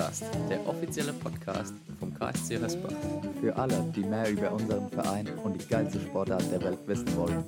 Podcast, 0.00 0.24
der 0.48 0.66
offizielle 0.66 1.12
Podcast 1.12 1.74
vom 1.98 2.14
KSC 2.14 2.58
Hösbach. 2.58 2.94
Für 3.42 3.54
alle, 3.54 3.84
die 3.94 4.00
mehr 4.00 4.30
über 4.30 4.50
unseren 4.50 4.88
Verein 4.88 5.28
und 5.44 5.60
die 5.60 5.68
geilste 5.68 6.00
Sportart 6.00 6.50
der 6.50 6.62
Welt 6.62 6.78
wissen 6.86 7.14
wollen. 7.16 7.44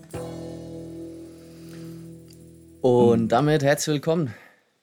Und 2.82 3.28
damit 3.28 3.62
herzlich 3.62 3.94
willkommen, 3.94 4.34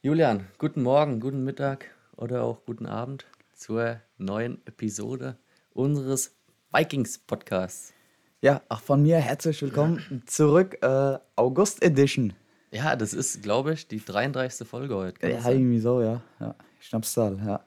Julian. 0.02 0.48
Guten 0.58 0.82
Morgen, 0.82 1.20
guten 1.20 1.44
Mittag 1.44 1.86
oder 2.18 2.42
auch 2.44 2.66
guten 2.66 2.88
Abend 2.88 3.28
zur 3.54 3.98
neuen 4.18 4.66
Episode 4.66 5.38
unseres 5.72 6.36
Vikings 6.74 7.20
Podcasts. 7.20 7.94
Ja, 8.42 8.64
auch 8.70 8.82
von 8.82 9.04
mir 9.04 9.18
herzlich 9.18 9.62
willkommen 9.62 10.24
zurück, 10.26 10.80
äh, 10.82 11.20
August 11.36 11.84
Edition. 11.84 12.34
Ja, 12.72 12.96
das 12.96 13.14
ist, 13.14 13.44
glaube 13.44 13.74
ich, 13.74 13.88
die 13.88 14.04
33. 14.04 14.68
Folge 14.68 14.96
heute. 14.96 15.30
Ja, 15.30 15.48
irgendwie 15.48 15.80
so, 15.80 16.02
ja. 16.02 16.24
ja. 16.40 16.56
Schnapszahl, 16.80 17.62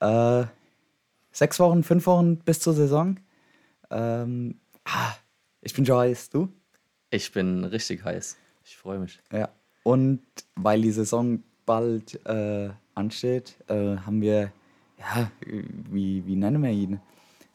ja. 0.00 0.40
Äh, 0.42 0.46
sechs 1.32 1.58
Wochen, 1.60 1.82
fünf 1.82 2.06
Wochen 2.06 2.36
bis 2.38 2.60
zur 2.60 2.74
Saison. 2.74 3.18
Ähm, 3.90 4.58
ah, 4.84 5.12
ich 5.60 5.74
bin 5.74 5.84
schon 5.86 5.98
heiß, 5.98 6.30
du? 6.30 6.48
Ich 7.10 7.32
bin 7.32 7.64
richtig 7.64 8.04
heiß. 8.04 8.36
Ich 8.64 8.76
freue 8.76 8.98
mich. 8.98 9.18
Ja. 9.32 9.48
Und 9.82 10.22
weil 10.54 10.80
die 10.82 10.92
Saison 10.92 11.42
bald 11.66 12.24
äh, 12.26 12.70
ansteht, 12.94 13.56
äh, 13.68 13.96
haben 13.98 14.20
wir, 14.20 14.52
ja, 14.98 15.30
wie, 15.44 16.24
wie 16.26 16.36
nennen 16.36 16.62
wir 16.62 16.70
ihn? 16.70 17.00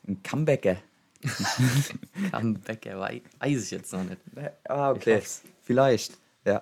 Ein 0.07 0.21
Comebacker. 0.23 0.77
Comeback, 2.31 2.85
wei- 2.95 3.21
weiß 3.39 3.63
ich 3.63 3.71
jetzt 3.71 3.91
noch 3.93 4.03
nicht. 4.03 4.19
Ah, 4.69 4.93
hoff's. 4.93 5.41
Vielleicht, 5.63 6.17
ja. 6.45 6.61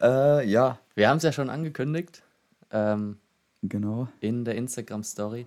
Äh, 0.00 0.48
ja, 0.48 0.78
Wir 0.94 1.08
haben 1.08 1.18
es 1.18 1.22
ja 1.22 1.32
schon 1.32 1.50
angekündigt 1.50 2.22
ähm, 2.72 3.18
genau. 3.68 4.08
in 4.20 4.44
der 4.44 4.54
Instagram-Story. 4.54 5.46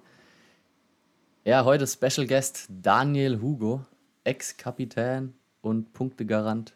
Ja, 1.43 1.63
heute 1.63 1.87
Special 1.87 2.27
Guest 2.27 2.67
Daniel 2.69 3.41
Hugo, 3.41 3.85
Ex-Kapitän 4.23 5.33
und 5.61 5.93
Punktegarant. 5.93 6.75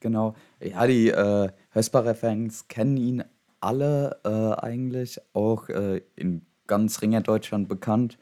Genau. 0.00 0.34
Ja, 0.60 0.86
die 0.86 1.08
äh, 1.08 1.50
Hösbacher 1.70 2.14
Fans 2.14 2.68
kennen 2.68 2.96
ihn 2.96 3.24
alle 3.60 4.20
äh, 4.24 4.60
eigentlich, 4.62 5.18
auch 5.32 5.68
äh, 5.68 6.02
in 6.14 6.44
ganz 6.66 7.00
Ringer 7.00 7.22
Deutschland 7.22 7.68
bekannt. 7.68 8.18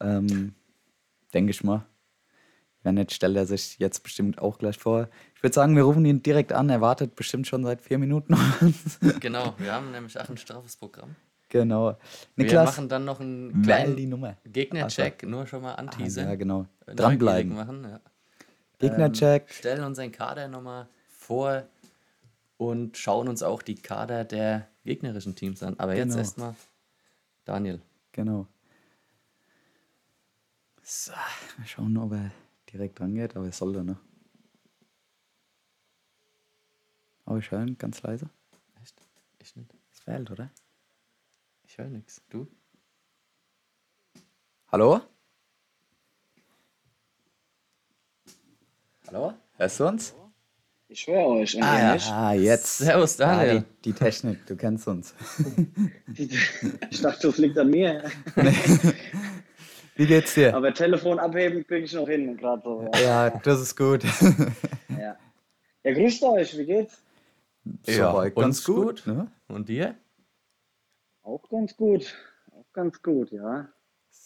Ähm, 0.00 0.54
Denke 1.32 1.50
ich 1.50 1.64
mal. 1.64 1.86
Wenn 2.82 2.94
nicht, 2.94 3.12
stellt 3.12 3.36
er 3.36 3.46
sich 3.46 3.78
jetzt 3.78 4.02
bestimmt 4.04 4.40
auch 4.40 4.58
gleich 4.58 4.78
vor. 4.78 5.08
Ich 5.34 5.42
würde 5.42 5.54
sagen, 5.54 5.74
wir 5.74 5.82
rufen 5.82 6.04
ihn 6.04 6.22
direkt 6.22 6.52
an. 6.52 6.70
Er 6.70 6.80
wartet 6.80 7.16
bestimmt 7.16 7.48
schon 7.48 7.64
seit 7.64 7.82
vier 7.82 7.98
Minuten. 7.98 8.36
Genau, 9.20 9.54
wir 9.58 9.72
haben 9.72 9.90
nämlich 9.90 10.18
auch 10.20 10.28
ein 10.28 10.36
straffes 10.36 10.76
Programm. 10.76 11.16
Genau. 11.62 11.96
Wir 12.34 12.44
Niklas, 12.44 12.66
machen 12.66 12.88
dann 12.88 13.04
noch 13.04 13.20
einen 13.20 13.62
kleinen. 13.62 14.36
Gegnercheck, 14.44 15.22
nur 15.26 15.46
schon 15.46 15.62
mal 15.62 15.72
Ah, 15.72 15.78
anteasern. 15.78 16.28
ja, 16.28 16.34
genau. 16.34 16.66
Dranbleiben. 16.86 17.54
Machen, 17.54 17.84
ja. 17.84 18.00
Gegnercheck. 18.78 19.50
Stellen 19.50 19.84
unseren 19.84 20.12
Kader 20.12 20.48
nochmal 20.48 20.88
vor 21.08 21.66
und 22.58 22.96
schauen 22.96 23.28
uns 23.28 23.42
auch 23.42 23.62
die 23.62 23.74
Kader 23.74 24.24
der 24.24 24.68
gegnerischen 24.84 25.34
Teams 25.34 25.62
an. 25.62 25.78
Aber 25.78 25.94
jetzt 25.94 26.08
Genau. 26.08 26.18
erstmal 26.18 26.54
Daniel. 27.44 27.80
Genau. 28.12 28.46
So, 30.82 31.12
mal 31.58 31.66
schauen, 31.66 31.96
ob 31.96 32.12
er 32.12 32.30
direkt 32.72 33.00
rangeht, 33.00 33.34
aber 33.36 33.46
er 33.46 33.52
sollte, 33.52 33.82
ne? 33.82 33.96
Aber 37.24 37.38
ich 37.38 37.50
höre 37.50 37.62
ihn 37.66 37.76
ganz 37.76 38.02
leise. 38.02 38.28
Echt? 38.82 38.94
Ich 39.40 39.56
nicht. 39.56 39.74
Es 39.92 40.00
fehlt, 40.00 40.30
oder? 40.30 40.50
Ich 41.76 41.84
höre 41.84 41.90
nichts. 41.90 42.22
Du? 42.30 42.46
Hallo? 44.72 45.02
Hallo? 49.08 49.34
Hörst 49.58 49.80
du 49.80 49.86
uns? 49.86 50.14
Ich 50.88 51.06
höre 51.06 51.26
euch. 51.26 51.62
Ah, 51.62 51.94
ja. 51.94 52.12
ah 52.14 52.32
jetzt. 52.32 52.78
Servus, 52.78 53.18
Daniel. 53.18 53.58
Ah, 53.58 53.64
die, 53.84 53.90
die 53.90 53.92
Technik, 53.92 54.46
du 54.46 54.56
kennst 54.56 54.88
uns. 54.88 55.12
Ich 56.90 57.02
dachte, 57.02 57.26
das 57.26 57.36
liegt 57.36 57.58
an 57.58 57.68
mir. 57.68 58.10
Wie 59.96 60.06
geht's 60.06 60.32
dir? 60.32 60.56
Aber 60.56 60.72
Telefon 60.72 61.18
abheben 61.18 61.66
kriege 61.66 61.84
ich 61.84 61.92
noch 61.92 62.08
hin, 62.08 62.38
gerade 62.38 62.62
so. 62.64 62.90
Ja. 62.94 63.26
Ja, 63.26 63.30
das 63.40 63.60
ist 63.60 63.76
gut. 63.76 64.02
Ja. 64.88 65.18
ja, 65.84 65.92
grüßt 65.92 66.22
euch, 66.22 66.56
wie 66.56 66.64
geht's? 66.64 67.02
Soweit 67.82 68.34
uns 68.34 68.64
gut. 68.64 69.06
Ne? 69.06 69.30
Und 69.48 69.68
dir? 69.68 69.94
Auch 71.26 71.48
ganz 71.48 71.76
gut. 71.76 72.14
Auch 72.52 72.72
ganz 72.72 73.02
gut, 73.02 73.32
ja. 73.32 73.68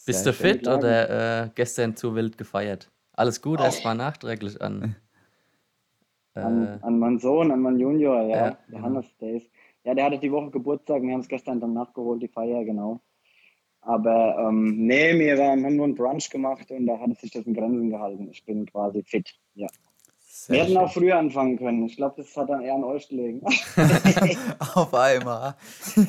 Bist 0.05 0.25
Sehr 0.25 0.33
du 0.33 0.39
fit 0.39 0.69
oder 0.69 1.45
äh, 1.45 1.51
gestern 1.55 1.97
zu 1.97 2.15
wild 2.15 2.37
gefeiert? 2.37 2.91
Alles 3.13 3.41
gut, 3.41 3.59
erstmal 3.59 3.95
nachträglich 3.95 4.61
an. 4.61 4.97
An, 6.35 6.65
Äh, 6.65 6.79
an 6.83 6.99
meinen 7.01 7.19
Sohn, 7.19 7.51
an 7.51 7.61
meinen 7.61 7.81
Junior, 7.81 8.23
ja. 8.23 8.29
Ja, 8.29 8.51
der 8.51 8.59
genau. 8.69 8.83
Hannes, 8.83 9.07
der 9.21 9.35
ist. 9.35 9.51
Ja, 9.83 9.95
der 9.95 10.05
hatte 10.05 10.19
die 10.21 10.31
Woche 10.31 10.51
Geburtstag. 10.53 11.03
Wir 11.03 11.13
haben 11.13 11.21
es 11.21 11.29
gestern 11.29 11.59
dann 11.59 11.73
nachgeholt, 11.73 12.23
die 12.23 12.29
Feier, 12.29 12.65
genau. 12.65 13.01
Aber 13.81 14.39
ähm, 14.39 14.87
nee, 14.87 15.19
wir 15.19 15.43
haben 15.43 15.75
nur 15.75 15.87
einen 15.87 15.97
Brunch 15.97 16.31
gemacht 16.31 16.71
und 16.71 16.87
da 16.87 17.01
hat 17.01 17.11
es 17.11 17.21
sich 17.21 17.33
das 17.33 17.47
in 17.47 17.55
Grenzen 17.55 17.91
gehalten. 17.91 18.29
Ich 18.31 18.45
bin 18.45 18.65
quasi 18.65 19.03
fit, 19.03 19.35
ja. 19.55 19.67
Sehr 20.41 20.55
Wir 20.55 20.63
hätten 20.63 20.73
schön. 20.73 20.79
auch 20.81 20.93
früher 20.93 21.19
anfangen 21.19 21.59
können. 21.59 21.85
Ich 21.85 21.97
glaube, 21.97 22.15
das 22.17 22.35
hat 22.35 22.49
dann 22.49 22.63
eher 22.63 22.75
an 22.75 22.85
euch 22.85 23.07
gelegen. 23.09 23.43
Auf 24.75 24.95
einmal. 24.95 25.55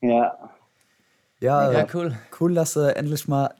ja, 0.00 0.50
Ja, 1.40 1.72
ja, 1.72 1.80
äh, 1.80 1.86
cool. 1.92 2.16
cool, 2.40 2.54
dass 2.54 2.72
du 2.72 2.80
endlich 2.96 3.28
mal 3.28 3.54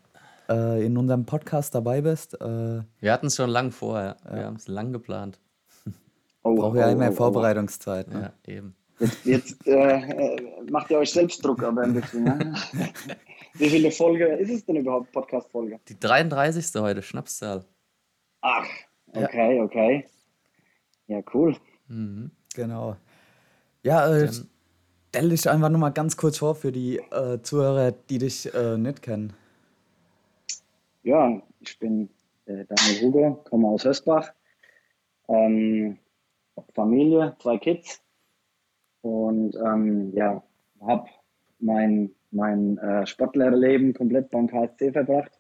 äh, 0.49 0.87
in 0.87 0.97
unserem 0.97 1.27
Podcast 1.27 1.75
dabei 1.75 2.01
bist. 2.01 2.41
Äh, 2.41 2.81
Wir 3.01 3.13
hatten 3.13 3.27
es 3.27 3.37
schon 3.37 3.51
lang 3.51 3.71
vor, 3.73 4.01
ja. 4.01 4.17
Wir 4.33 4.47
haben 4.47 4.57
es 4.57 4.69
lang 4.69 4.95
geplant. 4.95 5.39
Oh, 6.45 6.55
Brauche 6.55 6.79
ja 6.79 6.89
oh, 6.89 6.93
immer 6.93 7.09
oh, 7.09 7.13
oh. 7.13 7.17
Vorbereitungszeit. 7.17 8.09
Ne? 8.09 8.33
Ja, 8.47 8.55
eben. 8.55 8.75
Jetzt, 9.01 9.27
jetzt 9.27 9.67
äh, 9.67 9.97
äh, 10.01 10.71
macht 10.71 10.91
ihr 10.91 10.97
euch 10.97 11.13
selbst 11.13 11.45
Druck 11.45 11.63
aber 11.63 11.83
ein 11.83 11.93
bisschen. 11.93 12.25
Ne? 12.25 12.55
Wie 13.53 13.69
viele 13.69 13.91
Folge 13.91 14.29
ist 14.29 14.51
es 14.51 14.65
denn 14.65 14.77
überhaupt, 14.77 15.13
Podcast-Folge? 15.13 15.79
Die 15.89 16.01
33. 16.01 16.81
heute, 16.81 17.03
Schnapszahl. 17.03 17.67
Ach, 18.47 18.67
okay, 19.15 19.59
okay. 19.63 20.05
Ja, 21.07 21.23
cool. 21.33 21.57
Mhm. 21.89 22.31
Genau. 22.55 22.97
Ja, 23.83 24.07
äh, 24.07 24.27
Dann- 24.27 24.51
stell 25.09 25.29
dich 25.31 25.49
einfach 25.49 25.71
nochmal 25.71 25.93
ganz 25.93 26.15
kurz 26.19 26.37
vor 26.39 26.55
für 26.55 26.71
die 26.71 26.99
äh, 26.99 27.41
Zuhörer, 27.43 27.93
die 27.93 28.19
dich 28.19 28.53
äh, 28.55 28.77
nicht 28.77 29.01
kennen. 29.01 29.33
Ja, 31.05 31.41
ich 31.61 31.79
bin 31.79 32.11
äh, 32.45 32.67
Daniel 32.67 33.01
Hugo, 33.03 33.35
komme 33.49 33.69
aus 33.69 33.85
Hösbach. 33.87 34.31
Ähm, 35.29 35.99
hab 36.55 36.71
Familie, 36.75 37.35
zwei 37.41 37.57
Kids. 37.57 38.03
Und 39.01 39.57
ähm, 39.57 40.13
ja, 40.15 40.43
habe 40.83 41.09
mein, 41.61 42.11
mein 42.31 42.77
äh, 42.77 43.07
Sportlerleben 43.07 43.95
komplett 43.95 44.31
beim 44.31 44.49
KSC 44.49 44.93
verbracht. 44.93 45.33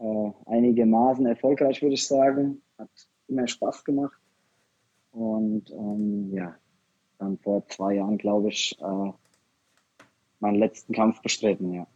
Äh, 0.00 0.30
einigermaßen 0.46 1.26
erfolgreich, 1.26 1.82
würde 1.82 1.94
ich 1.94 2.06
sagen. 2.06 2.62
Hat 2.78 2.88
immer 3.28 3.46
Spaß 3.48 3.84
gemacht. 3.84 4.16
Und 5.12 5.70
ähm, 5.70 6.30
ja, 6.32 6.54
dann 7.18 7.38
vor 7.38 7.66
zwei 7.68 7.94
Jahren, 7.94 8.16
glaube 8.18 8.48
ich, 8.48 8.76
äh, 8.80 9.12
meinen 10.40 10.56
letzten 10.56 10.92
Kampf 10.94 11.20
bestritten, 11.22 11.72
ja. 11.74 11.86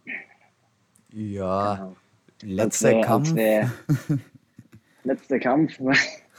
Ja, 1.12 1.74
Genau. 1.76 1.96
letzter 2.42 2.90
wär- 2.90 3.00
Kampf. 3.02 3.34
wär- 3.34 3.70
letzter 5.04 5.38
Kampf. 5.38 5.78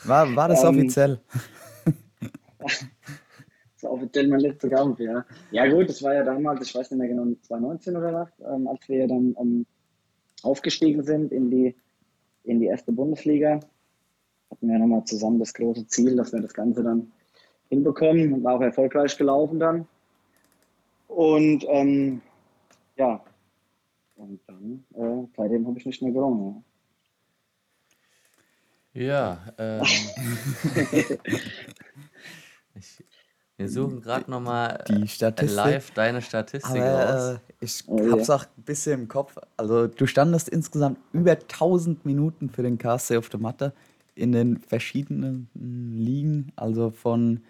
War, 0.06 0.36
war 0.36 0.50
das 0.50 0.64
Ähm, 0.64 0.70
offiziell? 0.70 1.22
Das 2.60 3.84
war 3.84 3.92
offiziell 3.92 4.28
mein 4.30 4.40
letzter 4.40 4.70
Kampf, 4.70 5.00
ja. 5.00 5.26
Ja 5.52 5.68
gut, 5.70 5.90
das 5.90 6.02
war 6.04 6.14
ja 6.14 6.24
damals, 6.24 6.66
ich 6.68 6.74
weiß 6.74 6.92
nicht 6.92 7.00
mehr 7.00 7.10
genau, 7.10 7.26
2019 7.42 7.98
oder 7.98 8.14
was, 8.14 8.30
ähm, 8.40 8.68
als 8.68 8.88
wir 8.88 9.08
dann 9.08 9.36
ähm, 9.40 9.66
aufgestiegen 10.44 11.04
sind 11.04 11.32
in 11.32 11.50
die, 11.50 11.76
in 12.44 12.60
die 12.60 12.68
erste 12.68 12.92
Bundesliga. 12.92 13.60
hatten 14.52 14.68
wir 14.68 14.78
nochmal 14.80 15.04
zusammen 15.06 15.40
das 15.40 15.54
große 15.54 15.88
Ziel, 15.88 16.16
dass 16.16 16.34
wir 16.34 16.42
das 16.42 16.54
Ganze 16.54 16.84
dann 16.84 17.12
hinbekommen 17.70 18.34
und 18.34 18.44
war 18.44 18.56
auch 18.56 18.62
erfolgreich 18.62 19.18
gelaufen 19.18 19.60
dann. 19.60 19.88
Und 21.08 21.66
ähm, 21.68 22.22
ja, 22.98 23.24
und 24.16 24.40
dann, 24.48 24.84
äh, 24.96 25.28
seitdem 25.36 25.68
habe 25.68 25.80
ich 25.80 25.86
nicht 25.86 26.02
mehr 26.02 26.12
gerungen. 26.12 26.64
Ja, 28.94 29.54
ähm, 29.58 29.82
ich, 32.76 33.04
wir 33.58 33.70
suchen 33.70 34.02
gerade 34.02 34.30
nochmal 34.30 34.84
Die 34.88 35.08
Statistik. 35.08 35.56
live 35.56 35.92
deine 35.92 36.22
Statistik 36.22 36.72
raus. 36.72 36.80
Aber 36.80 37.34
äh, 37.36 37.66
ich 37.66 37.84
Oh, 37.88 38.12
hab's 38.12 38.30
auch 38.30 38.46
ein 38.58 38.64
bisschen 38.64 39.02
im 39.02 39.08
Kopf. 39.08 39.38
Also 39.58 39.88
du 39.88 40.06
standest 40.08 40.50
insgesamt 40.50 40.98
über 41.14 41.32
1000 41.32 42.06
Minuten 42.06 42.50
für 42.50 42.64
den 42.64 42.78
KSC 42.78 43.18
auf 43.18 43.30
der 43.30 43.40
Matte 43.40 43.74
in 44.16 44.32
den 44.32 44.58
verschiedenen 44.60 45.50
Ligen. 45.54 46.52
Also 46.56 46.90
von 46.92 47.44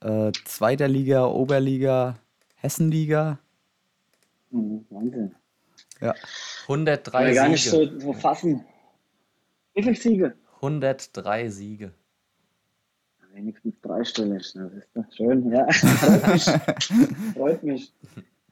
äh, 0.00 0.32
zweiter 0.44 0.86
Liga, 0.88 1.26
Oberliga, 1.26 2.16
Hessenliga. 2.56 3.38
Mhm, 4.50 4.84
Wahnsinn. 4.90 5.34
Ja. 6.00 6.14
103 6.62 7.10
Kann 7.10 7.28
ich 7.30 7.34
gar 7.34 7.48
nicht 7.48 7.70
Siege. 7.70 7.90
so, 7.94 8.00
so 8.00 8.12
fassen. 8.12 8.64
Wie 9.74 9.82
viele 9.82 9.96
Siege? 9.96 10.34
103 10.56 11.48
Siege. 11.48 11.92
Wenigstens 13.38 13.80
dreistellig. 13.82 14.52
Das 14.52 14.72
ist 14.72 14.88
doch 14.94 15.04
schön, 15.16 15.52
ja. 15.52 15.70
Freut 15.72 16.26
mich. 16.26 16.44
Freut 17.34 17.62
mich. 17.62 17.92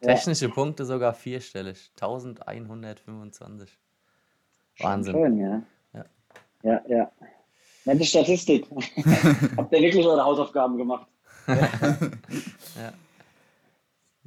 Ja. 0.01 0.15
Technische 0.15 0.49
Punkte 0.49 0.85
sogar 0.85 1.13
vierstellig. 1.13 1.91
1125. 2.01 3.69
Wahnsinn. 4.79 5.13
Schön, 5.13 5.39
ja. 5.41 5.63
Ja. 5.93 6.05
Ja, 6.63 6.83
ja. 6.87 7.11
Nette 7.85 8.05
Statistik. 8.05 8.69
Habt 9.57 9.73
ihr 9.73 9.81
wirklich 9.81 10.07
eure 10.07 10.25
Hausaufgaben 10.25 10.77
gemacht? 10.77 11.09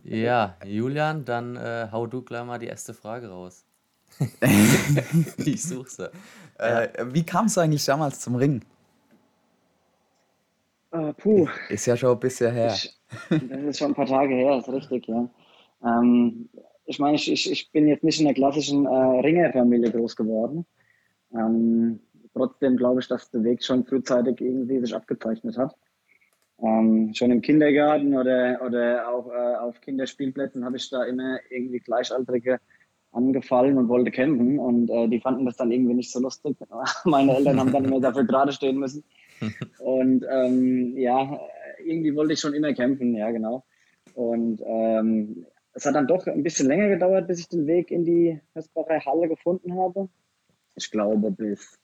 Ja, 0.04 0.58
Julian, 0.66 1.24
dann 1.24 1.56
äh, 1.56 1.88
hau 1.90 2.06
du 2.06 2.22
gleich 2.22 2.44
mal 2.44 2.60
die 2.60 2.68
erste 2.68 2.94
Frage 2.94 3.30
raus. 3.30 3.64
ich 5.38 5.64
suche 5.64 5.90
sie. 5.90 6.12
Äh, 6.58 7.06
wie 7.14 7.24
kamst 7.24 7.56
du 7.56 7.62
eigentlich 7.62 7.86
damals 7.86 8.20
zum 8.20 8.36
Ring? 8.36 8.66
Äh, 10.92 11.14
puh, 11.14 11.48
Ist 11.70 11.86
ja 11.86 11.96
schon 11.96 12.12
ein 12.12 12.20
bisschen 12.20 12.54
her. 12.54 12.74
ich, 12.74 13.00
das 13.30 13.62
ist 13.62 13.80
schon 13.80 13.92
ein 13.92 13.96
paar 13.96 14.06
Tage 14.06 14.34
her, 14.34 14.58
ist 14.58 14.70
richtig, 14.70 15.08
ja. 15.08 15.30
Ähm, 15.84 16.50
ich 16.86 17.00
meine, 17.00 17.16
ich, 17.16 17.32
ich, 17.32 17.52
ich 17.52 17.72
bin 17.72 17.88
jetzt 17.88 18.04
nicht 18.04 18.20
in 18.20 18.26
der 18.26 18.34
klassischen 18.34 18.86
äh, 18.86 18.90
Ringerfamilie 18.90 19.92
groß 19.92 20.16
geworden. 20.16 20.66
Ähm, 21.34 22.00
trotzdem 22.34 22.78
glaube 22.78 23.02
ich, 23.02 23.08
dass 23.08 23.30
der 23.30 23.44
Weg 23.44 23.64
schon 23.64 23.86
frühzeitig 23.86 24.42
irgendwie 24.42 24.80
sich 24.80 24.96
abgezeichnet 24.96 25.58
hat. 25.58 25.76
Ähm, 26.62 27.14
schon 27.14 27.32
im 27.32 27.42
Kindergarten 27.42 28.18
oder, 28.18 28.60
oder 28.66 29.08
auch 29.08 29.32
äh, 29.32 29.56
auf 29.58 29.80
Kinderspielplätzen 29.82 30.66
habe 30.66 30.78
ich 30.78 30.90
da 30.90 31.06
immer 31.06 31.40
irgendwie 31.50 31.80
Gleichaltrige 31.80 32.60
angefallen 33.12 33.78
und 33.78 33.88
wollte 33.88 34.12
kämpfen 34.12 34.60
und 34.60 34.90
äh, 34.90 35.08
die 35.08 35.20
fanden 35.20 35.46
das 35.46 35.58
dann 35.58 35.72
irgendwie 35.72 35.94
nicht 35.94 36.12
so 36.12 36.20
lustig. 36.20 36.58
Meine 37.06 37.36
Eltern 37.36 37.60
haben 37.60 37.72
dann 37.72 37.86
immer 37.86 38.00
dafür 38.00 38.26
gerade 38.26 38.52
stehen 38.52 38.78
müssen. 38.78 39.04
Und 39.80 40.26
ähm, 40.30 40.98
ja, 40.98 41.40
irgendwie 41.84 42.16
wollte 42.16 42.34
ich 42.34 42.40
schon 42.40 42.54
immer 42.54 42.74
kämpfen, 42.74 43.16
ja 43.16 43.32
genau. 43.32 43.64
Und 44.14 44.62
ähm, 44.66 45.46
es 45.74 45.86
hat 45.86 45.96
dann 45.96 46.08
doch 46.08 46.28
ein 46.28 46.44
bisschen 46.44 46.68
länger 46.68 46.90
gedauert, 46.90 47.28
bis 47.28 47.40
ich 47.40 47.48
den 47.48 47.68
Weg 47.68 47.92
in 47.92 48.04
die 48.04 48.40
Hösbacher 48.54 49.06
Halle 49.06 49.30
gefunden 49.30 49.76
habe. 49.80 50.10
Ich 50.76 50.92
glaube 50.92 51.32
bis, 51.32 51.80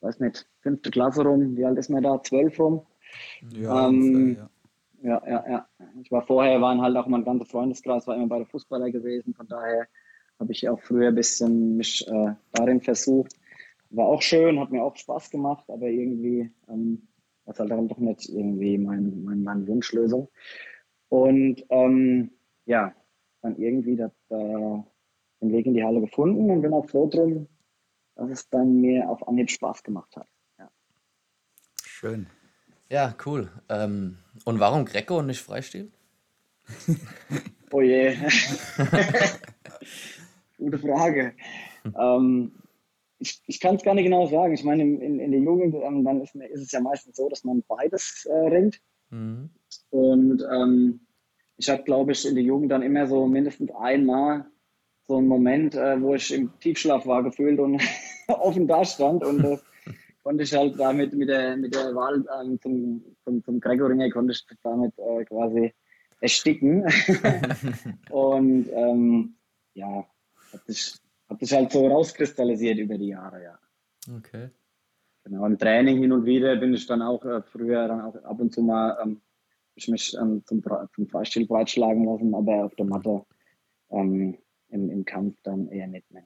weiß 0.00 0.20
nicht, 0.20 0.46
fünfte 0.60 0.90
Klasse 0.90 1.22
rum, 1.22 1.56
wie 1.56 1.64
alt 1.64 1.78
ist 1.78 1.90
man 1.90 2.02
da? 2.02 2.22
Zwölf 2.22 2.58
rum. 2.58 2.86
Ja, 3.50 3.88
Ähm, 3.88 4.36
ja. 4.36 4.50
Ja, 5.02 5.22
ja, 5.26 5.44
ja. 5.48 5.68
Ich 6.02 6.10
war 6.10 6.22
vorher, 6.22 6.60
waren 6.60 6.80
halt 6.80 6.96
auch 6.96 7.06
mein 7.06 7.24
ganzer 7.24 7.44
Freundeskreis, 7.44 8.06
war 8.06 8.16
immer 8.16 8.26
bei 8.26 8.38
der 8.38 8.46
Fußballer 8.46 8.90
gewesen. 8.90 9.34
Von 9.34 9.46
daher 9.46 9.86
habe 10.40 10.52
ich 10.52 10.68
auch 10.68 10.80
früher 10.80 11.08
ein 11.08 11.14
bisschen 11.14 11.76
mich 11.76 12.06
äh, 12.08 12.32
darin 12.52 12.80
versucht. 12.80 13.34
War 13.90 14.06
auch 14.06 14.22
schön, 14.22 14.58
hat 14.58 14.70
mir 14.70 14.82
auch 14.82 14.96
Spaß 14.96 15.30
gemacht, 15.30 15.64
aber 15.68 15.86
irgendwie 15.86 16.50
ähm, 16.68 17.06
war 17.44 17.54
es 17.54 17.60
halt 17.60 17.70
dann 17.70 17.88
doch 17.88 17.98
nicht 17.98 18.28
irgendwie 18.28 18.78
mein, 18.78 19.22
mein, 19.24 19.42
meine 19.42 19.66
Wunschlösung. 19.66 20.28
Und 21.08 21.64
ähm, 21.70 22.30
ja, 22.64 22.94
dann 23.42 23.56
irgendwie 23.56 23.96
das, 23.96 24.12
äh, 24.30 24.82
den 25.40 25.52
Weg 25.52 25.66
in 25.66 25.74
die 25.74 25.84
Halle 25.84 26.00
gefunden 26.00 26.50
und 26.50 26.62
bin 26.62 26.72
auch 26.72 26.88
froh 26.88 27.08
drum, 27.08 27.46
dass 28.16 28.30
es 28.30 28.48
dann 28.48 28.80
mir 28.80 29.08
auf 29.08 29.26
Anhieb 29.28 29.50
Spaß 29.50 29.82
gemacht 29.82 30.16
hat. 30.16 30.26
Ja. 30.58 30.68
Schön. 31.82 32.26
Ja, 32.90 33.14
cool. 33.24 33.50
Ähm, 33.68 34.18
und 34.44 34.60
warum 34.60 34.84
Greco 34.84 35.18
und 35.18 35.26
nicht 35.26 35.40
Freistil? 35.40 35.92
Oh 37.72 37.80
je. 37.80 38.14
Gute 40.58 40.78
Frage. 40.78 41.34
Ähm, 41.96 42.50
ich 43.26 43.42
ich 43.46 43.60
kann 43.60 43.76
es 43.76 43.82
gar 43.82 43.94
nicht 43.94 44.04
genau 44.04 44.26
sagen. 44.26 44.54
Ich 44.54 44.64
meine, 44.64 44.82
in, 44.82 45.20
in, 45.20 45.30
der 45.30 45.40
Jugend 45.40 45.74
ähm, 45.74 46.04
dann 46.04 46.22
ist, 46.22 46.34
ist 46.34 46.62
es 46.62 46.72
ja 46.72 46.80
meistens 46.80 47.16
so, 47.16 47.28
dass 47.28 47.44
man 47.44 47.62
beides 47.66 48.26
äh, 48.30 48.48
ringt. 48.48 48.80
Mhm. 49.10 49.50
Und 49.90 50.44
ähm, 50.50 51.00
ich 51.56 51.68
hatte, 51.68 51.84
glaube 51.84 52.12
ich, 52.12 52.26
in 52.26 52.34
der 52.34 52.44
Jugend 52.44 52.70
dann 52.70 52.82
immer 52.82 53.06
so 53.06 53.26
mindestens 53.26 53.70
einmal 53.72 54.46
so 55.08 55.18
einen 55.18 55.28
Moment, 55.28 55.74
äh, 55.74 56.00
wo 56.00 56.14
ich 56.14 56.32
im 56.32 56.58
Tiefschlaf 56.60 57.06
war 57.06 57.22
gefühlt 57.22 57.58
und 57.60 57.80
offen 58.28 58.66
da 58.66 58.84
stand. 58.84 59.24
Und 59.24 59.42
das 59.42 59.64
konnte 60.22 60.44
ich 60.44 60.54
halt 60.54 60.78
damit 60.78 61.14
mit 61.14 61.28
der, 61.28 61.56
mit 61.56 61.74
der 61.74 61.94
Wahl 61.94 62.24
ähm, 62.40 62.60
zum, 62.60 63.04
zum, 63.24 63.44
zum 63.44 63.60
Gregoringer, 63.60 64.10
konnte 64.10 64.32
ich 64.32 64.44
damit 64.62 64.92
äh, 64.98 65.24
quasi 65.24 65.72
ersticken. 66.20 66.84
und 68.10 68.68
ähm, 68.72 69.36
ja, 69.74 70.06
hat 70.52 70.66
sich, 70.66 70.94
hat 71.28 71.40
sich 71.40 71.52
halt 71.52 71.72
so 71.72 71.86
rauskristallisiert 71.86 72.78
über 72.78 72.96
die 72.98 73.08
Jahre, 73.08 73.42
ja. 73.42 73.58
Okay. 74.16 74.50
Genau, 75.24 75.44
im 75.44 75.58
Training 75.58 75.98
hin 75.98 76.12
und 76.12 76.24
wieder 76.24 76.54
bin 76.56 76.72
ich 76.72 76.86
dann 76.86 77.02
auch 77.02 77.24
äh, 77.24 77.42
früher 77.42 77.88
dann 77.88 78.00
auch 78.00 78.14
ab 78.24 78.38
und 78.40 78.52
zu 78.54 78.62
mal 78.62 78.96
ähm, 79.02 79.20
ich 79.74 79.88
mich 79.88 80.16
ähm, 80.20 80.42
zum, 80.46 80.62
zum 80.94 81.08
Freistil 81.08 81.46
breitschlagen 81.46 82.04
lassen, 82.04 82.34
aber 82.34 82.64
auf 82.64 82.74
der 82.76 82.86
Matte 82.86 83.24
ähm, 83.90 84.38
im, 84.68 84.90
im 84.90 85.04
Kampf 85.04 85.36
dann 85.42 85.68
eher 85.68 85.86
nicht 85.86 86.10
mehr. 86.10 86.24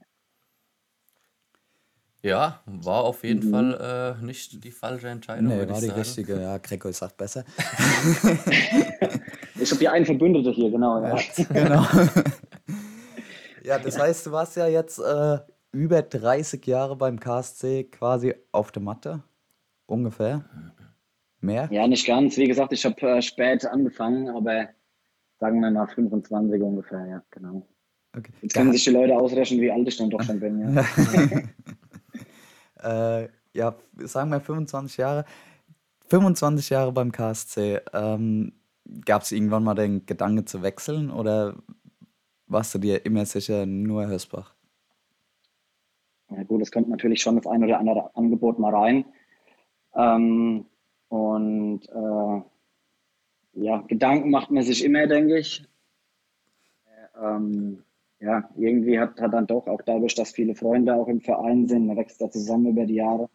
Ja, 2.22 2.60
war 2.66 3.04
auf 3.04 3.24
jeden 3.24 3.48
Mhm. 3.48 3.52
Fall 3.52 4.16
äh, 4.20 4.24
nicht 4.24 4.62
die 4.62 4.70
falsche 4.70 5.08
Entscheidung. 5.08 5.46
Nee, 5.48 5.66
war 5.66 5.80
die 5.80 5.86
sagen. 5.86 5.98
richtige. 5.98 6.40
Ja, 6.40 6.58
Greco 6.58 6.92
sagt 6.92 7.16
besser. 7.16 7.44
Ich 9.62 9.70
habe 9.70 9.80
hier 9.80 9.92
einen 9.92 10.06
Verbündete 10.06 10.52
hier, 10.52 10.70
genau. 10.70 11.02
Ja. 11.02 11.18
genau. 11.52 11.84
ja, 13.70 13.78
das 13.78 13.98
heißt, 13.98 14.26
du 14.26 14.32
warst 14.32 14.56
ja 14.56 14.66
jetzt 14.66 14.98
äh, 14.98 15.38
über 15.72 16.02
30 16.02 16.66
Jahre 16.66 16.96
beim 16.96 17.20
KSC 17.20 17.84
quasi 17.84 18.34
auf 18.52 18.72
der 18.72 18.82
Matte. 18.82 19.22
Ungefähr. 19.86 20.44
Mehr? 21.40 21.68
ja, 21.70 21.86
nicht 21.86 22.06
ganz. 22.06 22.36
Wie 22.36 22.46
gesagt, 22.46 22.72
ich 22.72 22.84
habe 22.84 23.00
äh, 23.00 23.22
spät 23.22 23.64
angefangen, 23.64 24.28
aber 24.28 24.68
sagen 25.38 25.60
wir 25.60 25.70
mal 25.70 25.86
25 25.86 26.62
ungefähr, 26.62 27.06
ja, 27.06 27.22
genau. 27.30 27.66
Okay. 28.16 28.32
Jetzt 28.42 28.54
können 28.54 28.72
sich 28.72 28.84
die 28.84 28.90
Leute 28.90 29.16
ausrechnen, 29.16 29.60
wie 29.60 29.70
alt 29.70 29.86
ich 29.88 29.96
dann 29.96 30.10
doch 30.10 30.22
schon 30.22 30.40
bin. 30.40 30.74
Ja. 30.74 30.84
äh, 33.22 33.28
ja, 33.54 33.74
sagen 33.98 34.30
wir 34.30 34.40
25 34.40 34.96
Jahre. 34.96 35.24
25 36.08 36.70
Jahre 36.70 36.92
beim 36.92 37.12
KSC. 37.12 37.80
Ähm, 37.94 38.52
Gab 39.04 39.22
es 39.22 39.30
irgendwann 39.30 39.62
mal 39.62 39.74
den 39.74 40.04
Gedanke 40.04 40.44
zu 40.44 40.62
wechseln 40.62 41.10
oder 41.10 41.54
warst 42.50 42.74
du 42.74 42.78
dir 42.78 43.04
immer 43.06 43.24
sicher 43.24 43.66
nur 43.66 44.06
Hösbach? 44.06 44.54
Ja, 46.30 46.42
gut, 46.44 46.62
es 46.62 46.70
kommt 46.70 46.88
natürlich 46.88 47.22
schon 47.22 47.36
das 47.36 47.46
ein 47.46 47.64
oder 47.64 47.78
andere 47.78 48.14
Angebot 48.14 48.58
mal 48.58 48.74
rein. 48.74 49.04
Ähm, 49.94 50.66
und 51.08 51.80
äh, 51.88 52.42
ja, 53.54 53.78
Gedanken 53.88 54.30
macht 54.30 54.50
man 54.50 54.62
sich 54.62 54.84
immer, 54.84 55.06
denke 55.06 55.38
ich. 55.38 55.64
Äh, 56.86 57.26
ähm, 57.26 57.82
ja, 58.20 58.48
irgendwie 58.56 58.98
hat, 58.98 59.20
hat 59.20 59.32
dann 59.32 59.46
doch, 59.46 59.66
auch 59.66 59.80
dadurch, 59.82 60.14
dass 60.14 60.30
viele 60.30 60.54
Freunde 60.54 60.94
auch 60.94 61.08
im 61.08 61.20
Verein 61.20 61.66
sind, 61.66 61.86
man 61.86 61.96
wächst 61.96 62.20
da 62.20 62.30
zusammen 62.30 62.66
über 62.66 62.84
die 62.84 62.96
Jahre, 62.96 63.28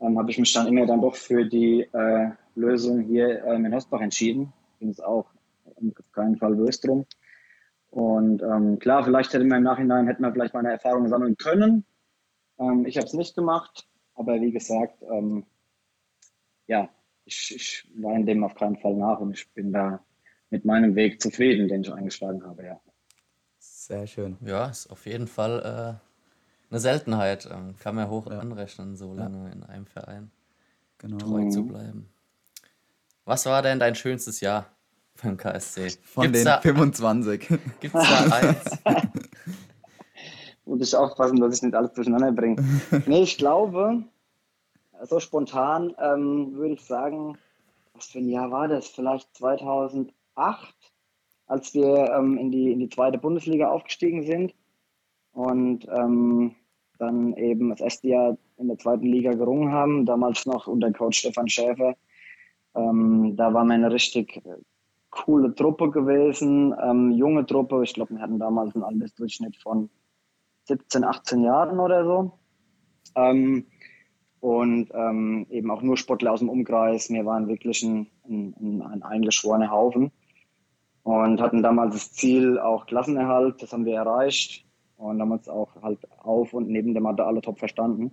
ähm, 0.00 0.18
habe 0.18 0.30
ich 0.30 0.38
mich 0.38 0.52
dann 0.52 0.66
immer 0.66 0.86
dann 0.86 1.02
doch 1.02 1.14
für 1.14 1.44
die 1.44 1.82
äh, 1.92 2.30
Lösung 2.54 3.00
hier 3.00 3.44
ähm, 3.44 3.66
in 3.66 3.74
Hosbach 3.74 4.00
entschieden. 4.00 4.52
Ging 4.80 4.90
es 4.90 5.00
auch 5.00 5.26
um 5.76 5.92
keinen 6.12 6.36
Fall 6.36 6.54
böse 6.54 6.80
drum. 6.80 7.06
Und 7.98 8.42
ähm, 8.42 8.78
klar, 8.78 9.02
vielleicht 9.02 9.32
hätte 9.32 9.44
man 9.44 9.58
im 9.58 9.64
Nachhinein, 9.64 10.06
hätte 10.06 10.22
man 10.22 10.32
vielleicht 10.32 10.54
meine 10.54 10.70
Erfahrungen 10.70 11.08
sammeln 11.08 11.36
können. 11.36 11.84
Ähm, 12.56 12.86
ich 12.86 12.96
habe 12.96 13.08
es 13.08 13.12
nicht 13.12 13.34
gemacht, 13.34 13.88
aber 14.14 14.40
wie 14.40 14.52
gesagt, 14.52 15.02
ähm, 15.02 15.44
ja, 16.68 16.88
ich, 17.24 17.52
ich 17.56 17.90
war 18.00 18.14
in 18.14 18.24
dem 18.24 18.44
auf 18.44 18.54
keinen 18.54 18.76
Fall 18.76 18.94
nach 18.94 19.18
und 19.18 19.32
ich 19.32 19.52
bin 19.52 19.72
da 19.72 19.98
mit 20.48 20.64
meinem 20.64 20.94
Weg 20.94 21.20
zufrieden, 21.20 21.66
den 21.66 21.80
ich 21.80 21.92
eingeschlagen 21.92 22.44
habe, 22.46 22.66
ja. 22.66 22.80
Sehr 23.58 24.06
schön. 24.06 24.36
Ja, 24.42 24.66
ist 24.66 24.86
auf 24.92 25.04
jeden 25.04 25.26
Fall 25.26 25.58
äh, 25.58 26.70
eine 26.70 26.78
Seltenheit. 26.78 27.48
Ähm, 27.52 27.74
kann 27.80 27.96
man 27.96 28.08
hoch 28.08 28.28
anrechnen, 28.28 28.94
so 28.96 29.12
lange 29.12 29.50
in 29.50 29.64
einem 29.64 29.86
Verein. 29.86 30.30
Genau. 30.98 31.16
treu 31.16 31.48
zu 31.48 31.66
bleiben. 31.66 32.08
Was 33.24 33.44
war 33.46 33.60
denn 33.62 33.80
dein 33.80 33.96
schönstes 33.96 34.40
Jahr 34.40 34.77
beim 35.22 35.36
KSC? 35.36 35.90
Von 36.02 36.24
Gibt's 36.24 36.40
den 36.40 36.44
da, 36.46 36.60
25. 36.60 37.48
gibt's 37.80 37.92
da 37.92 38.36
eins? 38.36 38.78
Muss 40.64 40.80
ich 40.80 40.94
aufpassen, 40.94 41.40
dass 41.40 41.56
ich 41.56 41.62
nicht 41.62 41.74
alles 41.74 41.92
durcheinander 41.92 42.32
bringe. 42.32 42.62
nee, 43.06 43.22
ich 43.22 43.38
glaube, 43.38 44.04
so 45.02 45.20
spontan 45.20 45.94
ähm, 45.98 46.54
würde 46.54 46.74
ich 46.74 46.82
sagen, 46.82 47.38
was 47.94 48.06
für 48.06 48.18
ein 48.18 48.28
Jahr 48.28 48.50
war 48.50 48.68
das? 48.68 48.88
Vielleicht 48.88 49.34
2008, 49.36 50.12
als 51.46 51.74
wir 51.74 52.12
ähm, 52.12 52.36
in, 52.38 52.50
die, 52.50 52.72
in 52.72 52.80
die 52.80 52.88
zweite 52.88 53.18
Bundesliga 53.18 53.68
aufgestiegen 53.68 54.24
sind 54.24 54.54
und 55.32 55.86
ähm, 55.88 56.54
dann 56.98 57.34
eben 57.34 57.70
das 57.70 57.80
erste 57.80 58.08
Jahr 58.08 58.38
in 58.56 58.68
der 58.68 58.78
zweiten 58.78 59.06
Liga 59.06 59.32
gerungen 59.32 59.72
haben, 59.72 60.04
damals 60.04 60.46
noch 60.46 60.66
unter 60.66 60.92
Coach 60.92 61.20
Stefan 61.20 61.48
Schäfer. 61.48 61.96
Ähm, 62.74 63.34
da 63.36 63.54
war 63.54 63.68
eine 63.68 63.90
richtig 63.90 64.36
äh, 64.36 64.56
coole 65.10 65.54
Truppe 65.54 65.90
gewesen, 65.90 66.74
ähm, 66.82 67.12
junge 67.12 67.46
Truppe. 67.46 67.82
Ich 67.84 67.94
glaube, 67.94 68.14
wir 68.14 68.20
hatten 68.20 68.38
damals 68.38 68.74
einen 68.74 68.84
Altersdurchschnitt 68.84 69.56
von 69.56 69.90
17, 70.64 71.04
18 71.04 71.42
Jahren 71.42 71.80
oder 71.80 72.04
so. 72.04 72.38
Ähm, 73.14 73.66
und 74.40 74.90
ähm, 74.94 75.46
eben 75.50 75.70
auch 75.70 75.82
nur 75.82 75.96
Sportler 75.96 76.32
aus 76.32 76.40
dem 76.40 76.48
Umkreis. 76.48 77.10
Wir 77.10 77.26
waren 77.26 77.48
wirklich 77.48 77.82
ein, 77.82 78.06
ein, 78.28 78.82
ein 78.82 79.02
eingeschworener 79.02 79.70
Haufen 79.70 80.12
und 81.02 81.40
hatten 81.40 81.62
damals 81.62 81.94
das 81.94 82.12
Ziel 82.12 82.58
auch 82.58 82.86
Klassenerhalt. 82.86 83.60
Das 83.62 83.72
haben 83.72 83.84
wir 83.84 83.96
erreicht 83.96 84.64
und 84.96 85.20
uns 85.20 85.48
auch 85.48 85.70
halt 85.82 85.98
auf 86.18 86.52
und 86.52 86.68
neben 86.68 86.92
der 86.92 87.02
Matte 87.02 87.24
alle 87.24 87.40
top 87.40 87.58
verstanden. 87.58 88.12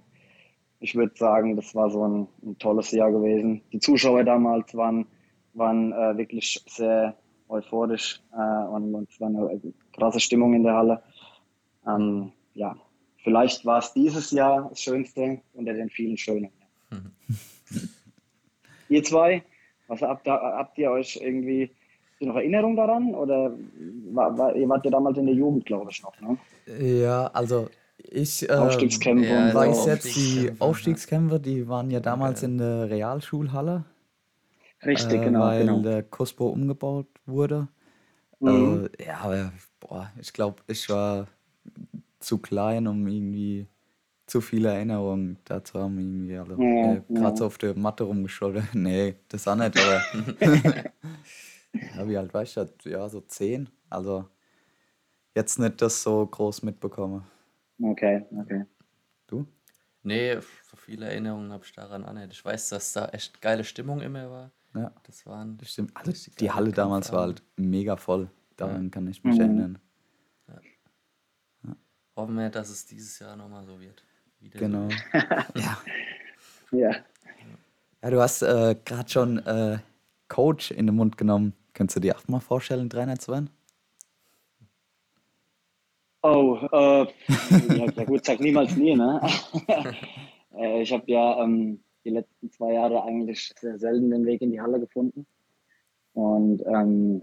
Ich 0.80 0.96
würde 0.96 1.14
sagen, 1.16 1.56
das 1.56 1.76
war 1.76 1.90
so 1.90 2.08
ein, 2.08 2.28
ein 2.44 2.58
tolles 2.58 2.92
Jahr 2.92 3.12
gewesen. 3.12 3.62
Die 3.72 3.80
Zuschauer 3.80 4.24
damals 4.24 4.76
waren, 4.76 5.08
waren 5.56 5.92
äh, 5.94 6.18
wirklich 6.18 6.64
sehr 6.68 7.16
euphorisch 7.50 8.22
äh, 8.34 8.66
und, 8.68 8.94
und 8.96 9.10
es 9.10 9.20
war 9.20 9.28
eine 9.30 9.60
krasse 9.94 10.20
Stimmung 10.20 10.54
in 10.54 10.64
der 10.64 10.74
Halle. 10.76 11.02
Ähm, 11.88 12.32
ja, 12.54 12.76
vielleicht 13.24 13.66
war 13.66 13.80
es 13.80 13.94
dieses 13.94 14.32
Jahr 14.32 14.68
das 14.70 14.80
Schönste 14.82 15.40
unter 15.54 15.74
den 15.74 15.90
vielen 15.90 16.18
Schönen. 16.18 16.50
ihr 18.90 19.04
zwei, 19.04 19.44
was 19.88 20.02
habt, 20.02 20.28
ihr- 20.28 20.34
habt 20.42 20.78
ihr 20.78 20.92
euch 20.92 21.20
irgendwie 21.22 21.72
noch 22.20 22.36
Erinnerung 22.36 22.76
daran? 22.76 23.14
Oder 23.14 23.52
war, 24.12 24.38
war, 24.38 24.56
ihr 24.56 24.68
wart 24.68 24.84
ja 24.86 24.92
damals 24.92 25.18
in 25.18 25.26
der 25.28 25.36
Jugend, 25.36 25.66
glaube 25.66 25.92
ich, 25.92 26.02
noch, 26.02 26.14
ne? 26.22 26.38
Ja, 26.80 27.28
also 27.28 27.70
ich 27.98 28.48
äh, 28.50 28.54
Aufstiegskämpfe 28.54 29.26
ja, 29.26 29.54
weiß 29.54 29.86
jetzt, 29.86 30.06
die 30.06 30.50
Aufstiegskämpfe, 30.60 30.64
Aufstiegskämpfer, 30.64 31.40
die 31.40 31.68
waren 31.68 31.92
ja 31.92 32.00
damals 32.00 32.42
in 32.44 32.58
der 32.58 32.90
Realschulhalle, 32.90 33.84
Richtig, 34.86 35.22
äh, 35.22 35.24
genau, 35.24 35.42
weil 35.42 35.66
genau. 35.66 35.82
der 35.82 36.04
Kospo 36.04 36.48
umgebaut 36.48 37.08
wurde. 37.26 37.68
Mhm. 38.40 38.90
Äh, 39.00 39.06
ja, 39.06 39.18
aber 39.20 39.52
boah, 39.80 40.12
ich 40.20 40.32
glaube, 40.32 40.62
ich 40.68 40.90
war 40.90 41.28
zu 42.20 42.38
klein, 42.40 42.88
um 42.88 43.08
irgendwie 43.08 43.68
zu 44.28 44.42
viele 44.42 44.70
Erinnerungen 44.70 45.38
dazu 45.46 45.80
haben, 45.80 46.00
irgendwie 46.00 46.38
alle. 46.38 46.58
Ja, 46.58 46.94
äh, 46.94 47.02
Gerade 47.10 47.30
ja. 47.30 47.36
so 47.36 47.46
auf 47.46 47.58
der 47.58 47.78
Matte 47.78 48.04
rumgescholten. 48.04 48.68
nee, 48.74 49.16
das 49.30 49.48
auch 49.48 49.56
nicht, 49.56 49.78
aber. 49.78 50.02
ja, 51.74 52.08
wie 52.08 52.18
alt 52.18 52.34
war 52.34 52.44
ich 52.44 52.54
da? 52.54 52.68
Ja, 52.84 53.08
so 53.08 53.22
zehn. 53.22 53.70
Also 53.90 54.28
jetzt 55.36 55.60
nicht 55.60 55.82
das 55.82 56.02
so 56.02 56.26
groß 56.26 56.64
mitbekommen. 56.64 57.24
Okay, 57.82 58.26
okay. 58.40 58.66
Du? 59.28 59.46
Nee, 60.04 60.40
so 60.64 60.78
viele 60.78 61.08
Erinnerungen 61.08 61.52
habe 61.52 61.66
ich 61.66 61.74
daran 61.74 62.06
auch 62.06 62.14
nicht. 62.14 62.32
Ich 62.32 62.44
weiß, 62.44 62.70
dass 62.70 62.94
da 62.94 63.10
echt 63.10 63.42
geile 63.42 63.64
Stimmung 63.64 64.02
immer 64.02 64.30
war. 64.30 64.52
Ja, 64.76 64.92
Das 65.04 65.26
waren 65.26 65.58
das 65.58 65.72
stimmt. 65.72 65.92
Also 65.96 66.32
die 66.40 66.52
Halle 66.52 66.72
damals 66.72 67.12
war 67.12 67.22
halt 67.22 67.42
mega 67.56 67.96
voll. 67.96 68.30
Daran 68.58 68.92
kann 68.92 69.08
ich 69.08 69.24
mich 69.24 69.36
Mhm. 69.36 69.42
erinnern. 69.42 69.80
Hoffen 72.16 72.36
wir, 72.38 72.50
dass 72.50 72.70
es 72.70 72.86
dieses 72.86 73.20
Jahr 73.20 73.36
nochmal 73.36 73.66
so 73.66 73.80
wird. 73.80 74.02
Wieder 74.40 74.60
Genau. 74.60 74.88
ja. 75.56 75.78
Ja. 76.72 76.96
Ja, 78.02 78.10
du 78.10 78.22
hast 78.22 78.42
äh, 78.42 78.76
gerade 78.86 79.10
schon 79.10 79.40
äh, 79.40 79.80
Coach 80.30 80.72
in 80.72 80.86
den 80.88 80.96
Mund 80.96 81.18
genommen. 81.18 81.54
Könntest 81.74 81.98
du 81.98 82.00
dir 82.00 82.16
auch 82.18 82.28
mal 82.28 82.40
vorstellen, 82.40 82.90
Trainer 82.90 83.18
zu 83.20 83.34
werden? 83.34 83.50
Oh, 86.22 86.58
äh, 86.72 87.06
ja, 87.78 87.86
ja 87.92 88.04
gut, 88.06 88.26
sag 88.26 88.40
niemals 88.40 88.76
nie, 88.76 88.96
ne? 88.96 89.22
äh, 90.58 90.82
ich 90.82 90.92
habe 90.94 91.04
ja 91.12 91.44
ähm, 91.44 91.84
die 92.06 92.12
letzten 92.12 92.52
zwei 92.52 92.74
Jahre 92.74 93.04
eigentlich 93.04 93.54
sehr 93.60 93.78
selten 93.80 94.12
den 94.12 94.26
Weg 94.26 94.42
in 94.42 94.52
die 94.52 94.62
Halle 94.62 94.80
gefunden. 94.80 95.26
Und 96.14 96.64
ähm, 96.66 97.22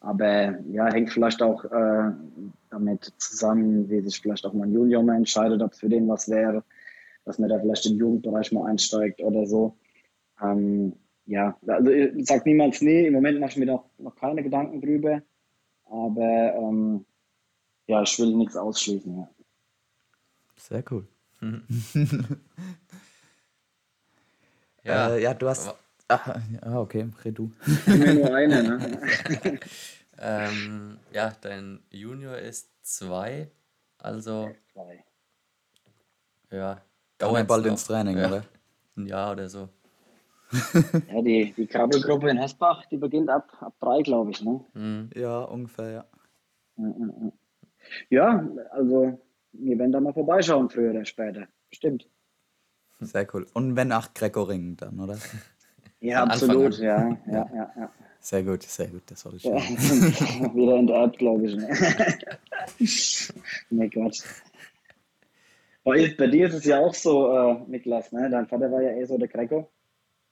aber 0.00 0.60
ja, 0.68 0.92
hängt 0.92 1.10
vielleicht 1.10 1.42
auch 1.42 1.64
äh, 1.64 2.12
damit 2.70 3.12
zusammen, 3.18 3.88
wie 3.88 4.00
sich 4.02 4.20
vielleicht 4.20 4.44
auch 4.44 4.52
mein 4.52 4.72
Junior 4.72 5.02
mal 5.02 5.16
entscheidet, 5.16 5.62
ob 5.62 5.72
es 5.72 5.80
für 5.80 5.88
den 5.88 6.08
was 6.08 6.28
wäre, 6.28 6.64
dass 7.24 7.38
man 7.38 7.48
da 7.48 7.58
vielleicht 7.58 7.86
im 7.86 7.96
Jugendbereich 7.96 8.52
mal 8.52 8.68
einsteigt 8.68 9.22
oder 9.22 9.46
so. 9.46 9.76
Ähm, 10.42 10.94
ja, 11.26 11.56
also 11.66 11.90
ich 11.90 12.26
sag 12.26 12.44
niemals 12.44 12.82
nie, 12.82 13.06
im 13.06 13.14
Moment 13.14 13.40
mache 13.40 13.52
ich 13.52 13.56
mir 13.56 13.66
noch, 13.66 13.84
noch 13.98 14.16
keine 14.16 14.42
Gedanken 14.42 14.80
drüber. 14.80 15.22
Aber 15.84 16.54
ähm, 16.56 17.04
ja, 17.86 18.02
ich 18.02 18.18
will 18.18 18.34
nichts 18.36 18.56
ausschließen. 18.56 19.16
Ja. 19.16 19.30
Sehr 20.56 20.84
cool. 20.90 21.06
Ja, 24.84 25.14
äh, 25.14 25.22
ja 25.22 25.34
du 25.34 25.48
hast. 25.48 25.74
Ah, 26.08 26.40
ja, 26.64 26.80
okay, 26.80 27.08
red 27.24 27.38
du. 27.38 27.52
Nur 27.86 28.34
eine, 28.34 28.62
ne? 28.64 29.60
ähm, 30.18 30.98
ja, 31.12 31.32
dein 31.40 31.84
Junior 31.90 32.36
ist 32.36 32.68
zwei, 32.82 33.48
also 33.98 34.50
Zwei. 34.72 35.04
ja, 36.50 36.72
er 36.72 36.82
dauert's 37.18 37.46
bald 37.46 37.66
ins 37.66 37.84
Training, 37.84 38.18
ja, 38.18 38.26
oder? 38.26 38.44
Ein 38.96 39.06
Jahr 39.06 39.32
oder 39.32 39.48
so. 39.48 39.68
Ja, 41.06 41.22
die, 41.22 41.54
die 41.56 41.66
Krabbelgruppe 41.66 42.28
in 42.28 42.38
Hesbach, 42.38 42.86
die 42.86 42.96
beginnt 42.96 43.30
ab, 43.30 43.56
ab 43.60 43.74
drei, 43.78 44.02
glaube 44.02 44.32
ich. 44.32 44.42
Ne? 44.42 44.64
Mhm. 44.74 45.10
Ja, 45.14 45.42
ungefähr, 45.42 45.90
ja. 45.90 46.04
Ja, 46.76 46.88
ja, 46.88 47.06
ja. 47.20 47.32
Ja, 48.08 48.48
also 48.70 49.18
wir 49.52 49.78
werden 49.78 49.92
da 49.92 50.00
mal 50.00 50.12
vorbeischauen, 50.12 50.68
früher 50.68 50.90
oder 50.90 51.04
später. 51.04 51.46
Bestimmt. 51.68 52.08
Sehr 53.00 53.26
cool. 53.34 53.46
Und 53.54 53.76
wenn 53.76 53.92
auch 53.92 54.12
Greco-Ring 54.14 54.76
dann, 54.76 55.00
oder? 55.00 55.18
Ja, 56.02 56.20
Von 56.20 56.30
absolut. 56.30 56.78
Ja, 56.78 57.10
ja, 57.26 57.46
ja. 57.54 57.72
ja. 57.76 57.92
Sehr 58.20 58.42
gut, 58.42 58.62
sehr 58.62 58.86
gut, 58.86 59.02
das 59.04 59.20
soll 59.20 59.34
ich 59.34 59.44
ja. 59.44 59.52
Wieder 59.56 60.76
in 60.78 60.86
der 60.86 60.96
App, 61.02 61.18
glaube 61.18 61.46
ich. 61.46 61.56
Ne? 61.56 61.68
nee, 63.68 63.88
Quatsch. 63.90 64.22
Bei, 65.84 66.14
bei 66.16 66.26
dir 66.26 66.48
ist 66.48 66.54
es 66.54 66.64
ja 66.64 66.78
auch 66.78 66.94
so, 66.94 67.30
äh, 67.36 67.56
Niklas, 67.66 68.12
ne? 68.12 68.30
Dein 68.30 68.46
Vater 68.46 68.72
war 68.72 68.80
ja 68.80 68.92
eh 68.92 69.04
so 69.04 69.18
der 69.18 69.28
Greco 69.28 69.70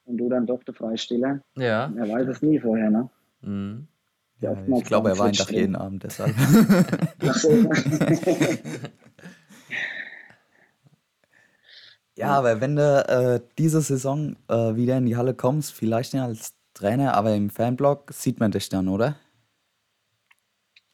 und 0.06 0.16
du 0.16 0.30
dann 0.30 0.46
doch 0.46 0.62
der 0.64 0.72
Freistiller. 0.72 1.40
Ja. 1.56 1.92
Er 1.94 2.08
weiß 2.08 2.28
es 2.28 2.40
nie 2.40 2.58
vorher, 2.58 2.90
ne? 2.90 3.10
Mhm. 3.42 3.88
Ja, 4.40 4.56
ich 4.74 4.84
glaube, 4.84 5.10
er 5.10 5.18
war 5.18 5.26
ein 5.26 5.30
weint 5.30 5.40
doch 5.40 5.46
Switch 5.46 5.58
jeden. 5.58 5.76
Abend 5.76 6.04
deshalb. 6.04 6.34
Ach 7.26 7.34
so. 7.34 7.48
Ja, 12.18 12.30
aber 12.30 12.60
wenn 12.60 12.74
du 12.74 12.82
äh, 12.82 13.40
diese 13.58 13.80
Saison 13.80 14.34
äh, 14.48 14.74
wieder 14.74 14.98
in 14.98 15.06
die 15.06 15.16
Halle 15.16 15.34
kommst, 15.34 15.72
vielleicht 15.72 16.14
nicht 16.14 16.22
als 16.22 16.52
Trainer, 16.74 17.14
aber 17.14 17.32
im 17.36 17.48
Fanblog 17.48 18.12
sieht 18.12 18.40
man 18.40 18.50
dich 18.50 18.68
dann, 18.68 18.88
oder? 18.88 19.14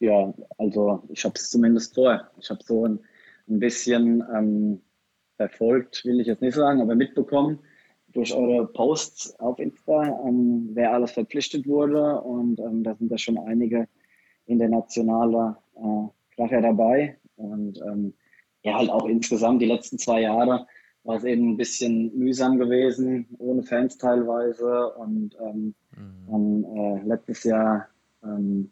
Ja, 0.00 0.34
also 0.58 1.02
ich 1.08 1.24
habe 1.24 1.34
es 1.36 1.48
zumindest 1.48 1.94
vor. 1.94 2.30
Ich 2.38 2.50
habe 2.50 2.62
so 2.62 2.86
ein, 2.86 2.98
ein 3.48 3.58
bisschen 3.58 4.22
ähm, 4.36 4.82
verfolgt, 5.38 6.04
will 6.04 6.20
ich 6.20 6.26
jetzt 6.26 6.42
nicht 6.42 6.56
sagen, 6.56 6.82
aber 6.82 6.94
mitbekommen 6.94 7.58
durch 8.12 8.34
eure 8.34 8.66
Posts 8.66 9.40
auf 9.40 9.58
Insta, 9.58 10.02
ähm, 10.28 10.68
wer 10.74 10.92
alles 10.92 11.12
verpflichtet 11.12 11.66
wurde. 11.66 12.20
Und 12.20 12.60
ähm, 12.60 12.84
da 12.84 12.94
sind 12.96 13.10
da 13.10 13.16
schon 13.16 13.38
einige 13.38 13.88
internationale 14.44 15.56
äh, 15.76 16.36
Kracher 16.36 16.60
dabei. 16.60 17.16
Und 17.36 17.80
ähm, 17.80 18.12
ja, 18.62 18.76
halt 18.76 18.90
auch 18.90 19.06
insgesamt 19.06 19.62
die 19.62 19.66
letzten 19.66 19.98
zwei 19.98 20.20
Jahre 20.20 20.66
war 21.04 21.16
es 21.16 21.24
eben 21.24 21.50
ein 21.52 21.56
bisschen 21.56 22.16
mühsam 22.18 22.58
gewesen, 22.58 23.26
ohne 23.38 23.62
Fans 23.62 23.96
teilweise. 23.98 24.88
Und 24.94 25.36
ähm, 25.40 25.74
dann 26.26 26.64
äh, 26.64 27.02
letztes 27.06 27.44
Jahr 27.44 27.88
ähm, 28.22 28.70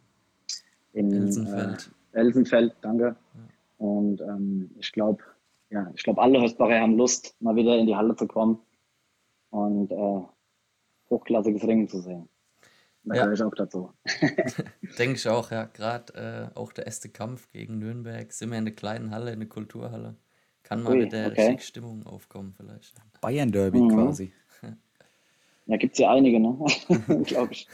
in 0.92 1.12
Elsenfeld. 1.12 1.90
Äh, 2.12 2.18
Elsenfeld, 2.18 2.74
danke. 2.80 3.16
Und 3.78 4.20
ähm, 4.22 4.70
ich 4.78 4.92
glaube, 4.92 5.22
ja, 5.70 5.90
ich 5.94 6.02
glaube, 6.02 6.20
alle 6.20 6.40
Hösbacher 6.42 6.80
haben 6.80 6.96
Lust, 6.96 7.34
mal 7.40 7.56
wieder 7.56 7.76
in 7.78 7.86
die 7.86 7.96
Halle 7.96 8.14
zu 8.16 8.26
kommen 8.26 8.58
und 9.50 9.90
äh, 9.90 10.20
hochklassiges 11.10 11.66
Ringen 11.66 11.88
zu 11.88 12.00
sehen. 12.00 12.28
Da 13.04 13.14
Ja. 13.16 13.22
gehöre 13.22 13.34
ich 13.34 13.42
auch 13.42 13.54
dazu. 13.54 13.90
Denke 14.98 15.16
ich 15.16 15.28
auch, 15.28 15.50
ja. 15.50 15.64
Gerade 15.64 16.50
äh, 16.54 16.58
auch 16.58 16.72
der 16.72 16.86
erste 16.86 17.08
Kampf 17.08 17.48
gegen 17.50 17.78
Nürnberg. 17.78 18.32
Sind 18.32 18.50
wir 18.50 18.58
in 18.58 18.64
der 18.64 18.74
kleinen 18.74 19.10
Halle, 19.10 19.32
in 19.32 19.40
der 19.40 19.48
Kulturhalle. 19.48 20.16
Kann 20.72 20.82
mal 20.84 20.92
Ui, 20.94 21.04
wieder 21.04 21.26
okay. 21.26 21.48
richtig 21.48 21.66
Stimmung 21.66 22.06
aufkommen, 22.06 22.54
vielleicht. 22.56 22.94
Bayern 23.20 23.52
Derby 23.52 23.78
Mhm. 23.78 23.88
quasi. 23.90 24.32
Ja, 25.66 25.76
gibt 25.76 25.92
es 25.92 25.98
ja 26.00 26.10
einige, 26.10 26.40
ne? 26.40 26.58
Glaube 27.24 27.52
ich. 27.52 27.68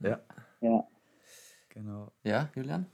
Ja, 0.00 0.18
Ja. 0.60 0.84
genau. 1.68 2.10
Ja, 2.24 2.48
Julian? 2.56 2.86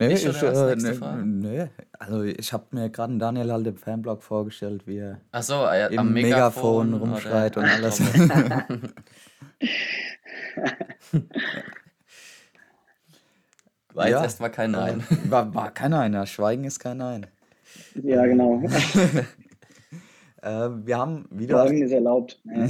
Nee, 0.00 0.14
Ich 0.14 0.28
oder 0.28 0.42
als 0.48 0.82
nächste 0.82 0.90
nee, 0.90 0.94
Frage? 0.98 1.22
nee. 1.24 1.68
Also 2.00 2.22
ich 2.24 2.52
habe 2.52 2.64
mir 2.72 2.90
gerade 2.90 3.10
einen 3.12 3.20
Daniel 3.20 3.52
halt 3.52 3.66
im 3.68 3.76
Fanblog 3.76 4.24
vorgestellt, 4.24 4.88
wie 4.88 4.98
er 4.98 5.20
Ach 5.30 5.42
so, 5.44 5.64
äh, 5.66 5.92
im 5.92 6.00
am 6.00 6.12
Megafon, 6.12 6.90
Megafon, 6.90 7.10
rumschreit 7.10 7.56
oder 7.56 7.66
und 7.66 7.72
alles. 7.84 8.02
War 13.94 14.06
jetzt 14.08 14.12
Ja. 14.16 14.22
erstmal 14.24 14.50
kein 14.50 14.72
Nein. 14.72 15.00
Äh, 15.10 15.30
War, 15.30 15.54
war 15.54 15.70
kein 15.72 15.92
Einer. 15.94 16.26
Schweigen 16.26 16.64
ist 16.64 16.78
kein 16.80 16.98
Nein. 16.98 17.26
ja, 18.02 18.24
genau. 18.26 18.62
Äh, 20.42 20.68
wir 20.86 20.98
haben 20.98 21.24
wieder, 21.30 21.62
Fragen 21.64 21.80
ist 21.82 21.90
erlaubt. 21.92 22.38
Ja. 22.44 22.64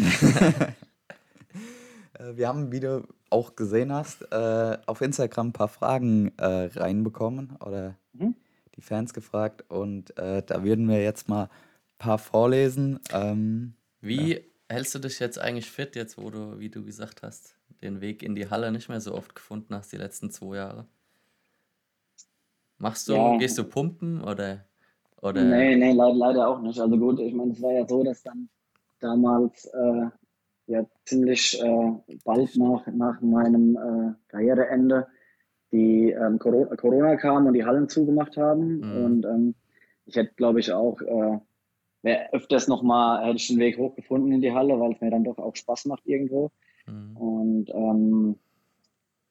äh, 2.19 2.37
wir 2.37 2.47
haben, 2.49 2.71
wie 2.71 2.78
du 2.78 3.02
auch 3.31 3.57
gesehen 3.57 3.93
hast, 3.93 4.23
äh, 4.31 4.78
auf 4.87 5.00
Instagram 5.00 5.49
ein 5.49 5.52
paar 5.52 5.66
Fragen 5.69 6.33
äh, 6.38 6.66
reinbekommen 6.76 7.57
oder 7.64 7.97
Mhm. 8.12 8.37
die 8.76 8.81
Fans 8.81 9.12
gefragt 9.12 9.64
und 9.69 10.16
äh, 10.19 10.40
da 10.47 10.62
würden 10.62 10.88
wir 10.88 11.02
jetzt 11.02 11.28
mal 11.28 11.45
ein 11.47 11.49
paar 11.99 12.19
vorlesen. 12.19 13.00
Ähm, 13.12 13.75
Wie 14.00 14.40
hältst 14.69 14.95
du 14.95 15.00
dich 15.00 15.19
jetzt 15.19 15.40
eigentlich 15.40 15.69
fit, 15.69 15.97
jetzt 15.97 16.16
wo 16.16 16.31
du, 16.31 16.61
wie 16.61 16.69
du 16.71 16.85
gesagt 16.85 17.23
hast, 17.25 17.57
den 17.83 18.00
Weg 18.00 18.23
in 18.23 18.37
die 18.37 18.49
Halle 18.50 18.71
nicht 18.71 18.88
mehr 18.88 19.00
so 19.00 19.14
oft 19.16 19.35
gefunden 19.35 19.75
hast, 19.75 19.90
die 19.93 19.97
letzten 19.97 20.31
zwei 20.31 20.57
Jahre? 20.59 20.87
Machst 22.78 23.09
du, 23.09 23.14
Ja. 23.14 23.37
gehst 23.37 23.57
du 23.59 23.64
pumpen 23.64 24.23
oder, 24.23 24.64
oder 25.23 25.43
Nee, 25.43 25.76
nee, 25.76 25.93
leider, 25.93 26.14
leider 26.14 26.49
auch 26.49 26.61
nicht. 26.61 26.78
Also 26.81 26.97
gut, 26.97 27.21
ich 27.21 27.35
meine, 27.35 27.52
es 27.52 27.62
war 27.62 27.73
ja 27.73 27.87
so, 27.87 28.02
dass 28.02 28.23
dann 28.23 28.49
damals 29.00 29.66
äh, 29.66 30.07
ja 30.66 30.85
ziemlich 31.04 31.61
äh, 31.62 31.93
bald 32.25 32.57
nach, 32.57 32.87
nach 32.88 33.21
meinem 33.21 33.76
äh, 33.76 34.14
Karriereende 34.28 35.07
die 35.73 36.12
ähm, 36.12 36.38
Corona, 36.38 36.76
Corona 36.76 37.16
kam 37.16 37.47
und 37.47 37.52
die 37.54 37.64
Hallen 37.64 37.88
zugemacht 37.88 38.37
haben. 38.37 38.78
Mhm. 38.78 39.04
Und 39.04 39.25
ähm, 39.25 39.54
ich 40.07 40.14
hätte, 40.14 40.33
glaube 40.37 40.61
ich, 40.61 40.73
auch 40.73 41.00
äh, 41.00 41.38
wär 42.02 42.33
öfters 42.33 42.69
nochmal, 42.69 43.25
hätte 43.26 43.37
ich 43.37 43.49
den 43.49 43.59
Weg 43.59 43.76
hochgefunden 43.76 44.31
in 44.31 44.40
die 44.40 44.52
Halle, 44.52 44.78
weil 44.78 44.93
es 44.93 45.00
mir 45.00 45.11
dann 45.11 45.25
doch 45.25 45.38
auch 45.38 45.57
Spaß 45.57 45.87
macht 45.87 46.07
irgendwo. 46.07 46.52
Mhm. 46.87 47.16
Und 47.16 47.71
ähm, 47.71 48.38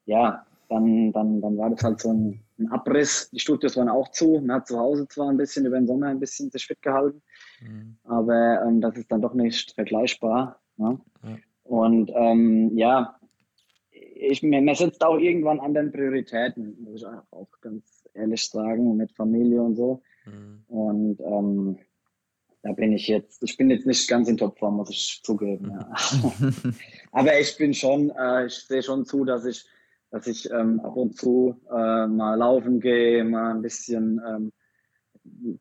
ja, 0.05 0.45
dann, 0.73 1.11
dann, 1.11 1.41
dann 1.41 1.57
war 1.57 1.69
das 1.69 1.83
halt 1.83 2.01
so 2.01 2.11
ein, 2.11 2.41
ein 2.59 2.67
Abriss. 2.69 3.29
Die 3.31 3.39
Studios 3.39 3.77
waren 3.77 3.89
auch 3.89 4.09
zu. 4.09 4.41
Man 4.45 4.57
hat 4.57 4.67
zu 4.67 4.77
Hause 4.77 5.07
zwar 5.07 5.29
ein 5.29 5.37
bisschen 5.37 5.65
über 5.65 5.77
den 5.77 5.87
Sommer 5.87 6.07
ein 6.07 6.19
bisschen 6.19 6.49
sich 6.49 6.65
fit 6.65 6.81
gehalten, 6.81 7.21
Mhm. 7.61 7.95
aber 8.03 8.61
ähm, 8.65 8.81
das 8.81 8.97
ist 8.97 9.11
dann 9.11 9.21
doch 9.21 9.33
nicht 9.33 9.73
vergleichbar. 9.73 10.59
Ne? 10.77 10.99
Ja. 11.23 11.37
Und 11.63 12.11
ähm, 12.13 12.77
ja, 12.77 13.17
ich, 13.91 14.43
mir, 14.43 14.61
mir 14.61 14.75
setzt 14.75 15.03
auch 15.03 15.17
irgendwann 15.17 15.59
anderen 15.59 15.91
Prioritäten, 15.91 16.75
muss 16.83 17.01
ich 17.01 17.07
auch 17.07 17.47
ganz 17.61 18.03
ehrlich 18.13 18.49
sagen, 18.49 18.97
mit 18.97 19.11
Familie 19.13 19.61
und 19.61 19.75
so. 19.75 20.01
Mhm. 20.25 20.63
Und 20.67 21.19
ähm, 21.21 21.77
da 22.63 22.71
bin 22.71 22.93
ich 22.93 23.07
jetzt, 23.07 23.43
ich 23.43 23.57
bin 23.57 23.69
jetzt 23.69 23.85
nicht 23.85 24.07
ganz 24.09 24.27
in 24.27 24.37
Topform, 24.37 24.77
muss 24.77 24.89
ich 24.89 25.21
zugeben. 25.23 25.71
Ja. 25.71 25.91
Aber 27.11 27.39
ich 27.39 27.57
bin 27.57 27.73
schon, 27.73 28.09
äh, 28.17 28.47
ich 28.47 28.55
sehe 28.55 28.81
schon 28.81 29.05
zu, 29.05 29.25
dass 29.25 29.45
ich, 29.45 29.65
dass 30.13 30.27
ich 30.27 30.49
ähm, 30.51 30.79
ab 30.81 30.95
und 30.95 31.17
zu 31.17 31.59
äh, 31.71 32.05
mal 32.07 32.35
laufen 32.35 32.79
gehe, 32.79 33.23
mal 33.23 33.49
ein 33.55 33.63
bisschen 33.63 34.21
ähm, 34.27 34.51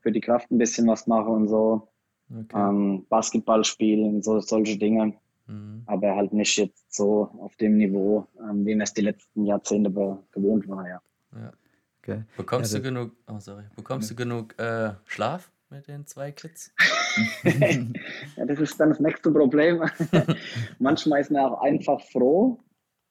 für 0.03 0.13
die 0.13 0.21
Kraft 0.21 0.51
ein 0.51 0.59
bisschen 0.59 0.87
was 0.89 1.07
mache 1.07 1.31
und 1.31 1.49
so. 1.49 1.89
Okay. 2.31 2.69
Ähm, 2.69 3.07
Basketball 3.09 3.65
spielen, 3.65 4.23
so 4.23 4.41
solche 4.41 4.77
Dinge. 4.79 5.15
Mhm. 5.47 5.83
Aber 5.87 6.17
halt 6.17 6.35
nicht 6.35 6.57
jetzt 6.59 6.95
so 6.95 7.31
auf 7.39 7.57
dem 7.57 7.79
Niveau, 7.79 8.27
ähm, 8.41 8.67
wie 8.67 8.75
man 8.75 8.83
es 8.83 8.93
die 8.93 9.01
letzten 9.01 9.47
Jahrzehnte 9.47 9.89
be- 9.89 10.23
gewohnt 10.33 10.69
war, 10.69 10.87
ja. 10.87 11.01
Ja. 11.35 11.53
okay. 12.03 12.25
Bekommst 12.37 12.73
Ja, 12.75 12.79
du 12.79 12.85
genug, 12.85 13.13
oh 13.31 13.39
sorry, 13.39 13.65
bekommst 13.75 14.11
du 14.11 14.15
genug 14.15 14.59
äh, 14.59 14.91
Schlaf 15.07 15.51
mit 15.71 15.89
den 15.89 16.07
zwei 16.07 16.31
Kids? 16.31 16.75
Ja, 18.37 18.47
das 18.47 18.61
ist 18.61 18.81
dann 18.81 18.89
das 18.91 19.01
nächste 19.01 19.31
Problem. 19.31 19.83
Manchmal 20.79 21.21
ist 21.21 21.31
man 21.31 21.45
auch 21.45 21.61
einfach 21.63 22.01
froh 22.01 22.59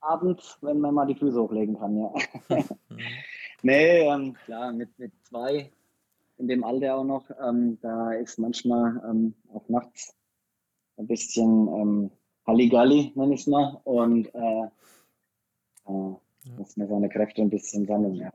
abends, 0.01 0.57
wenn 0.61 0.79
man 0.79 0.93
mal 0.93 1.05
die 1.05 1.15
Füße 1.15 1.41
hochlegen 1.41 1.77
kann, 1.77 1.97
ja. 1.97 2.13
Nee, 3.63 4.07
ähm, 4.07 4.33
klar, 4.45 4.73
mit, 4.73 4.97
mit 4.97 5.11
zwei 5.23 5.71
in 6.37 6.47
dem 6.47 6.63
Alter 6.63 6.95
auch 6.95 7.03
noch, 7.03 7.29
ähm, 7.47 7.77
da 7.81 8.13
ist 8.13 8.39
manchmal 8.39 8.99
ähm, 9.07 9.35
auch 9.53 9.67
nachts 9.69 10.15
ein 10.97 11.07
bisschen 11.07 11.67
ähm, 11.67 12.11
Halligalli, 12.47 13.11
nenne 13.15 13.35
ich 13.35 13.41
es 13.41 13.47
mal, 13.47 13.79
und 13.83 14.33
äh, 14.33 14.65
äh, 15.87 16.15
muss 16.57 16.75
man 16.75 16.87
seine 16.87 17.09
Kräfte 17.09 17.43
ein 17.43 17.51
bisschen 17.51 17.85
sammeln, 17.85 18.15
ja. 18.15 18.33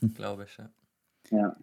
Glaube 0.14 0.44
ich, 0.44 0.56
ja. 0.58 0.70
ja. 1.30 1.56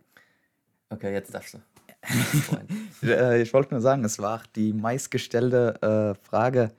Okay, 0.89 1.13
jetzt 1.13 1.33
darfst 1.33 1.55
du. 1.55 1.59
Äh, 3.03 3.41
ich 3.41 3.53
wollte 3.53 3.73
nur 3.73 3.81
sagen, 3.81 4.03
es 4.03 4.19
war 4.19 4.41
die 4.55 4.73
meistgestellte 4.73 5.75
äh, 5.81 6.25
Frage, 6.25 6.71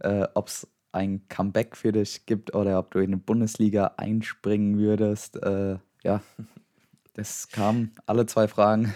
äh, 0.00 0.26
ob 0.34 0.48
es 0.48 0.66
ein 0.92 1.26
Comeback 1.28 1.76
für 1.76 1.92
dich 1.92 2.26
gibt 2.26 2.54
oder 2.54 2.78
ob 2.78 2.90
du 2.90 2.98
in 3.00 3.12
die 3.12 3.16
Bundesliga 3.16 3.94
einspringen 3.96 4.78
würdest. 4.78 5.42
Äh, 5.42 5.78
ja, 6.02 6.22
das 7.14 7.48
kam, 7.48 7.92
alle 8.06 8.26
zwei 8.26 8.48
Fragen 8.48 8.92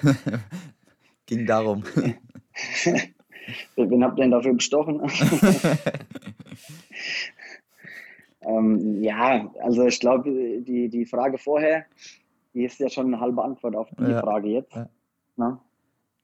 ging 1.26 1.46
darum. 1.46 1.84
Wen 3.76 4.04
habt 4.04 4.18
ihr 4.18 4.22
denn 4.22 4.30
dafür 4.30 4.54
bestochen? 4.54 5.00
ähm, 8.42 9.02
ja, 9.02 9.50
also 9.62 9.86
ich 9.86 10.00
glaube, 10.00 10.30
die, 10.62 10.88
die 10.88 11.06
Frage 11.06 11.38
vorher, 11.38 11.86
die 12.54 12.64
ist 12.64 12.78
ja 12.78 12.88
schon 12.88 13.06
eine 13.06 13.20
halbe 13.20 13.42
Antwort 13.42 13.76
auf 13.76 13.88
die 13.98 14.10
Ja, 14.10 14.20
Frage 14.20 14.48
jetzt. 14.48 14.74
ja. 14.74 14.88
Ne? 15.36 15.58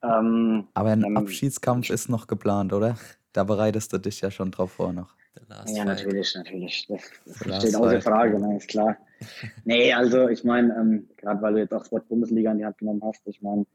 Ähm, 0.03 0.67
Aber 0.73 0.89
ein 0.91 1.03
Ähm, 1.03 1.17
Abschiedskampf 1.17 1.89
ist 1.89 2.09
noch 2.09 2.27
geplant, 2.27 2.73
oder? 2.73 2.97
Da 3.33 3.43
bereitest 3.43 3.93
du 3.93 3.97
dich 3.99 4.21
ja 4.21 4.31
schon 4.31 4.51
drauf 4.51 4.71
vor 4.73 4.93
noch. 4.93 5.15
The 5.35 5.41
last 5.47 5.69
ja, 5.69 5.85
fight. 5.85 5.87
natürlich, 5.87 6.35
natürlich. 6.35 6.87
Das, 6.87 7.01
das 7.25 7.61
steht 7.61 7.75
außer. 7.75 8.01
Frage, 8.01 8.39
ne, 8.39 8.57
ist 8.57 8.67
klar. 8.67 8.97
nee, 9.65 9.93
also 9.93 10.27
ich 10.27 10.43
meine, 10.43 10.75
ähm, 10.75 11.09
gerade 11.17 11.41
weil 11.41 11.53
du 11.53 11.59
jetzt 11.59 11.73
auch 11.73 11.85
Sport 11.85 12.07
Bundesliga 12.09 12.51
in 12.51 12.57
die 12.57 12.65
Hand 12.65 12.77
genommen 12.77 13.01
hast, 13.03 13.25
ich 13.27 13.41
meine, 13.41 13.65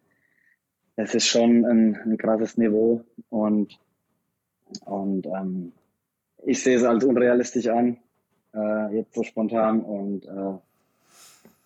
das 0.96 1.14
ist 1.14 1.26
schon 1.26 1.64
ein, 1.64 1.94
ein 2.04 2.16
krasses 2.18 2.56
Niveau 2.56 3.04
und, 3.30 3.78
und 4.84 5.26
ähm, 5.26 5.72
ich 6.44 6.62
sehe 6.62 6.76
es 6.76 6.84
als 6.84 7.04
unrealistisch 7.04 7.68
an, 7.68 7.98
äh, 8.54 8.96
jetzt 8.96 9.14
so 9.14 9.22
spontan 9.22 9.80
und 9.80 10.24
äh, 10.26 10.58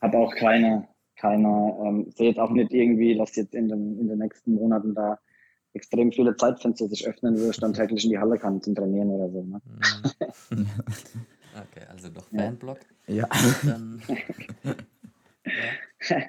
habe 0.03 0.19
auch 0.19 0.35
keine, 0.35 0.89
keine 1.17 1.77
ähm, 1.85 2.11
sehe 2.11 2.29
jetzt 2.29 2.41
auch 2.41 2.51
nicht 2.51 2.73
irgendwie, 2.73 3.17
dass 3.17 3.37
jetzt 3.37 3.55
in 3.55 3.69
den, 3.69 3.99
in 4.01 4.09
den 4.09 4.19
nächsten 4.19 4.55
Monaten 4.55 4.95
da 4.95 5.19
extrem 5.73 6.13
viele 6.13 6.37
Zeitfenster 6.37 6.89
sich 6.89 7.07
öffnen, 7.07 7.41
wo 7.41 7.51
ich 7.51 7.59
dann 7.59 7.73
täglich 7.75 8.05
in 8.05 8.11
die 8.11 8.19
Halle 8.19 8.39
kann 8.39 8.61
zum 8.63 8.75
Trainieren 8.75 9.09
oder 9.11 9.31
so. 9.31 9.43
Ne? 9.45 9.61
Mhm. 10.51 10.67
Okay, 11.53 11.85
also 11.91 12.09
doch 12.11 12.31
Ja. 12.31 12.43
Fanblock. 12.45 12.79
Ja. 13.09 13.29
Dann. 13.65 14.01
ja. 16.09 16.17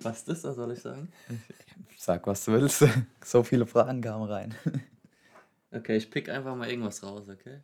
Was 0.00 0.18
ist 0.20 0.28
das, 0.28 0.42
da 0.42 0.52
soll 0.54 0.72
ich 0.72 0.80
sagen? 0.80 1.08
Sag, 1.96 2.26
was 2.26 2.44
du 2.44 2.52
willst. 2.52 2.84
So 3.24 3.42
viele 3.42 3.66
Fragen 3.66 4.00
kamen 4.00 4.24
rein. 4.30 4.54
Okay, 5.72 5.96
ich 5.96 6.10
pick 6.10 6.28
einfach 6.30 6.54
mal 6.56 6.70
irgendwas 6.70 7.02
raus, 7.02 7.28
okay? 7.28 7.58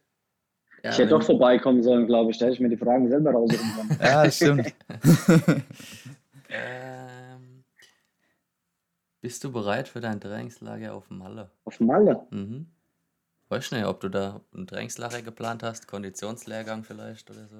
Ja, 0.82 0.90
Ich 0.90 0.98
hätte 0.98 1.10
doch 1.10 1.22
vorbeikommen 1.22 1.82
sollen, 1.82 2.06
glaube 2.06 2.30
ich. 2.32 2.38
Da 2.38 2.46
hätte 2.46 2.54
ich 2.56 2.60
mir 2.60 2.68
die 2.68 2.76
Fragen 2.76 3.08
selber 3.08 3.30
raussuchen 3.30 3.72
können. 3.76 3.98
Ja, 4.02 4.30
stimmt. 4.30 4.74
Ähm, 6.50 7.23
bist 9.24 9.42
du 9.42 9.50
bereit 9.50 9.88
für 9.88 10.02
dein 10.02 10.20
Trainingslager 10.20 10.94
auf 10.94 11.08
Malle? 11.08 11.50
Auf 11.64 11.80
Malle. 11.80 12.26
Mhm. 12.28 12.66
Weiß 13.48 13.72
nicht, 13.72 13.86
ob 13.86 13.98
du 14.00 14.10
da 14.10 14.42
ein 14.54 14.66
Trainingslager 14.66 15.22
geplant 15.22 15.62
hast, 15.62 15.88
Konditionslehrgang 15.88 16.84
vielleicht 16.84 17.30
oder 17.30 17.46
so. 17.46 17.56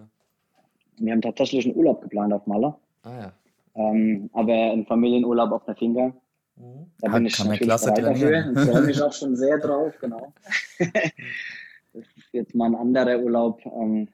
Wir 0.99 1.13
haben 1.13 1.23
tatsächlich 1.23 1.65
einen 1.65 1.75
Urlaub 1.75 2.03
geplant 2.03 2.35
auf 2.35 2.47
Malle. 2.47 2.75
Ah 3.03 3.19
ja. 3.19 3.33
Ähm, 3.77 4.29
aber 4.35 4.53
einen 4.53 4.85
Familienurlaub 4.85 5.53
auf 5.53 5.65
der. 5.65 6.13
Mhm. 6.57 6.91
Da 7.01 7.09
bin 7.09 7.25
ich 7.25 7.39
natürlich 7.39 7.61
klasse 7.63 7.95
bereit 7.95 7.99
dafür 7.99 8.31
trainieren. 8.31 8.57
und 8.59 8.71
freue 8.71 8.83
mich 8.83 9.01
auch 9.01 9.13
schon 9.15 9.35
sehr 9.35 9.57
drauf, 9.57 9.95
genau. 10.03 10.35
das 10.79 12.05
ist 12.15 12.33
jetzt 12.33 12.55
mal 12.55 12.67
ein 12.67 12.75
anderer 12.75 13.21
Urlaub, 13.21 13.65
ähm, 13.65 14.09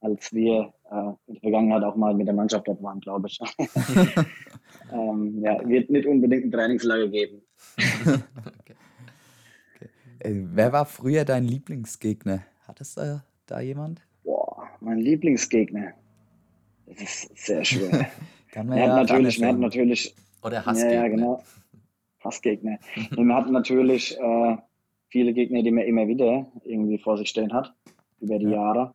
als 0.00 0.32
wir 0.32 0.72
in 0.90 1.34
der 1.34 1.40
Vergangenheit 1.40 1.82
auch 1.82 1.96
mal 1.96 2.14
mit 2.14 2.26
der 2.26 2.34
Mannschaft 2.34 2.68
dort 2.68 2.82
waren, 2.82 3.00
glaube 3.00 3.28
ich. 3.28 3.38
ähm, 4.92 5.40
ja, 5.40 5.68
wird 5.68 5.90
nicht 5.90 6.06
unbedingt 6.06 6.44
ein 6.44 6.50
Trainingslager 6.52 7.08
geben. 7.08 7.42
Äh, 10.20 10.32
Wer 10.52 10.72
war 10.72 10.86
früher 10.86 11.24
dein 11.24 11.44
Lieblingsgegner? 11.44 12.42
Hattest 12.66 12.96
du 12.96 13.22
da 13.46 13.60
jemand? 13.60 14.00
Boah, 14.24 14.68
mein 14.80 14.98
Lieblingsgegner. 14.98 15.92
Das 16.86 17.00
ist 17.00 17.36
sehr 17.36 17.64
schwer. 17.64 18.06
Kann 18.52 18.68
man 18.68 18.78
Wir 18.78 18.84
hatten 18.84 18.90
ja 18.90 18.96
gar 18.96 19.02
natürlich, 19.04 19.40
wir 19.40 19.46
hatten 19.48 19.56
sagen. 19.56 19.62
natürlich 19.62 20.14
Oder 20.42 20.54
Ja, 20.64 20.66
Husky. 20.66 20.94
ja, 20.94 21.08
genau. 21.08 21.42
Hassgegner. 22.24 22.78
Und 23.16 23.26
man 23.26 23.36
hat 23.36 23.50
natürlich 23.50 24.18
äh, 24.18 24.56
viele 25.08 25.32
Gegner, 25.32 25.62
die 25.62 25.70
man 25.70 25.84
immer 25.84 26.08
wieder 26.08 26.50
irgendwie 26.64 26.98
vor 26.98 27.18
sich 27.18 27.28
stehen 27.28 27.52
hat, 27.52 27.74
über 28.20 28.38
die 28.38 28.46
Ja. 28.46 28.52
Jahre. 28.52 28.94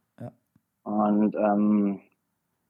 Und 0.84 1.36
ähm, 1.36 2.00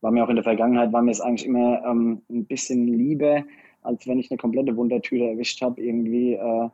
war 0.01 0.11
mir 0.11 0.23
auch 0.23 0.29
in 0.29 0.35
der 0.35 0.43
Vergangenheit, 0.43 0.91
war 0.91 1.01
mir 1.01 1.11
es 1.11 1.21
eigentlich 1.21 1.45
immer 1.45 1.83
ähm, 1.85 2.21
ein 2.29 2.45
bisschen 2.45 2.87
lieber, 2.87 3.43
als 3.83 4.07
wenn 4.07 4.19
ich 4.19 4.29
eine 4.29 4.37
komplette 4.37 4.75
Wundertüte 4.75 5.29
erwischt 5.29 5.61
habe, 5.61 5.81
irgendwie 5.81 6.33
äh, 6.33 6.69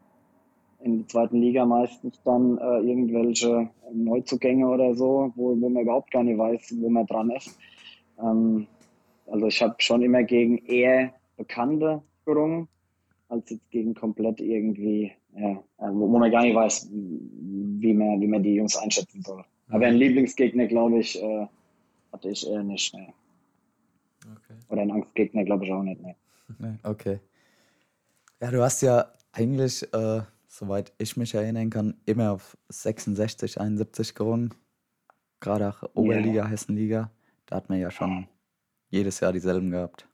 in 0.84 1.00
der 1.00 1.08
zweiten 1.08 1.42
Liga 1.42 1.66
meistens 1.66 2.22
dann 2.24 2.58
äh, 2.58 2.80
irgendwelche 2.80 3.70
Neuzugänge 3.94 4.68
oder 4.68 4.96
so, 4.96 5.32
wo, 5.36 5.60
wo 5.60 5.70
man 5.70 5.84
überhaupt 5.84 6.12
gar 6.12 6.24
nicht 6.24 6.38
weiß, 6.38 6.76
wo 6.80 6.90
man 6.90 7.06
dran 7.06 7.32
ist. 7.32 7.58
Ähm, 8.22 8.68
also 9.28 9.48
ich 9.48 9.62
habe 9.62 9.76
schon 9.80 10.02
immer 10.02 10.24
gegen 10.24 10.58
eher 10.66 11.14
Bekannte 11.36 12.02
gerungen, 12.26 12.68
als 13.30 13.50
jetzt 13.50 13.70
gegen 13.72 13.94
komplett 13.94 14.40
irgendwie, 14.40 15.12
ja, 15.36 15.52
äh, 15.52 15.92
wo, 15.92 16.12
wo 16.12 16.18
man 16.18 16.32
gar 16.32 16.44
nicht 16.44 16.56
weiß, 16.56 16.90
wie 16.92 17.94
man, 17.94 18.22
wie 18.22 18.28
man 18.28 18.44
die 18.44 18.56
Jungs 18.56 18.78
einschätzen 18.78 19.22
soll. 19.22 19.44
Aber 19.70 19.86
einen 19.86 19.98
Lieblingsgegner, 19.98 20.68
glaube 20.68 21.00
ich, 21.00 21.22
äh, 21.22 21.48
hatte 22.12 22.30
ich 22.30 22.48
eher 22.48 22.64
nicht. 22.64 22.94
Ne. 22.94 23.14
Okay. 24.24 24.60
Oder 24.70 24.82
einen 24.82 24.92
Angstgegner, 24.92 25.44
glaube 25.44 25.66
ich 25.66 25.72
auch 25.72 25.84
nicht. 25.84 26.02
Ne. 26.02 26.16
Nee, 26.60 26.76
okay. 26.84 27.20
Ja, 28.42 28.52
du 28.52 28.62
hast 28.62 28.82
ja 28.82 29.12
eigentlich, 29.34 29.84
äh, 29.94 30.22
soweit 30.48 30.94
ich 30.98 31.18
mich 31.18 31.34
erinnern 31.34 31.70
kann, 31.70 31.96
immer 32.06 32.32
auf 32.32 32.58
66, 32.70 33.60
71 33.60 34.16
gerungen. 34.16 34.54
Gerade 35.40 35.70
auch 35.70 35.84
Oberliga, 35.94 36.48
Hessenliga. 36.48 37.12
Da 37.46 37.58
hat 37.58 37.70
man 37.70 37.80
ja 37.80 37.92
schon 37.92 38.28
jedes 38.90 39.20
Jahr 39.20 39.34
dieselben 39.34 39.72
gehabt. 39.72 40.08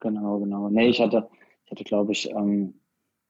Genau, 0.00 0.38
genau. 0.38 0.68
Nee, 0.68 0.88
ich 0.88 1.00
hatte, 1.00 1.28
ich 1.64 1.70
hatte, 1.72 1.84
glaube 1.84 2.12
ich, 2.12 2.30
ähm, 2.30 2.74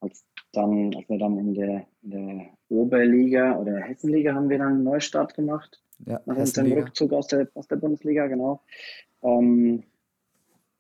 als 0.01 0.25
dann, 0.53 0.95
als 0.95 1.09
wir 1.09 1.19
dann 1.19 1.39
in 1.39 1.55
der, 1.55 1.87
in 2.03 2.11
der 2.11 2.58
Oberliga 2.69 3.57
oder 3.57 3.81
Hessenliga 3.81 4.35
haben 4.35 4.49
wir 4.49 4.59
dann 4.59 4.75
einen 4.75 4.85
Neustart 4.85 5.35
gemacht. 5.35 5.83
Ja, 6.07 6.21
nach 6.27 6.37
unserem. 6.37 6.73
Rückzug 6.73 7.13
aus 7.13 7.27
der, 7.27 7.49
aus 7.55 7.67
der 7.67 7.77
Bundesliga, 7.77 8.27
genau. 8.27 8.63
Ähm, 9.23 9.83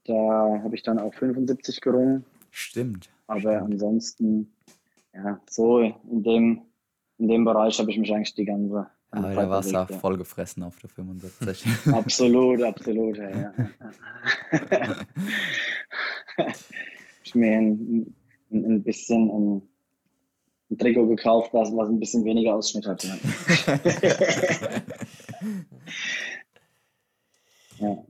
da 0.04 0.14
habe 0.62 0.74
ich 0.74 0.82
dann 0.82 0.98
auch 0.98 1.12
75 1.12 1.80
gerungen, 1.80 2.24
Stimmt. 2.50 3.10
aber 3.26 3.62
ansonsten, 3.62 4.52
ja, 5.12 5.40
so 5.48 5.80
in 5.80 6.22
dem, 6.22 6.62
in 7.18 7.28
dem 7.28 7.44
Bereich 7.44 7.78
habe 7.78 7.90
ich 7.90 7.98
mich 7.98 8.14
eigentlich 8.14 8.34
die 8.34 8.44
ganze 8.44 8.86
Aber 9.10 9.34
da 9.34 9.50
warst 9.50 9.72
du 9.72 9.86
voll 9.98 10.16
gefressen 10.16 10.62
auf 10.62 10.78
der 10.78 10.88
75. 10.88 11.66
Absolut, 11.92 12.62
absolut, 12.62 13.18
ja. 13.18 13.30
ja. 13.30 13.54
ich 17.24 17.34
mir 17.34 17.58
ein, 17.58 18.14
ein, 18.50 18.64
ein 18.64 18.82
bisschen 18.82 19.30
ein, 19.30 19.62
ein 20.70 20.78
Trikot 20.78 21.06
gekauft, 21.08 21.52
was, 21.54 21.70
was 21.74 21.88
ein 21.88 22.00
bisschen 22.00 22.24
weniger 22.24 22.54
Ausschnitt 22.54 22.86
hat. 22.86 23.04
Ja. 23.04 23.16
ja. 27.78 28.04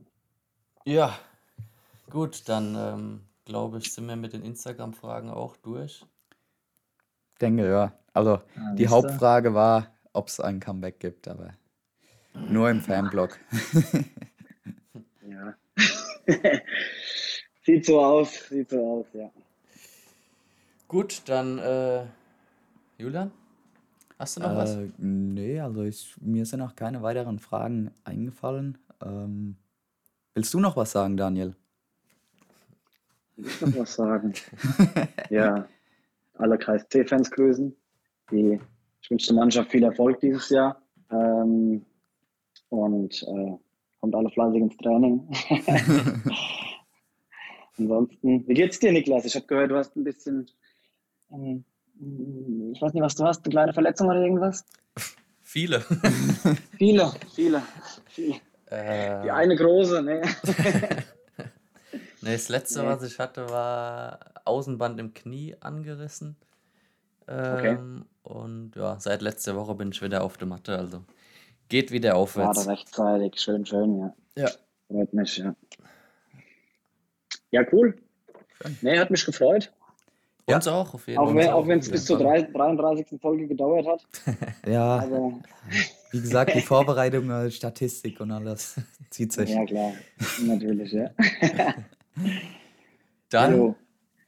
Ja, 0.85 1.19
gut, 2.09 2.49
dann 2.49 2.75
ähm, 2.75 3.21
glaube 3.45 3.77
ich, 3.77 3.93
sind 3.93 4.07
wir 4.07 4.15
mit 4.15 4.33
den 4.33 4.43
Instagram-Fragen 4.43 5.29
auch 5.29 5.55
durch. 5.57 6.03
denke, 7.39 7.69
ja. 7.69 7.93
Also 8.13 8.41
Ah, 8.55 8.73
die. 8.73 8.87
Hauptfrage 8.87 9.53
war, 9.53 9.93
ob 10.13 10.27
es 10.27 10.39
ein 10.39 10.59
Comeback 10.59 10.99
gibt, 10.99 11.27
aber 11.27 11.53
nur 12.33 12.69
im 12.69 12.81
Fanblog. 12.81 13.37
ja. 15.29 15.55
sieht 17.63 17.85
so 17.85 18.03
aus, 18.03 18.49
sieht 18.49 18.69
so 18.69 18.99
aus, 19.01 19.05
ja. 19.13 19.29
Gut, 20.87 21.21
dann 21.25 21.59
äh, 21.59 22.05
Julian, 22.99 23.31
hast 24.17 24.35
du 24.35 24.41
noch 24.41 24.57
was? 24.57 24.75
Äh, 24.75 24.89
nee, 24.97 25.57
also 25.57 25.83
ich, 25.83 26.15
mir 26.19 26.45
sind 26.45 26.59
auch 26.61 26.75
keine 26.75 27.01
weiteren 27.01 27.39
Fragen 27.39 27.91
eingefallen. 28.03 28.77
Ähm, 29.01 29.55
willst 30.33 30.53
du 30.53 30.59
noch 30.59 30.75
was 30.75 30.91
sagen, 30.91 31.15
Daniel? 31.15 31.55
Will 33.37 33.47
ich 33.47 33.61
noch 33.61 33.73
was 33.77 33.95
sagen? 33.95 34.33
ja, 35.29 35.65
alle 36.33 36.57
KSC-Fans 36.57 37.31
grüßen. 37.31 37.73
Die, 38.31 38.59
ich 39.01 39.09
wünsche 39.09 39.27
der 39.27 39.37
Mannschaft 39.37 39.71
viel 39.71 39.83
Erfolg 39.83 40.19
dieses 40.19 40.49
Jahr. 40.49 40.81
Ähm, 41.09 41.85
und 42.67 43.23
äh, 43.23 43.57
kommt 44.01 44.13
alle 44.13 44.29
fleißig 44.29 44.61
ins 44.61 44.75
Training. 44.75 45.25
Ansonsten, 47.77 48.45
wie 48.45 48.53
geht's 48.53 48.79
dir, 48.79 48.91
Niklas? 48.91 49.23
Ich 49.23 49.37
habe 49.37 49.45
gehört, 49.47 49.71
du 49.71 49.77
hast 49.77 49.95
ein 49.95 50.03
bisschen, 50.03 50.51
ähm, 51.31 51.63
ich 52.73 52.81
weiß 52.81 52.93
nicht, 52.93 53.03
was 53.03 53.15
du 53.15 53.25
hast, 53.25 53.43
eine 53.45 53.51
kleine 53.51 53.73
Verletzung 53.73 54.07
oder 54.07 54.21
irgendwas? 54.21 54.65
Viele. 55.41 55.81
Viele, 56.77 57.11
viele, 57.33 57.63
viele. 58.07 58.35
äh, 58.67 59.23
Die 59.23 59.31
eine 59.31 59.55
große, 59.55 60.01
ne? 60.03 60.21
nee, 62.21 62.33
das 62.33 62.49
letzte, 62.49 62.81
Nee. 62.81 62.87
was 62.87 63.03
ich 63.03 63.19
hatte, 63.19 63.49
war 63.49 64.19
Außenband 64.45 64.99
im 64.99 65.13
Knie 65.13 65.55
angerissen. 65.59 66.35
Ähm, 67.27 68.05
Und 68.23 68.75
ja, 68.75 68.99
seit 68.99 69.21
letzter 69.21 69.55
Woche 69.55 69.75
bin 69.75 69.91
ich 69.91 70.01
wieder 70.01 70.23
auf 70.23 70.37
der 70.37 70.47
Matte, 70.47 70.77
also 70.77 71.03
geht 71.67 71.91
wieder 71.91 72.09
Gerade 72.11 72.19
aufwärts. 72.21 72.67
rechtzeitig, 72.67 73.39
schön, 73.39 73.65
schön, 73.65 73.99
ja. 73.99 74.13
Ja. 74.35 74.49
Freut 74.87 75.13
mich, 75.13 75.37
ja. 75.37 75.55
Ja, 77.51 77.63
cool. 77.71 77.95
Nee, 78.81 78.99
hat 78.99 79.11
mich 79.11 79.25
gefreut. 79.25 79.71
Uns 80.55 80.67
auch, 80.67 80.93
auf 80.93 81.07
jeden 81.07 81.23
Fall. 81.23 81.35
wenn 81.35 81.49
auch 81.49 81.67
wenn 81.67 81.79
es 81.79 81.89
bis 81.89 82.05
zur 82.05 82.17
drei- 82.19 82.41
33. 82.43 83.19
Folge 83.21 83.47
gedauert 83.47 83.85
hat. 83.87 84.05
Ja, 84.67 84.99
Aber 84.99 85.33
wie 86.11 86.21
gesagt, 86.21 86.53
die 86.55 86.61
Vorbereitung, 86.61 87.29
äh, 87.29 87.49
Statistik 87.51 88.19
und 88.19 88.31
alles 88.31 88.75
zieht 89.09 89.31
sich. 89.33 89.49
ja, 89.49 89.65
klar. 89.65 89.91
Natürlich, 90.45 90.91
ja. 90.91 91.09
Dann 93.29 93.55
Jo. 93.55 93.75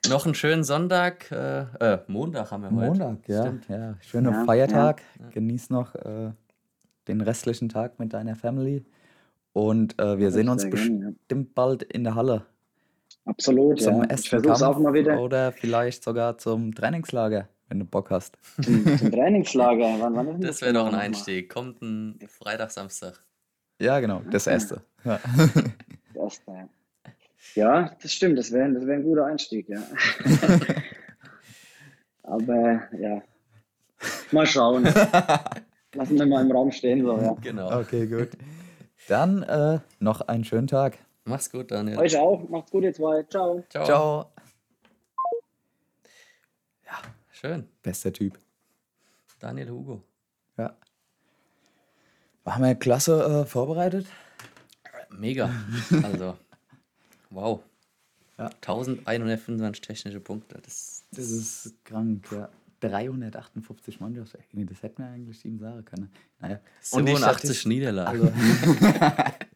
noch 0.10 0.25
einen 0.25 0.36
schönen 0.36 0.63
Sonntag. 0.63 1.31
Äh, 1.31 1.62
äh, 1.79 1.99
Montag 2.07 2.51
haben 2.51 2.63
wir 2.63 2.71
heute. 2.71 2.99
Montag, 3.05 3.27
ja. 3.27 3.41
Stimmt. 3.41 3.67
ja. 3.69 3.95
Schöner 4.01 4.31
Ja, 4.31 4.45
Feiertag. 4.45 5.01
Genieß 5.31 5.69
noch 5.69 5.95
äh, 5.95 6.31
den 7.07 7.21
restlichen 7.21 7.69
Tag 7.69 7.99
mit 7.99 8.13
deiner 8.13 8.36
Family. 8.36 8.86
Und 9.53 9.99
äh, 9.99 10.17
wir 10.17 10.31
sehen 10.31 10.49
uns 10.49 10.63
ja. 10.63 10.69
bestimmt 10.69 11.55
bald 11.55 11.84
in 11.84 12.03
der 12.03 12.15
Halle. 12.15 12.45
Absolut, 13.25 13.81
Zum 13.81 14.03
ja. 14.03 14.17
Versuch's 14.17 14.63
auch 14.63 14.79
mal 14.79 14.93
wieder 14.93 15.19
oder 15.21 15.51
vielleicht 15.51 16.03
sogar 16.03 16.38
zum 16.38 16.73
Trainingslager, 16.73 17.47
wenn 17.69 17.79
du 17.79 17.86
Bock 17.86 18.10
hast. 18.10 18.38
zum, 18.62 18.97
zum 18.97 19.12
Trainingslager. 19.12 19.95
Wann, 19.99 20.15
wann 20.15 20.41
Das 20.41 20.62
wäre 20.62 20.73
doch 20.73 20.88
ein? 20.88 20.95
Einstieg. 20.95 21.49
Kommt 21.49 21.81
ein 21.81 22.19
Freitag, 22.27 22.71
Samstag. 22.71 23.21
Ja, 23.79 23.99
genau, 23.99 24.21
das 24.31 24.47
erste. 24.47 24.81
Ja. 25.03 25.19
Das 26.13 26.15
erste, 26.15 26.51
ja. 26.51 26.67
Ja, 27.55 27.91
das 28.01 28.13
stimmt. 28.13 28.38
Das 28.38 28.51
wäre 28.51 28.71
das 28.71 28.86
wär 28.86 28.95
ein 28.95 29.03
guter 29.03 29.25
Einstieg, 29.25 29.67
ja. 29.69 29.81
Aber 32.23 32.81
ja. 32.97 33.21
Mal 34.31 34.45
schauen. 34.45 34.84
Lassen 35.93 36.17
wir 36.17 36.25
mal 36.25 36.45
im 36.45 36.51
Raum 36.51 36.71
stehen, 36.71 37.03
so, 37.03 37.17
ja. 37.17 37.36
Genau. 37.41 37.79
Okay, 37.79 38.07
gut. 38.07 38.29
Dann 39.07 39.43
äh, 39.43 39.79
noch 39.99 40.21
einen 40.21 40.43
schönen 40.43 40.67
Tag. 40.67 40.97
Mach's 41.25 41.49
gut, 41.51 41.71
Daniel. 41.71 41.97
Euch 41.99 42.17
auch. 42.17 42.47
Macht's 42.49 42.71
gut, 42.71 42.84
ihr 42.84 42.93
zwei. 42.93 43.23
Ciao. 43.23 43.63
Ciao. 43.69 43.86
Ciao. 43.86 44.31
Schön. 47.31 47.67
Bester 47.81 48.13
Typ. 48.13 48.38
Daniel 49.39 49.69
Hugo. 49.71 50.03
Ja. 50.57 50.75
Haben 52.45 52.63
wir 52.63 52.75
klasse 52.75 53.23
äh, 53.23 53.45
vorbereitet? 53.45 54.05
Mega. 55.10 55.49
Also, 56.03 56.38
wow. 57.31 57.62
Ja. 58.38 58.45
1125 58.47 59.81
technische 59.81 60.19
Punkte. 60.19 60.60
Das, 60.63 61.03
Das 61.12 61.31
ist 61.31 61.73
krank, 61.84 62.27
ja. 62.31 62.49
358 62.81 63.99
Mannschaftsspiele, 63.99 64.65
das 64.65 64.81
hätten 64.81 65.03
wir 65.03 65.10
eigentlich 65.10 65.43
ihm 65.45 65.60
sagen 65.60 65.86
können. 65.86 66.12
Naja. 66.39 66.60
Und 66.91 67.05
die 67.05 67.12
87 67.15 67.21
Statistik- 67.51 67.67
Niederlagen. 67.67 68.21
Also, 68.21 68.31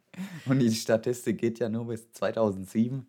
und 0.45 0.59
die 0.59 0.71
Statistik 0.71 1.37
geht 1.39 1.59
ja 1.59 1.69
nur 1.69 1.87
bis 1.87 2.11
2007. 2.11 3.05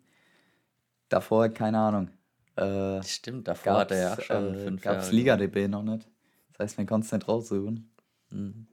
Davor, 1.09 1.49
keine 1.49 1.79
Ahnung. 1.79 2.09
Äh, 2.55 3.01
Stimmt, 3.03 3.47
davor 3.47 3.79
hat 3.79 3.91
er 3.91 3.97
ja 3.97 4.21
schon 4.21 4.55
äh, 4.55 4.63
fünf 4.65 4.81
gab's 4.81 5.05
Jahre. 5.05 5.15
Liga-DB 5.15 5.67
noch 5.67 5.83
nicht. 5.83 6.07
Das 6.53 6.59
heißt, 6.59 6.77
man 6.77 6.87
konnte 6.87 7.05
es 7.05 7.11
nicht 7.11 7.27
raussuchen. 7.27 7.89
Mhm. 8.31 8.67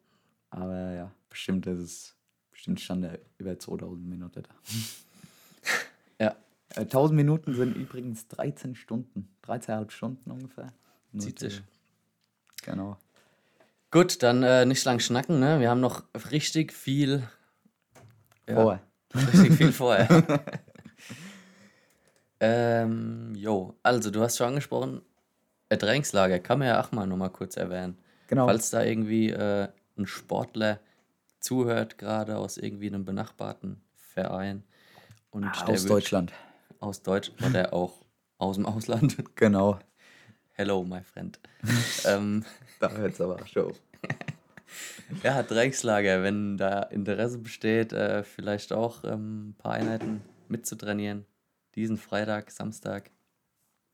Aber 0.50 0.92
ja, 0.92 1.12
bestimmt 1.28 1.66
ist 1.66 1.78
es, 1.78 2.16
bestimmt 2.50 2.80
stand 2.80 3.04
er 3.04 3.18
über 3.38 3.58
2000 3.58 4.06
Minuten 4.08 4.42
da. 4.42 4.50
Ja, 6.20 6.36
Äh, 6.76 6.80
1000 6.82 7.16
Minuten 7.16 7.54
sind 7.54 7.76
übrigens 7.76 8.26
13 8.28 8.74
Stunden, 8.74 9.28
13,5 9.46 9.90
Stunden 9.90 10.30
ungefähr. 10.30 10.72
Zieht 11.18 11.38
sich. 11.38 11.62
Genau. 12.62 12.96
gut, 13.90 14.22
dann 14.22 14.42
äh, 14.42 14.64
nicht 14.64 14.84
lang 14.84 14.98
schnacken. 15.00 15.38
Ne? 15.38 15.60
Wir 15.60 15.70
haben 15.70 15.80
noch 15.80 16.04
richtig 16.32 16.72
viel, 16.72 17.28
ja, 18.48 18.54
Vorher. 18.54 18.82
richtig 19.14 19.52
viel 19.54 19.72
vorher. 19.80 20.44
Ähm, 22.40 23.32
jo, 23.36 23.74
also 23.82 24.10
du 24.10 24.20
hast 24.20 24.36
schon 24.36 24.48
angesprochen, 24.48 25.02
ein 25.68 25.78
Trainingslager 25.78 26.38
kann 26.40 26.58
man 26.58 26.68
ja 26.68 26.82
auch 26.82 26.92
mal 26.92 27.06
nochmal 27.06 27.30
kurz 27.30 27.56
erwähnen. 27.56 27.96
Genau. 28.26 28.46
Falls 28.46 28.70
da 28.70 28.82
irgendwie 28.82 29.30
äh, 29.30 29.68
ein 29.96 30.06
Sportler 30.06 30.80
zuhört, 31.40 31.98
gerade 31.98 32.36
aus 32.36 32.56
irgendwie 32.56 32.88
einem 32.88 33.04
benachbarten 33.04 33.82
Verein. 33.94 34.64
Und 35.30 35.44
Ah, 35.46 35.66
aus 35.66 35.84
Deutschland. 35.86 36.32
Aus 36.80 37.02
Deutsch 37.02 37.32
oder 37.46 37.72
auch 37.72 38.04
aus 38.38 38.56
dem 38.56 38.66
Ausland. 38.66 39.16
Genau. 39.36 39.78
Hello, 40.52 40.84
my 40.84 41.02
friend. 41.02 41.38
ähm, 42.04 42.44
Da 42.80 42.90
hört 42.92 43.14
es 43.14 43.20
aber 43.20 43.44
schon. 43.46 43.72
ja, 45.22 45.42
Trainingslager, 45.42 46.22
wenn 46.22 46.56
da 46.56 46.82
Interesse 46.82 47.38
besteht, 47.38 47.92
äh, 47.92 48.22
vielleicht 48.22 48.72
auch 48.72 49.04
ähm, 49.04 49.50
ein 49.50 49.54
paar 49.54 49.72
Einheiten 49.72 50.22
mitzutrainieren. 50.48 51.26
Diesen 51.74 51.96
Freitag, 51.96 52.50
Samstag. 52.50 53.10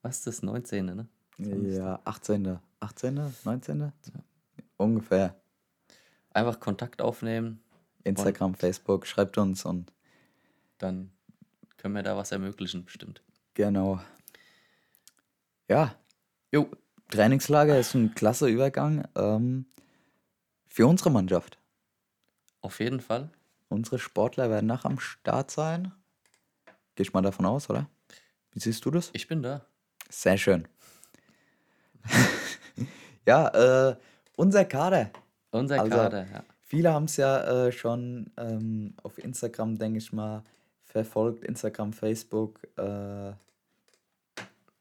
Was 0.02 0.18
ist 0.18 0.26
das? 0.26 0.42
19. 0.42 0.86
Ne? 0.86 1.08
Ja, 1.38 2.00
18. 2.04 2.58
18. 2.80 3.20
19. 3.44 3.92
Ungefähr. 4.76 5.34
Einfach 6.32 6.60
Kontakt 6.60 7.02
aufnehmen, 7.02 7.60
Instagram, 8.04 8.54
Facebook, 8.54 9.06
schreibt 9.06 9.36
uns 9.36 9.64
und 9.64 9.92
dann 10.78 11.10
können 11.76 11.94
wir 11.94 12.02
da 12.02 12.16
was 12.16 12.30
ermöglichen, 12.30 12.84
bestimmt. 12.84 13.22
genau. 13.54 14.00
Ja, 15.68 15.94
Jo, 16.52 16.68
Trainingslager 17.10 17.78
ist 17.78 17.94
ein 17.94 18.14
klasse 18.14 18.48
Übergang 18.48 19.06
ähm, 19.16 19.66
für 20.70 20.86
unsere 20.86 21.10
Mannschaft. 21.10 21.58
auf 22.62 22.80
jeden 22.80 23.00
Fall. 23.00 23.28
Unsere 23.68 23.98
Sportler 23.98 24.48
werden 24.50 24.66
nach 24.66 24.84
am 24.84 24.98
Start 24.98 25.50
sein. 25.50 25.92
Gehe 26.94 27.04
ich 27.04 27.12
mal 27.12 27.22
davon 27.22 27.44
aus, 27.46 27.68
oder? 27.70 27.88
Wie 28.52 28.60
siehst 28.60 28.84
du 28.84 28.90
das? 28.90 29.10
Ich 29.12 29.28
bin 29.28 29.42
da. 29.42 29.64
Sehr 30.08 30.36
schön. 30.38 30.66
ja, 33.26 33.90
äh, 33.90 33.96
unser 34.36 34.64
Kader. 34.64 35.10
Unser 35.50 35.80
Also- 35.80 35.96
Kader, 35.96 36.26
ja. 36.30 36.44
Viele 36.62 36.92
haben 36.92 37.06
es 37.06 37.16
ja 37.16 37.66
äh, 37.66 37.72
schon 37.72 38.30
ähm, 38.36 38.94
auf 39.02 39.18
Instagram, 39.18 39.76
denke 39.76 39.98
ich 39.98 40.12
mal, 40.12 40.44
verfolgt. 40.84 41.42
Instagram, 41.44 41.92
Facebook 41.92 42.60
äh, 42.76 43.32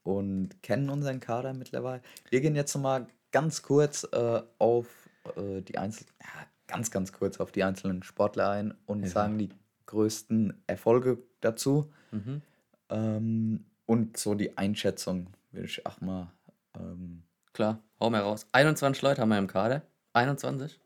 und 0.04 0.62
kennen 0.62 0.90
unseren 0.92 1.20
Kader 1.20 1.54
mittlerweile. 1.56 2.04
Wir 2.30 2.42
gehen 2.42 2.56
jetzt 2.56 2.76
nochmal 2.76 3.08
ganz 3.32 3.64
kurz 3.64 4.04
äh, 4.12 4.42
auf 4.60 4.88
äh, 5.38 5.62
die 5.62 5.78
einzelnen, 5.78 6.12
ja, 6.22 6.46
ganz, 6.68 6.92
ganz 6.92 7.12
kurz 7.14 7.40
auf 7.40 7.52
die 7.52 7.64
einzelnen 7.64 8.04
Sportler 8.04 8.50
ein 8.52 8.74
und 8.86 9.08
sagen 9.08 9.38
die 9.38 9.50
größten 9.88 10.62
Erfolge 10.68 11.18
dazu. 11.42 11.92
Mhm. 12.12 12.42
Ähm, 12.90 13.66
und 13.86 14.18
so 14.18 14.36
die 14.36 14.58
Einschätzung, 14.58 15.28
würde 15.52 15.66
ich 15.68 15.86
auch 15.86 16.00
mal. 16.02 16.32
Ähm, 16.78 17.24
Klar, 17.54 17.82
hau 18.00 18.10
mal 18.12 18.22
raus. 18.22 18.46
21 18.52 19.02
Leute 19.02 19.22
haben 19.22 19.30
wir 19.30 19.40
im 19.40 19.48
Kader. 19.48 19.82
21? 20.14 20.80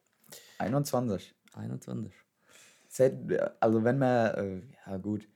21. 0.59 1.35
21. 1.53 2.13
Seit- 2.87 3.13
Also 3.61 3.83
wenn 3.83 3.97
man, 3.99 4.33
äh, 4.35 4.61
ja 4.87 4.97
gut, 4.97 5.27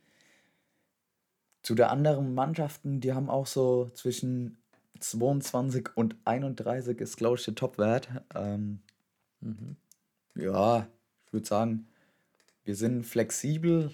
zu 1.63 1.75
der 1.75 1.91
anderen 1.91 2.33
Mannschaften, 2.33 3.01
die 3.01 3.13
haben 3.13 3.29
auch 3.29 3.45
so 3.47 3.89
zwischen 3.89 4.57
22 4.99 5.89
und 5.95 6.15
31 6.25 6.99
ist, 7.01 7.17
glaube 7.17 7.35
ich, 7.37 7.43
der 7.45 7.55
Topwert. 7.55 8.07
Ähm, 8.33 8.79
Mhm. 9.41 9.75
ja, 10.35 10.87
ich 11.25 11.33
würde 11.33 11.47
sagen, 11.47 11.87
wir 12.63 12.75
sind 12.75 13.05
flexibel, 13.05 13.91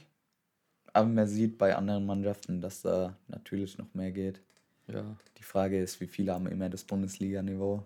aber 0.94 1.08
man 1.08 1.28
sieht 1.28 1.58
bei 1.58 1.76
anderen 1.76 2.06
Mannschaften, 2.06 2.62
dass 2.62 2.82
da 2.82 3.18
natürlich 3.28 3.78
noch 3.78 3.94
mehr 3.94 4.12
geht. 4.12 4.42
Ja, 4.88 5.16
Die 5.38 5.44
Frage 5.44 5.80
ist, 5.82 6.02
wie 6.02 6.08
viele 6.08 6.34
haben 6.34 6.48
immer 6.48 6.70
das 6.70 6.84
Bundesliga-Niveau 6.84 7.84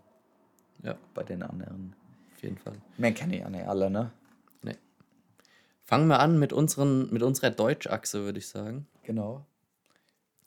ja, 0.83 0.97
bei 1.13 1.23
den 1.23 1.43
anderen? 1.43 1.95
auf 2.37 2.43
jeden 2.43 2.57
Fall. 2.57 2.75
Man 2.97 3.13
kennt 3.15 3.33
ja 3.33 3.49
nicht 3.49 3.67
alle, 3.67 3.89
ne? 3.89 4.11
Nee. 4.61 4.75
Fangen 5.83 6.07
wir 6.07 6.19
an 6.19 6.37
mit, 6.37 6.53
unseren, 6.53 7.11
mit 7.11 7.23
unserer 7.23 7.49
Deutschachse, 7.49 8.23
würde 8.23 8.37
ich 8.37 8.47
sagen. 8.47 8.87
Genau. 9.03 9.45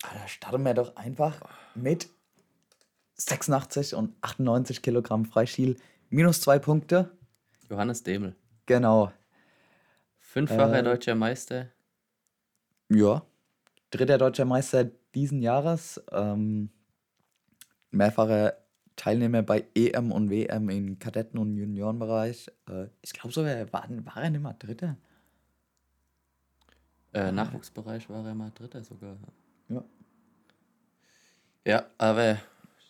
Ah, 0.03 0.15
da 0.15 0.29
starten 0.29 0.63
wir 0.63 0.75
doch 0.75 0.95
einfach 0.97 1.41
mit 1.75 2.09
86 3.17 3.95
und 3.95 4.15
98 4.21 4.83
Kilogramm 4.83 5.25
Freistil. 5.25 5.77
Minus 6.11 6.41
zwei 6.41 6.59
Punkte. 6.59 7.11
Johannes 7.69 8.03
Demel. 8.03 8.35
Genau. 8.67 9.13
Fünffacher 10.19 10.81
Äh, 10.81 10.83
deutscher 10.83 11.15
Meister. 11.15 11.69
Ja. 12.89 13.25
Dritter 13.91 14.19
deutscher 14.19 14.45
Meister 14.45 14.91
diesen 15.15 15.41
Jahres. 15.41 16.03
Ähm, 16.11 16.71
mehrfacher 17.93 18.55
Teilnehmer 18.97 19.43
bei 19.43 19.65
EM 19.75 20.11
und 20.11 20.31
WM 20.31 20.69
im 20.69 20.99
Kadetten- 20.99 21.39
und 21.39 21.57
Juniorenbereich. 21.57 22.49
Äh, 22.69 22.89
ich 23.03 23.13
glaube 23.13 23.33
sogar, 23.33 23.73
war, 23.73 23.87
war 23.89 24.17
er 24.23 24.31
nicht 24.31 24.43
mal 24.43 24.55
Dritter? 24.59 24.97
Äh, 27.13 27.31
Nachwuchsbereich 27.33 28.09
war 28.11 28.27
er 28.27 28.35
mal 28.35 28.51
Dritter 28.55 28.83
sogar. 28.83 29.17
Ja. 29.69 29.85
Ja, 31.65 31.87
aber 31.99 32.39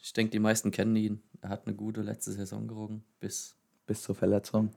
ich 0.02 0.12
denke, 0.12 0.30
die 0.30 0.38
meisten 0.38 0.70
kennen 0.70 0.96
ihn. 0.96 1.22
Er 1.42 1.48
hat 1.48 1.66
eine 1.66 1.74
gute 1.74 2.02
letzte 2.02 2.32
Saison 2.32 2.66
gerungen. 2.68 3.02
Bis, 3.18 3.54
Bis 3.86 4.02
zur 4.02 4.14
Verletzung. 4.14 4.70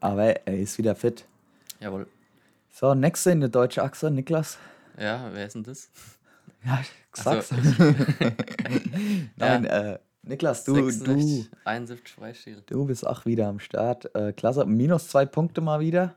Aber 0.00 0.24
er 0.46 0.58
ist 0.58 0.78
wieder 0.78 0.94
fit. 0.94 1.26
jawohl. 1.80 2.06
So, 2.70 2.94
nächste 2.94 3.32
in 3.32 3.40
der 3.40 3.48
deutschen 3.48 3.82
Achse, 3.82 4.10
Niklas. 4.10 4.58
Ja, 4.96 5.30
wer 5.32 5.46
ist 5.46 5.54
denn 5.54 5.64
das? 5.64 5.90
Ja, 6.64 6.80
ich 6.80 6.90
sag's. 7.20 7.48
so. 7.48 7.56
Nein, 9.36 9.64
äh, 9.64 9.98
Niklas, 10.22 10.64
du, 10.64 10.74
du, 10.74 10.90
66, 10.90 11.50
71 11.64 12.14
Freistil. 12.14 12.62
du 12.66 12.84
bist 12.84 13.04
auch 13.06 13.24
wieder 13.26 13.48
am 13.48 13.58
Start. 13.58 14.14
Äh, 14.14 14.32
klasse, 14.32 14.64
minus 14.66 15.08
zwei 15.08 15.24
Punkte 15.26 15.60
mal 15.60 15.80
wieder. 15.80 16.14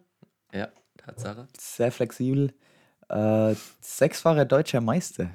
Ja, 0.53 0.67
Tatsache. 0.97 1.47
Sehr 1.57 1.91
flexibel. 1.91 2.53
Äh, 3.09 3.55
sechsfacher 3.79 4.45
deutscher 4.45 4.81
Meister. 4.81 5.31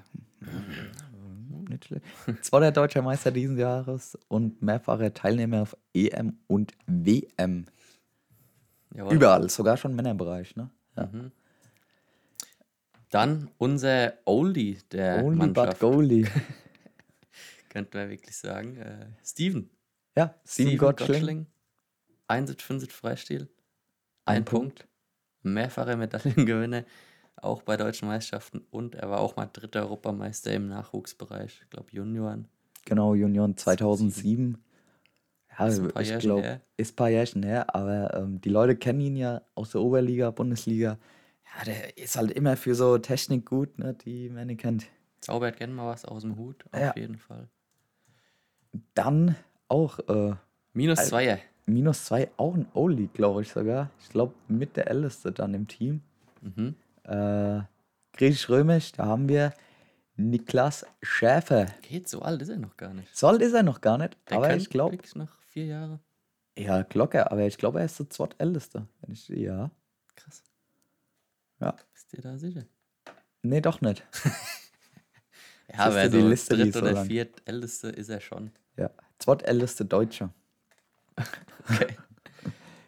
Schlecht. 1.85 2.05
Zweiter 2.43 2.73
deutscher 2.73 3.03
Meister 3.03 3.31
dieses 3.31 3.59
Jahres 3.59 4.19
und 4.29 4.63
mehrfacher 4.63 5.13
Teilnehmer 5.13 5.63
auf 5.63 5.77
EM 5.95 6.39
und 6.47 6.73
WM. 6.87 7.67
Jawohl. 8.95 9.15
Überall, 9.15 9.51
sogar 9.51 9.77
schon 9.77 9.93
im 9.93 9.97
Männerbereich. 9.97 10.57
Ne? 10.57 10.71
Ja. 10.97 11.07
Mhm. 11.07 11.33
Dann 13.11 13.51
unser 13.59 14.15
Oldie 14.25 14.79
der 14.91 15.23
but 15.23 15.37
Mannschaft, 15.37 15.81
goalie. 15.81 16.27
könnte 17.77 17.99
man 17.99 18.09
wirklich 18.11 18.37
sagen. 18.37 18.77
Äh, 18.77 19.07
Steven. 19.23 19.69
Ja, 20.17 20.35
Steven 20.47 20.79
Gottschling. 20.79 21.19
Gottschling. 21.19 21.47
71 22.29 22.93
Freistil. 22.93 23.49
Ein 24.25 24.39
Ein 24.39 24.45
Punkt. 24.45 24.89
Mehrfacher 25.43 25.97
Medaillengewinner, 25.97 26.85
auch 27.37 27.63
bei 27.63 27.77
deutschen 27.77 28.09
Meisterschaften. 28.09 28.65
Und 28.71 28.95
er 28.95 29.11
war 29.11 29.21
auch 29.21 29.37
mal 29.37 29.47
dritter 29.47 29.81
Europameister 29.83 30.53
im 30.53 30.69
Nachwuchsbereich. 30.69 31.61
Ich 31.63 31.71
glaube, 31.71 31.89
Junioren. 31.93 32.49
Genau, 32.85 33.11
Union 33.11 33.57
2007. 33.57 34.59
Ja, 35.59 35.67
Ist 35.69 35.83
ich 36.01 36.19
glaube, 36.19 36.61
ist 36.77 36.93
ein 36.93 36.97
paar 36.97 37.09
Jährchen 37.09 37.43
her, 37.43 37.75
aber 37.75 38.13
ähm, 38.15 38.41
die 38.43 38.51
Leute 38.51 38.77
kennen 38.77 39.01
ihn 39.01 39.17
ja 39.17 39.41
aus 39.55 39.71
der 39.71 39.81
Oberliga, 39.81 40.31
Bundesliga. 40.31 40.99
Ja, 41.59 41.65
der 41.65 41.97
ist 41.97 42.17
halt 42.17 42.31
immer 42.33 42.57
für 42.57 42.75
so 42.75 42.99
Technik 42.99 43.47
gut, 43.47 43.79
ne, 43.79 43.95
die 43.95 44.29
man 44.29 44.49
nicht 44.49 44.61
kennt. 44.61 44.87
Zaubert 45.21 45.57
gerne 45.57 45.73
mal 45.73 45.87
was 45.91 46.05
aus 46.05 46.23
dem 46.23 46.37
Hut, 46.37 46.65
auf 46.73 46.79
Ja. 46.81 46.93
jeden 46.95 47.17
Fall. 47.17 47.49
Dann 48.95 49.37
auch 49.69 49.99
äh, 50.09 50.35
Minus 50.75 50.99
Al- 50.99 51.07
Zweier. 51.07 51.39
minus 51.65 52.05
zwei, 52.05 52.31
auch 52.37 52.55
ein 52.55 52.67
O-League, 52.75 53.15
glaube 53.15 53.43
ich 53.43 53.51
sogar. 53.51 53.91
Ich 54.01 54.11
glaube, 54.11 54.35
mit 54.49 54.77
der 54.77 54.89
älteste 54.91 55.33
dann 55.33 55.55
im 55.55 55.67
Team. 55.67 56.03
Mhm. 56.43 56.75
Äh, 57.07 57.63
Griechisch-Römisch, 58.13 58.93
da 58.93 59.07
haben 59.07 59.29
wir 59.29 59.53
Niklas 60.17 60.87
Schäfer. 61.03 61.67
Geht, 61.83 62.09
so 62.09 62.23
alt 62.23 62.41
ist 62.43 62.49
er 62.49 62.57
noch 62.59 62.77
gar 62.77 62.95
nicht. 62.95 63.15
Soll 63.15 63.43
ist 63.43 63.53
er 63.53 63.63
noch 63.63 63.81
gar 63.81 63.99
nicht, 63.99 64.17
Der 64.31 64.39
aber 64.39 64.49
kann 64.49 64.59
ich 64.59 64.71
glaube, 64.71 64.99
noch 65.15 65.41
vier 65.49 65.67
Jahre. 65.67 66.01
ja, 66.57 66.83
Glocke, 66.83 67.31
aber 67.31 67.43
ich 67.47 67.59
glaube, 67.59 67.81
er 67.81 67.85
ist 67.85 67.99
der 67.99 68.09
zweitälteste. 68.11 68.87
Wenn 69.03 69.13
ich, 69.13 69.29
ja, 69.29 69.71
Krass. 70.15 70.43
ja. 71.61 71.77
Bist 71.93 72.13
du 72.13 72.21
da 72.23 72.39
sicher? 72.39 72.65
Nee, 73.43 73.61
doch 73.61 73.81
nicht. 73.81 74.03
Ja, 75.73 75.81
aber 75.87 76.05
du, 76.05 76.11
die 76.11 76.21
so 76.23 76.29
Liste, 76.29 76.57
dritt 76.57 76.73
so 76.75 76.81
oder 76.81 76.93
lang. 76.93 77.07
viertälteste 77.07 77.89
ist 77.89 78.09
er 78.09 78.21
schon. 78.21 78.53
Ja, 78.77 78.89
zweitälteste 79.19 79.85
Deutsche. 79.85 80.31
Okay. 81.69 81.97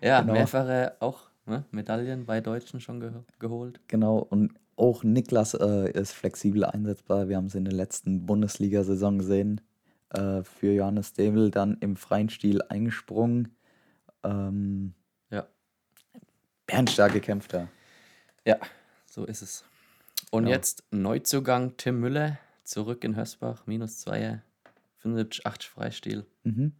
Ja, 0.00 0.20
Genau. 0.20 0.34
mehrfache 0.34 0.96
auch 1.00 1.27
ne, 1.48 1.64
Medaillen 1.70 2.26
bei 2.26 2.40
Deutschen 2.40 2.80
schon 2.80 3.00
ge 3.00 3.10
geholt. 3.38 3.80
Genau, 3.88 4.18
und 4.18 4.52
auch 4.76 5.02
Niklas 5.02 5.54
äh, 5.54 5.90
ist 5.90 6.12
flexibel 6.12 6.64
einsetzbar. 6.64 7.28
Wir 7.28 7.36
haben 7.36 7.46
es 7.46 7.54
in 7.54 7.64
der 7.64 7.74
letzten 7.74 8.26
Bundesliga-Saison 8.26 9.18
gesehen. 9.18 9.60
Äh, 10.10 10.42
für 10.44 10.72
Johannes 10.72 11.12
Demel 11.12 11.50
dann 11.50 11.76
im 11.80 11.96
freien 11.96 12.28
Stil 12.30 12.62
eingesprungen. 12.68 13.56
Ähm, 14.22 14.94
Ja. 15.30 15.46
Bernstark 16.66 17.12
gekämpft 17.12 17.54
da. 17.54 17.68
Ja, 18.46 18.58
so 19.06 19.24
ist 19.24 19.42
es. 19.42 19.64
Und 20.30 20.44
Ja. 20.44 20.50
jetzt 20.50 20.84
Neuzugang 20.90 21.76
Tim 21.76 22.00
Müller, 22.00 22.38
zurück 22.64 23.04
in 23.04 23.16
Hösbach, 23.16 23.66
minus 23.66 23.98
2, 23.98 24.40
75, 24.98 25.46
80 25.46 25.70
Freistil. 25.70 26.26
Mhm. 26.44 26.72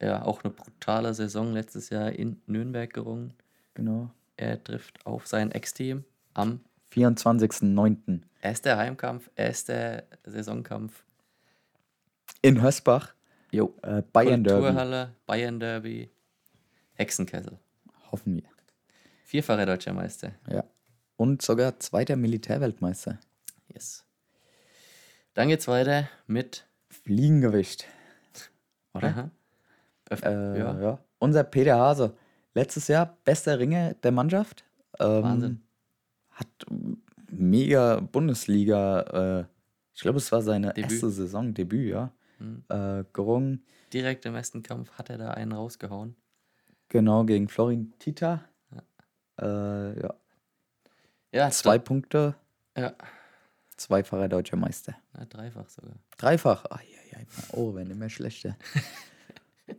Ja, 0.00 0.22
auch 0.24 0.42
eine 0.44 0.52
brutale 0.52 1.12
Saison 1.12 1.52
letztes 1.52 1.90
Jahr 1.90 2.12
in 2.12 2.40
Nürnberg 2.46 2.92
gerungen. 2.92 3.34
Genau. 3.80 4.10
Er 4.36 4.62
trifft 4.62 5.06
auf 5.06 5.26
sein 5.26 5.52
Ex-Team 5.52 6.04
am 6.34 6.60
24.09. 6.92 8.20
erster 8.42 8.76
Heimkampf, 8.76 9.30
erster 9.36 10.02
Saisonkampf. 10.24 11.02
in 12.42 12.60
Hösbach. 12.62 13.14
Jo. 13.50 13.74
Äh, 13.82 14.02
Bayern 14.12 14.44
Derby. 14.44 14.60
Kulturhalle, 14.60 15.14
Bayern 15.24 15.58
Derby, 15.60 16.10
Hexenkessel. 16.94 17.58
Hoffen 18.12 18.36
wir. 18.36 18.48
Vierfacher 19.24 19.64
deutscher 19.64 19.94
Meister. 19.94 20.32
Ja. 20.46 20.64
Und 21.16 21.40
sogar 21.40 21.78
zweiter 21.80 22.16
Militärweltmeister. 22.16 23.18
Yes. 23.72 24.04
Dann 25.34 25.48
geht's 25.48 25.68
weiter 25.68 26.08
mit, 26.26 26.66
Fliegengewicht. 26.90 27.86
oder? 28.92 29.30
Öff- 30.10 30.22
Äh, 30.24 30.58
ja. 30.58 30.80
ja. 30.80 30.98
Unser 31.18 31.44
Peter 31.44 31.78
Hase. 31.78 32.14
Letztes 32.54 32.88
Jahr 32.88 33.16
bester 33.24 33.58
Ringer 33.58 33.94
der 33.94 34.12
Mannschaft. 34.12 34.64
Ähm, 34.98 35.22
Wahnsinn. 35.22 35.62
Hat 36.30 36.48
mega 37.30 38.00
Bundesliga, 38.00 39.40
äh, 39.40 39.44
ich 39.94 40.00
glaube, 40.02 40.18
es 40.18 40.30
war 40.32 40.42
seine 40.42 40.72
Debüt. 40.72 40.90
erste 40.92 41.10
Saison, 41.10 41.54
Debüt, 41.54 41.90
ja. 41.90 42.12
Mhm. 42.38 42.64
Äh, 42.68 43.04
gerungen. 43.12 43.64
Direkt 43.92 44.24
im 44.26 44.34
ersten 44.34 44.62
Kampf 44.62 44.90
hat 44.92 45.10
er 45.10 45.18
da 45.18 45.30
einen 45.32 45.52
rausgehauen. 45.52 46.16
Genau, 46.88 47.24
gegen 47.24 47.48
Florin 47.48 47.92
Tita. 47.98 48.44
Äh, 49.40 50.00
ja. 50.00 50.14
Ja, 51.32 51.50
Zwei 51.50 51.78
Punkte, 51.78 52.34
Ja, 52.76 52.92
zweifacher 53.76 54.28
deutscher 54.28 54.56
Meister. 54.56 54.96
na, 55.12 55.24
dreifach 55.24 55.68
sogar. 55.68 55.94
Dreifach. 56.18 56.64
Ai, 56.70 56.84
ai, 57.12 57.16
ai. 57.18 57.26
Oh, 57.52 57.74
wenn 57.74 57.90
immer 57.90 58.08
schlechter. 58.10 58.56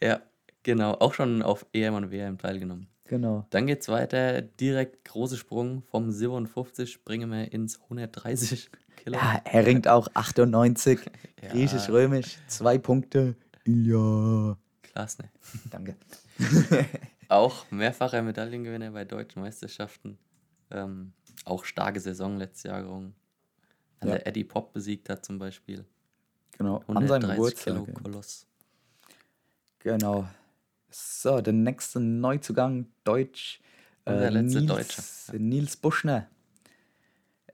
Ja, 0.00 0.22
genau. 0.64 0.94
Auch 0.94 1.14
schon 1.14 1.42
auf 1.42 1.64
EM 1.72 1.94
und 1.94 2.10
WM 2.10 2.36
teilgenommen. 2.38 2.88
Genau. 3.04 3.46
Dann 3.50 3.66
geht's 3.66 3.88
weiter. 3.88 4.42
Direkt 4.42 5.04
großer 5.04 5.36
Sprung 5.36 5.82
vom 5.82 6.10
57 6.10 6.90
springen 6.90 7.30
wir 7.30 7.52
ins 7.52 7.80
130 7.82 8.70
Kilo. 8.96 9.16
Ja, 9.16 9.40
er 9.44 9.66
ringt 9.66 9.86
auch 9.88 10.08
98. 10.14 10.98
Ja. 11.44 11.50
Griechisch-Römisch. 11.50 12.38
Zwei 12.48 12.78
Punkte. 12.78 13.36
Ja. 13.66 14.56
Klasse. 14.80 15.24
Ne? 15.24 15.28
Danke. 15.70 15.96
Auch 17.28 17.70
mehrfacher 17.70 18.22
Medaillengewinner 18.22 18.92
bei 18.92 19.04
deutschen 19.04 19.42
Meisterschaften. 19.42 20.16
Ähm, 20.70 21.12
auch 21.44 21.66
starke 21.66 22.00
Saison 22.00 22.38
letztes 22.38 22.62
Jahr 22.62 22.80
gerungen. 22.82 23.14
Als 24.00 24.08
Ja. 24.10 24.16
er 24.16 24.26
Eddie 24.26 24.44
Pop 24.44 24.72
besiegt 24.72 25.10
hat 25.10 25.22
zum 25.26 25.38
Beispiel. 25.38 25.84
Genau. 26.56 26.82
An 26.86 27.06
seinem 27.06 27.28
130 27.30 27.58
Kilo 27.62 27.84
Geburtstag. 27.84 28.02
Koloss. 28.04 28.46
Genau. 29.80 30.26
So, 30.96 31.40
der 31.40 31.52
nächste 31.52 31.98
Neuzugang, 31.98 32.86
Deutsch. 33.02 33.60
Unser 34.04 34.30
letzter 34.30 34.60
Nils, 34.60 34.68
Deutscher, 34.68 35.38
Nils 35.38 35.76
Buschner. 35.76 36.28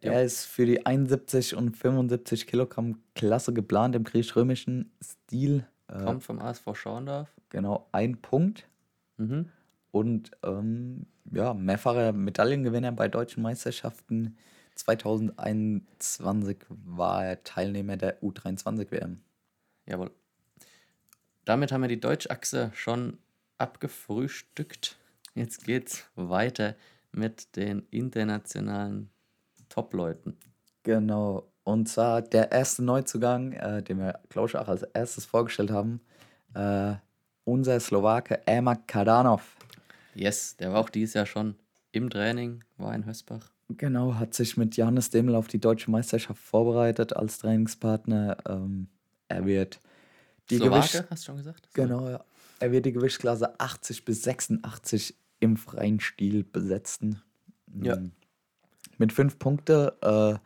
Jo. 0.03 0.13
Er 0.13 0.25
ist 0.25 0.45
für 0.45 0.67
die 0.67 0.85
71 0.85 1.55
und 1.55 1.75
75 1.75 2.47
Kilogramm 2.47 3.01
Klasse 3.15 3.55
geplant 3.55 3.97
im 3.97 4.05
griechisch-römischen 4.05 4.93
Stil. 5.03 5.67
Äh, 5.89 6.05
Kommt 6.05 6.23
vom 6.23 6.39
ASV 6.39 6.75
Schorndorf. 6.75 7.29
genau, 7.49 7.89
ein 7.93 8.19
Punkt. 8.21 8.69
Mhm. 9.17 9.49
Und 9.91 10.33
ähm, 10.43 11.07
ja, 11.33 11.55
mehrfacher 11.55 12.13
Medaillengewinner 12.13 12.93
bei 12.93 13.09
deutschen 13.09 13.43
Meisterschaften. 13.43 14.37
2021 14.75 16.59
war 16.69 17.25
er 17.25 17.43
Teilnehmer 17.43 17.97
der 17.97 18.21
U23-WM. 18.23 19.23
Jawohl. 19.87 20.11
Damit 21.47 21.73
haben 21.73 21.81
wir 21.81 21.89
die 21.89 22.01
Deutschachse 22.01 22.71
schon 22.75 23.17
abgefrühstückt. 23.61 24.97
Jetzt 25.35 25.65
geht's 25.65 26.05
weiter 26.17 26.75
mit 27.13 27.57
den 27.57 27.87
internationalen 27.91 29.11
Top-Leuten. 29.69 30.37
Genau. 30.83 31.53
Und 31.63 31.89
zwar 31.89 32.23
der 32.23 32.51
erste 32.51 32.83
Neuzugang, 32.83 33.53
äh, 33.53 33.83
den 33.83 33.99
wir, 33.99 34.21
glaube 34.29 34.49
ich, 34.49 34.57
auch 34.57 34.69
als 34.69 34.83
erstes 34.83 35.25
vorgestellt 35.27 35.71
haben. 35.71 36.01
Äh, 36.55 36.95
unser 37.45 37.79
Slowake 37.81 38.41
Emma 38.47 38.75
Kadanov. 38.75 39.57
Yes, 40.15 40.57
der 40.57 40.73
war 40.73 40.81
auch 40.81 40.91
dieses 40.91 41.15
Jahr 41.15 41.27
schon 41.27 41.55
im 41.93 42.11
Training, 42.11 42.65
war 42.77 42.95
in 42.95 43.05
Hösbach. 43.07 43.51
Genau, 43.69 44.15
hat 44.15 44.35
sich 44.35 44.57
mit 44.57 44.77
Johannes 44.77 45.11
Demel 45.11 45.37
auf 45.37 45.47
die 45.47 45.61
deutsche 45.61 45.91
Meisterschaft 45.91 46.43
vorbereitet 46.43 47.15
als 47.15 47.39
Trainingspartner. 47.39 48.39
Ähm, 48.49 48.89
er 49.29 49.45
wird 49.47 49.81
die 50.51 50.57
Slowake, 50.57 50.89
Gewichts- 50.89 51.11
hast 51.11 51.23
du 51.23 51.27
schon 51.27 51.37
gesagt? 51.37 51.69
Genau, 51.73 52.09
ja. 52.09 52.25
Er 52.61 52.73
wird 52.73 52.87
die 52.87 52.93
Gewichtsklasse 52.93 53.59
80 53.59 54.05
bis 54.05 54.23
86 54.23 55.17
im 55.41 55.57
freien 55.57 55.99
Stil 55.99 56.45
besetzen. 56.45 57.23
Ja. 57.83 57.97
Mm. 57.97 58.13
Mit 58.99 59.13
fünf 59.13 59.39
Punkte 59.39 59.97
äh, 60.03 60.39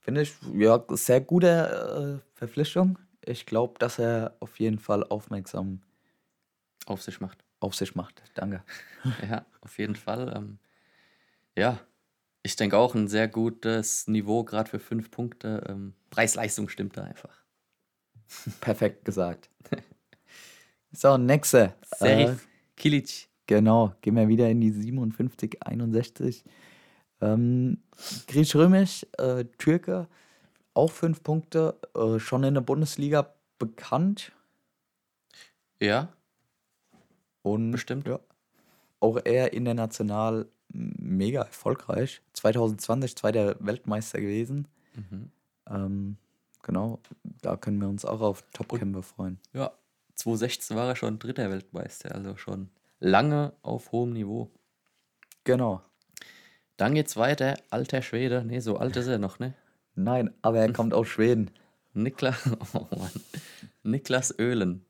finde 0.00 0.22
ich, 0.22 0.34
ja, 0.54 0.84
sehr 0.90 1.22
gute 1.22 2.20
äh, 2.22 2.38
Verpflichtung. 2.38 2.98
Ich 3.24 3.46
glaube, 3.46 3.78
dass 3.78 3.98
er 3.98 4.36
auf 4.40 4.60
jeden 4.60 4.78
Fall 4.78 5.04
aufmerksam 5.04 5.80
Auf 6.86 7.02
sich 7.02 7.20
macht. 7.20 7.42
auf 7.60 7.74
sich 7.74 7.94
macht. 7.94 8.22
Danke. 8.34 8.62
Ja, 9.28 9.44
auf 9.62 9.78
jeden 9.78 9.96
Fall. 9.96 10.32
Ähm, 10.36 10.58
ja, 11.56 11.80
ich 12.42 12.54
denke 12.54 12.76
auch 12.76 12.94
ein 12.94 13.08
sehr 13.08 13.28
gutes 13.28 14.06
Niveau, 14.06 14.44
gerade 14.44 14.70
für 14.70 14.78
fünf 14.78 15.10
Punkte. 15.10 15.64
Ähm, 15.68 15.94
Preis-Leistung 16.10 16.68
stimmt 16.68 16.96
da 16.96 17.04
einfach. 17.04 17.42
Perfekt 18.60 19.04
gesagt. 19.04 19.50
So, 20.92 21.16
nächste. 21.16 21.74
Äh, 21.92 21.96
Serif 21.98 22.48
Kilic. 22.76 23.28
Genau, 23.46 23.94
gehen 24.00 24.16
wir 24.16 24.28
wieder 24.28 24.48
in 24.48 24.60
die 24.60 24.70
57, 24.70 25.66
61. 25.66 26.44
Ähm, 27.20 27.78
Griechisch-Römisch, 28.26 29.06
äh, 29.18 29.44
Türke, 29.58 30.08
auch 30.74 30.90
fünf 30.90 31.22
Punkte, 31.22 31.78
äh, 31.94 32.18
schon 32.18 32.44
in 32.44 32.54
der 32.54 32.60
Bundesliga 32.60 33.34
bekannt. 33.58 34.32
Ja, 35.80 36.08
Und 37.42 37.72
Bestimmt. 37.72 38.06
Ja, 38.06 38.20
auch 39.00 39.18
er 39.24 39.52
international 39.52 40.46
mega 40.68 41.42
erfolgreich. 41.42 42.22
2020 42.34 43.16
zweiter 43.16 43.56
Weltmeister 43.60 44.20
gewesen. 44.20 44.68
Mhm. 44.94 45.30
Ähm, 45.68 46.16
genau, 46.62 47.00
da 47.42 47.56
können 47.56 47.80
wir 47.80 47.88
uns 47.88 48.04
auch 48.04 48.20
auf 48.20 48.42
Topkämpfe 48.52 49.02
freuen. 49.02 49.38
ja. 49.52 49.72
2016 50.14 50.76
war 50.76 50.88
er 50.88 50.96
schon 50.96 51.18
dritter 51.18 51.50
Weltmeister, 51.50 52.14
also 52.14 52.36
schon 52.36 52.70
lange 53.00 53.52
auf 53.62 53.92
hohem 53.92 54.12
Niveau. 54.12 54.50
Genau. 55.44 55.82
Dann 56.76 56.94
geht's 56.94 57.16
weiter. 57.16 57.54
Alter 57.70 58.02
Schwede. 58.02 58.44
Nee, 58.44 58.60
so 58.60 58.76
alt 58.76 58.96
ist 58.96 59.08
er 59.08 59.18
noch, 59.18 59.38
ne? 59.38 59.54
Nein, 59.94 60.32
aber 60.42 60.60
er 60.60 60.72
kommt 60.72 60.94
aus 60.94 61.08
Schweden. 61.08 61.50
Niklas, 61.92 62.48
oh 62.74 62.86
Mann. 62.96 63.10
Niklas 63.82 64.38
Öhlen. 64.38 64.84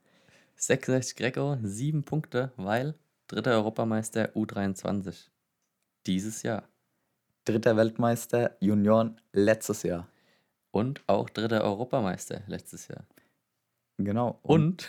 66 0.57 1.17
Greco, 1.17 1.59
7 1.63 2.05
Punkte, 2.05 2.53
weil 2.57 2.95
dritter 3.27 3.53
Europameister 3.53 4.31
U23. 4.37 5.29
Dieses 6.07 6.43
Jahr. 6.43 6.69
Dritter 7.45 7.77
Weltmeister 7.77 8.57
Junioren 8.61 9.21
letztes 9.33 9.83
Jahr. 9.83 10.07
Und 10.71 11.03
auch 11.09 11.29
dritter 11.29 11.65
Europameister 11.65 12.43
letztes 12.47 12.87
Jahr. 12.89 13.05
Genau. 13.99 14.39
Und, 14.43 14.89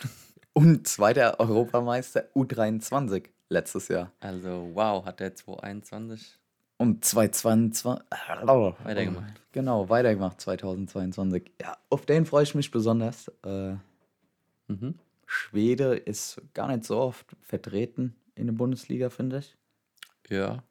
Und 0.54 0.88
zweiter 0.88 1.40
Europameister 1.40 2.26
U23 2.36 3.26
letztes 3.50 3.88
Jahr. 3.88 4.12
also 4.20 4.70
wow, 4.74 5.06
hat 5.06 5.20
der 5.20 5.36
221 5.36 6.40
Und 6.78 7.06
2022. 7.06 8.06
weitergemacht. 8.86 9.34
Genau, 9.52 9.90
weitergemacht 9.90 10.42
2022. 10.42 11.52
Ja, 11.62 11.78
auf 11.90 12.06
den 12.06 12.26
freue 12.26 12.44
ich 12.44 12.56
mich 12.56 12.72
besonders. 12.72 13.30
Äh, 13.44 13.76
Mhm. 14.70 14.98
Schwede 15.26 15.96
ist 15.96 16.42
gar 16.54 16.70
nicht 16.70 16.86
so 16.86 16.98
oft 16.98 17.36
vertreten 17.42 18.16
in 18.34 18.48
der 18.48 18.54
Bundesliga, 18.54 19.10
finde 19.10 19.40
ich. 19.40 19.58
Ja, 20.30 20.64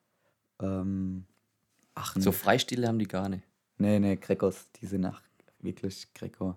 Ähm, 0.60 1.26
ach, 1.94 2.16
so 2.18 2.32
Freistile 2.32 2.88
haben 2.88 2.98
die 2.98 3.06
gar 3.06 3.28
nicht. 3.28 3.44
nee, 3.76 3.98
nee, 4.00 4.16
Grekos, 4.16 4.70
die 4.80 4.86
sind 4.86 5.04
auch 5.04 5.20
wirklich 5.60 6.12
Greco. 6.14 6.56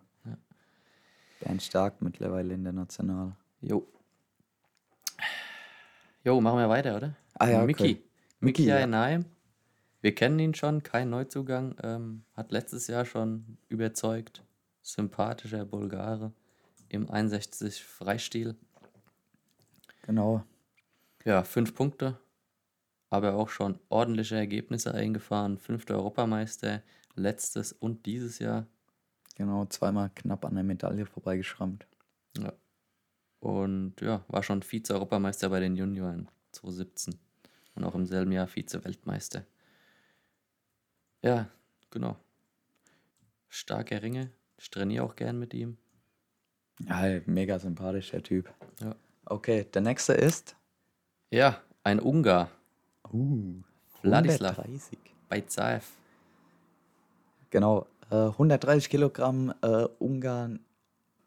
Bernd 1.39 1.61
Stark 1.61 2.01
mittlerweile 2.01 2.53
in 2.53 2.63
der 2.63 2.73
National. 2.73 3.35
Jo. 3.61 3.87
Jo, 6.23 6.41
machen 6.41 6.59
wir 6.59 6.69
weiter, 6.69 6.95
oder? 6.97 7.15
Ah 7.35 7.47
ja, 7.47 7.57
okay. 7.57 7.65
Miki. 7.67 7.83
Miki, 7.83 8.03
Miki 8.39 8.65
ja. 8.65 8.79
Jainaim. 8.79 9.25
Wir 10.01 10.13
kennen 10.13 10.39
ihn 10.39 10.53
schon, 10.53 10.83
kein 10.83 11.09
Neuzugang. 11.09 11.75
Ähm, 11.83 12.23
hat 12.33 12.51
letztes 12.51 12.87
Jahr 12.87 13.05
schon 13.05 13.57
überzeugt. 13.69 14.43
Sympathischer 14.81 15.65
Bulgare 15.65 16.31
im 16.89 17.09
61 17.09 17.83
Freistil. 17.83 18.55
Genau. 20.03 20.43
Ja, 21.23 21.43
fünf 21.43 21.73
Punkte. 21.73 22.19
aber 23.09 23.33
auch 23.35 23.49
schon 23.49 23.79
ordentliche 23.89 24.35
Ergebnisse 24.35 24.93
eingefahren. 24.93 25.57
Fünfter 25.57 25.95
Europameister, 25.95 26.81
letztes 27.15 27.71
und 27.71 28.05
dieses 28.05 28.39
Jahr. 28.39 28.67
Genau, 29.35 29.65
zweimal 29.65 30.09
knapp 30.15 30.45
an 30.45 30.55
der 30.55 30.63
Medaille 30.63 31.05
vorbeigeschrammt. 31.05 31.85
Ja. 32.37 32.53
Und 33.39 34.01
ja, 34.01 34.23
war 34.27 34.43
schon 34.43 34.63
Vize-Europameister 34.63 35.49
bei 35.49 35.59
den 35.59 35.75
Junioren 35.75 36.29
2017 36.51 37.15
und 37.75 37.83
auch 37.83 37.95
im 37.95 38.05
selben 38.05 38.31
Jahr 38.31 38.47
Vize-Weltmeister. 38.47 39.45
Ja, 41.21 41.49
genau. 41.91 42.17
Starke 43.49 44.01
Ringe. 44.01 44.31
Ich 44.57 44.69
trainiere 44.69 45.03
auch 45.03 45.15
gern 45.15 45.37
mit 45.37 45.53
ihm. 45.53 45.77
Ja, 46.79 47.19
mega 47.25 47.59
sympathisch, 47.59 48.11
der 48.11 48.23
Typ. 48.23 48.53
Ja. 48.79 48.95
Okay, 49.25 49.65
der 49.65 49.81
nächste 49.81 50.13
ist. 50.13 50.55
Ja, 51.29 51.61
ein 51.83 51.99
Ungar, 51.99 52.51
Uh, 53.11 53.61
Wladislav 54.01 54.59
130. 54.59 54.97
bei 55.29 55.41
Zaev. 55.41 55.85
Genau, 57.49 57.87
äh, 58.11 58.15
130 58.15 58.89
Kilogramm, 58.89 59.53
äh, 59.61 59.85
Ungarn, 59.99 60.59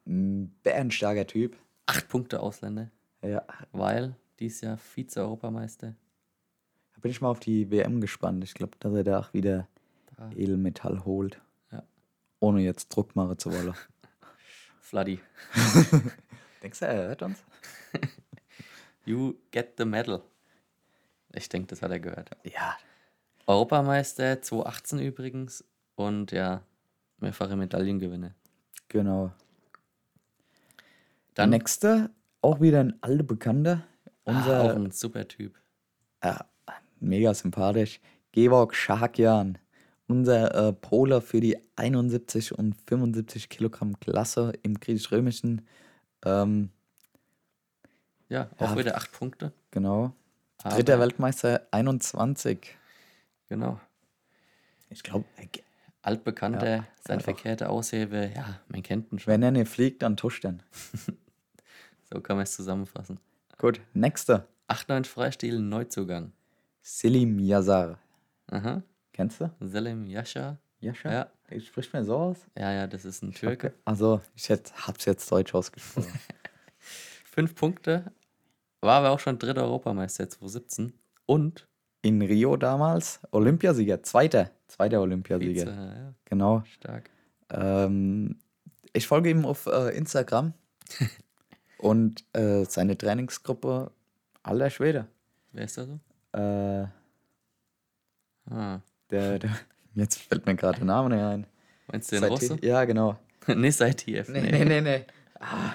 ein 0.06 0.54
bärenstarker 0.62 1.26
Typ. 1.26 1.56
Acht 1.86 2.08
Punkte 2.08 2.40
Ausländer, 2.40 2.90
Ja, 3.22 3.42
weil 3.72 4.14
dies 4.38 4.60
Jahr 4.60 4.76
Vize-Europameister. 4.78 5.94
da 6.94 7.00
bin 7.00 7.10
ich 7.10 7.20
mal 7.20 7.30
auf 7.30 7.40
die 7.40 7.70
WM 7.70 8.00
gespannt. 8.00 8.44
Ich 8.44 8.54
glaube, 8.54 8.76
dass 8.80 8.92
er 8.94 9.04
da 9.04 9.20
auch 9.20 9.32
wieder 9.32 9.66
Da. 10.16 10.30
Edelmetall 10.32 11.04
holt. 11.04 11.40
Ja. 11.72 11.82
Ohne 12.40 12.60
jetzt 12.62 12.88
Druck 12.90 13.16
machen 13.16 13.38
zu 13.38 13.52
wollen. 13.52 13.74
Fladdy, 14.80 15.20
Denkst 16.62 16.78
du, 16.80 16.86
er 16.86 17.08
hört 17.08 17.22
uns? 17.22 17.44
you 19.04 19.34
get 19.50 19.74
the 19.78 19.84
medal. 19.84 20.22
Ich 21.34 21.48
denke, 21.48 21.68
das 21.68 21.82
hat 21.82 21.90
er 21.90 22.00
gehört. 22.00 22.30
Ja. 22.42 22.76
Europameister 23.46 24.40
2018 24.42 24.98
übrigens 25.00 25.64
und 25.98 26.32
ja, 26.32 26.62
mehrfache 27.18 27.56
Medaillengewinner. 27.56 28.34
Genau. 28.88 29.32
Der 31.36 31.44
Dann 31.44 31.50
nächste, 31.50 32.10
auch 32.42 32.60
wieder 32.60 32.80
ein 32.80 33.00
alter 33.02 33.24
Bekannter. 33.24 33.84
unser, 34.24 34.62
auch 34.62 34.76
ein 34.76 34.90
super 34.90 35.26
Typ. 35.28 35.54
ja, 36.22 36.44
mega 37.00 37.32
sympathisch. 37.34 38.00
Georg 38.32 38.74
Schakjan. 38.74 39.58
Unser 40.06 40.68
äh, 40.68 40.72
Poler 40.72 41.20
für 41.20 41.40
die 41.40 41.58
71 41.76 42.56
und 42.56 42.74
75 42.86 43.48
Kilogramm 43.50 43.98
Klasse 44.00 44.52
im 44.62 44.80
griechisch-römischen. 44.80 45.66
Ähm, 46.24 46.70
Ja, 48.30 48.48
auch 48.58 48.70
Ja. 48.72 48.78
wieder 48.78 48.96
acht 48.96 49.12
Punkte. 49.12 49.52
genau. 49.70 50.12
Dritter 50.58 50.98
Weltmeister 50.98 51.66
21. 51.70 52.74
Genau. 53.48 53.78
Ich 54.90 55.02
glaube, 55.02 55.24
Altbekannter, 56.02 56.68
Ja, 56.68 56.86
sein 57.00 57.18
einfach. 57.18 57.24
verkehrter 57.24 57.70
Aushebe, 57.70 58.30
ja, 58.34 58.60
man 58.68 58.82
kennt 58.82 59.12
ihn 59.12 59.18
schon. 59.18 59.32
wenn 59.32 59.42
er 59.42 59.50
nicht 59.50 59.68
fliegt, 59.70 60.02
dann 60.02 60.16
tuscht 60.16 60.44
er. 60.44 60.58
So 62.10 62.22
kann 62.22 62.36
man 62.38 62.44
es 62.44 62.54
zusammenfassen. 62.56 63.20
Gut, 63.58 63.82
nächster. 63.92 64.48
8-9 64.68 65.04
Freistil, 65.04 65.58
Neuzugang. 65.60 66.32
Selim 66.80 67.38
Yazar. 67.38 67.98
Aha. 68.50 68.82
Kennst 69.12 69.42
du? 69.42 69.50
Selim 69.60 70.06
Yasha. 70.06 70.56
Jascha? 70.80 71.12
Ja. 71.12 71.60
Spricht 71.60 71.92
mir 71.92 72.02
so 72.06 72.16
aus? 72.16 72.38
Ja, 72.56 72.72
ja, 72.72 72.86
das 72.86 73.04
ist 73.04 73.22
ein 73.22 73.32
Türke. 73.34 73.74
Also, 73.84 74.22
ich 74.36 74.48
hätt, 74.48 74.72
hab's 74.86 75.04
jetzt 75.04 75.30
deutsch 75.30 75.54
ausgesprochen. 75.54 76.18
Fünf 77.24 77.54
Punkte. 77.54 78.10
War 78.80 79.00
aber 79.00 79.10
auch 79.10 79.20
schon 79.20 79.38
dritter 79.38 79.64
Europameister 79.64 80.30
2017. 80.30 80.94
Und 81.26 81.67
In 82.02 82.22
Rio 82.22 82.56
damals 82.56 83.20
Olympiasieger, 83.32 84.02
zweiter, 84.02 84.50
zweiter 84.68 85.00
Olympiasieger. 85.00 85.66
Vize, 85.66 85.94
ja, 85.96 86.14
Genau. 86.26 86.62
stark. 86.66 87.10
Ähm, 87.50 88.36
ich 88.92 89.06
folge 89.06 89.30
ihm 89.30 89.44
auf 89.44 89.66
äh, 89.66 89.96
Instagram 89.96 90.52
und 91.78 92.24
äh, 92.34 92.64
seine 92.64 92.96
Trainingsgruppe, 92.96 93.90
alter 94.42 94.70
Schwede. 94.70 95.06
Wer 95.52 95.64
ist 95.64 95.76
da 95.78 95.86
so? 95.86 95.98
Äh, 96.38 96.86
Ah. 98.50 98.80
der, 99.10 99.38
der, 99.38 99.50
jetzt 99.94 100.18
fällt 100.20 100.46
mir 100.46 100.54
gerade 100.54 100.78
der 100.78 100.86
Name 100.86 101.10
nicht 101.14 101.22
ein. 101.24 101.46
Meinst 101.88 102.10
du 102.10 102.16
den 102.16 102.20
Seit- 102.22 102.30
Russe? 102.30 102.58
Ja, 102.62 102.84
genau. 102.84 103.18
nee, 103.46 103.70
seit 103.70 103.98
TF. 103.98 104.28
Nee, 104.28 104.40
nee, 104.50 104.64
nee, 104.64 104.80
nee. 104.80 105.04
Ah, 105.40 105.74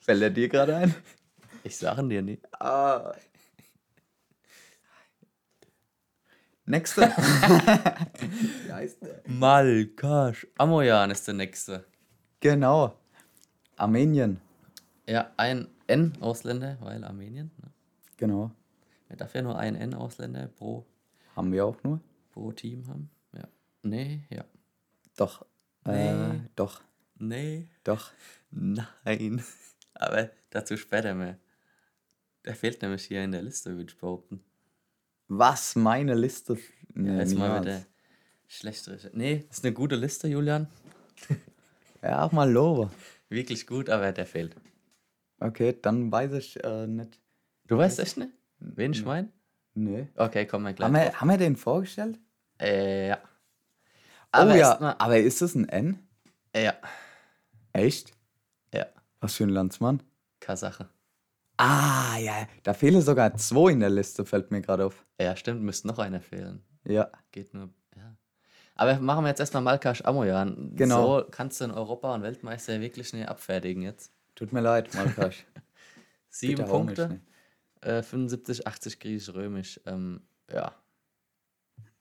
fällt 0.00 0.22
er 0.22 0.30
dir 0.30 0.48
gerade 0.48 0.76
ein? 0.76 0.94
Ich 1.64 1.76
sage 1.76 2.06
dir 2.06 2.22
nicht. 2.22 2.42
Ah. 2.60 3.12
Nächste. 6.66 7.02
Wie 8.66 8.72
heißt 8.72 9.02
der? 9.02 9.20
Malkash. 9.26 10.46
Amoyan 10.56 11.10
ist 11.10 11.26
der 11.26 11.34
nächste. 11.34 11.84
Genau. 12.40 12.96
Armenien. 13.76 14.40
Ja, 15.06 15.30
ein 15.36 15.68
N-Ausländer, 15.86 16.78
weil 16.80 17.04
Armenien. 17.04 17.50
Ne? 17.60 17.70
Genau. 18.16 18.50
Man 19.08 19.18
darf 19.18 19.34
ja 19.34 19.42
nur 19.42 19.58
einen 19.58 19.76
N-Ausländer 19.76 20.46
pro, 20.48 20.86
Haben 21.36 21.52
wir 21.52 21.66
auch 21.66 21.82
nur? 21.82 22.00
pro 22.32 22.50
Team 22.52 22.86
haben. 22.88 23.10
Ja. 23.32 23.46
Nee, 23.82 24.24
ja. 24.30 24.44
Doch. 25.16 25.44
Äh, 25.86 26.14
Nee. 26.14 26.40
doch. 26.56 26.80
Nee. 27.18 27.68
Doch. 27.84 28.10
Nein. 28.50 29.42
Aber 29.94 30.30
dazu 30.50 30.76
später 30.78 31.14
mehr. 31.14 31.38
Der 32.46 32.54
fehlt 32.54 32.80
nämlich 32.82 33.04
hier 33.04 33.22
in 33.22 33.32
der 33.32 33.42
Liste, 33.42 33.76
würde 33.76 33.92
ich 33.92 33.98
behaupten. 33.98 34.42
Was 35.28 35.74
meine 35.76 36.14
Liste. 36.14 36.58
Nee, 36.94 37.10
Ja, 37.10 37.18
jetzt 37.18 37.34
mal 37.34 37.46
niemals. 37.48 37.66
wieder 37.66 37.86
schlecht 38.46 38.86
recherchiert. 38.88 39.16
Nee, 39.16 39.44
ist 39.50 39.64
eine 39.64 39.72
gute 39.74 39.96
Liste, 39.96 40.28
Julian. 40.28 40.68
Ja, 42.02 42.22
auch 42.22 42.32
mal 42.32 42.50
lobe. 42.52 42.90
Wirklich 43.30 43.66
gut, 43.66 43.88
aber 43.88 44.12
der 44.12 44.26
fehlt. 44.26 44.54
Okay, 45.40 45.74
dann 45.80 46.12
weiß 46.12 46.32
ich 46.34 46.62
äh, 46.62 46.86
nicht. 46.86 47.18
Du 47.66 47.78
weißt 47.78 47.98
echt 47.98 48.18
nicht, 48.18 48.28
wen 48.58 48.92
ich 48.92 49.02
meine? 49.06 49.32
Nee. 49.72 50.08
Okay, 50.14 50.44
komm 50.46 50.64
mal 50.64 50.74
gleich. 50.74 50.84
Haben 50.86 50.94
wir, 50.94 51.18
haben 51.18 51.30
wir 51.30 51.38
den 51.38 51.56
vorgestellt? 51.56 52.20
Äh, 52.60 53.08
ja. 53.08 53.18
Aber 54.32 54.52
oh 54.52 54.54
ja, 54.56 54.76
mal- 54.78 54.96
aber 54.98 55.16
ist 55.18 55.40
das 55.40 55.54
ein 55.54 55.66
N? 55.66 55.98
Ja. 56.54 56.74
Echt? 57.72 58.12
Ja. 58.74 58.84
Was 59.20 59.36
für 59.36 59.44
ein 59.44 59.48
Landsmann? 59.50 60.02
Kasache. 60.40 60.90
Ah, 61.56 62.16
ja, 62.18 62.48
da 62.64 62.74
fehlen 62.74 63.00
sogar 63.00 63.36
zwei 63.36 63.70
in 63.72 63.80
der 63.80 63.90
Liste, 63.90 64.24
fällt 64.24 64.50
mir 64.50 64.60
gerade 64.60 64.86
auf. 64.86 65.06
Ja, 65.20 65.36
stimmt, 65.36 65.62
müsste 65.62 65.86
noch 65.86 65.98
einer 65.98 66.20
fehlen. 66.20 66.64
Ja, 66.84 67.10
Geht 67.30 67.54
nur, 67.54 67.70
ja. 67.96 68.16
Aber 68.74 68.98
machen 68.98 69.24
wir 69.24 69.28
jetzt 69.28 69.40
erstmal 69.40 69.62
Malkash 69.62 70.04
Amoyan. 70.04 70.72
Genau. 70.74 71.20
So 71.20 71.28
kannst 71.30 71.60
du 71.60 71.66
den 71.66 71.74
Europa- 71.74 72.12
und 72.14 72.22
Weltmeister 72.22 72.80
wirklich 72.80 73.12
nicht 73.12 73.28
abfertigen 73.28 73.82
jetzt. 73.82 74.12
tut 74.34 74.52
mir 74.52 74.60
leid, 74.60 74.92
Malkasch. 74.94 75.46
Sieben 76.28 76.56
Bitte 76.56 76.68
Punkte, 76.68 77.20
äh, 77.82 78.02
75, 78.02 78.66
80 78.66 78.98
griechisch-römisch. 78.98 79.80
Ähm, 79.86 80.22
ja. 80.50 80.74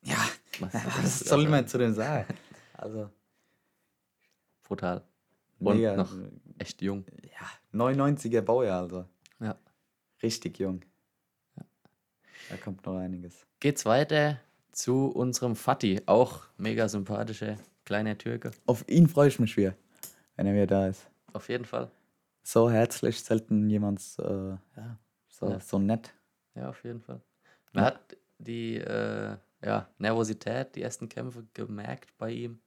Ja, 0.01 0.17
Was, 0.59 0.73
was 1.03 1.19
soll 1.19 1.47
man 1.47 1.67
zu 1.67 1.77
dem 1.77 1.93
sagen? 1.93 2.33
Also, 2.75 3.09
Brutal. 4.63 5.03
Und 5.59 5.77
mega. 5.77 5.95
noch 5.95 6.11
echt 6.57 6.81
jung. 6.81 7.05
Ja, 7.23 7.47
99er 7.79 8.41
Baujahr, 8.41 8.81
also. 8.81 9.05
Richtig 10.23 10.59
jung. 10.59 10.81
Da 12.49 12.57
kommt 12.57 12.85
noch 12.85 12.97
einiges. 12.97 13.45
Geht's 13.59 13.85
weiter 13.85 14.39
zu 14.71 15.07
unserem 15.07 15.55
Fatih. 15.55 16.01
Auch 16.07 16.45
mega 16.57 16.87
sympathischer 16.89 17.57
kleiner 17.85 18.17
Türke. 18.17 18.51
Auf 18.65 18.87
ihn 18.89 19.07
freue 19.07 19.27
ich 19.27 19.39
mich 19.39 19.55
wieder, 19.57 19.75
wenn 20.35 20.47
er 20.47 20.53
wieder 20.53 20.67
da 20.67 20.87
ist. 20.87 21.09
Auf 21.33 21.49
jeden 21.49 21.65
Fall. 21.65 21.91
So 22.43 22.69
herzlich, 22.69 23.21
selten 23.21 23.69
jemand 23.69 24.01
äh, 24.19 24.49
ja, 24.75 24.99
so, 25.27 25.49
Ja. 25.51 25.59
so 25.59 25.79
nett. 25.79 26.13
Ja, 26.55 26.69
auf 26.69 26.83
jeden 26.83 27.01
Fall. 27.01 27.21
Man 27.71 27.85
hat 27.85 28.17
die 28.37 28.77
äh, 28.77 29.37
ja, 29.63 29.89
Nervosität, 29.97 30.75
die 30.75 30.81
ersten 30.81 31.09
Kämpfe 31.09 31.45
gemerkt 31.53 32.15
bei 32.17 32.31
ihm. 32.31 32.59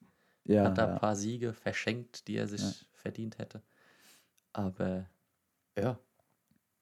Ja, 0.45 0.65
hat 0.65 0.79
da 0.79 0.93
ein 0.95 0.99
paar 0.99 1.17
Siege 1.17 1.53
verschenkt, 1.53 2.27
die 2.29 2.37
er 2.37 2.47
sich 2.49 2.87
verdient 2.93 3.39
hätte. 3.39 3.63
Aber 4.53 5.07
ja, 5.77 5.99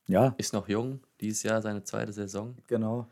ja, 0.07 0.35
ist 0.39 0.53
noch 0.53 0.69
jung. 0.69 1.01
Dieses 1.21 1.43
Jahr 1.43 1.63
seine 1.63 1.83
zweite 1.85 2.13
Saison. 2.13 2.57
genau. 2.67 3.09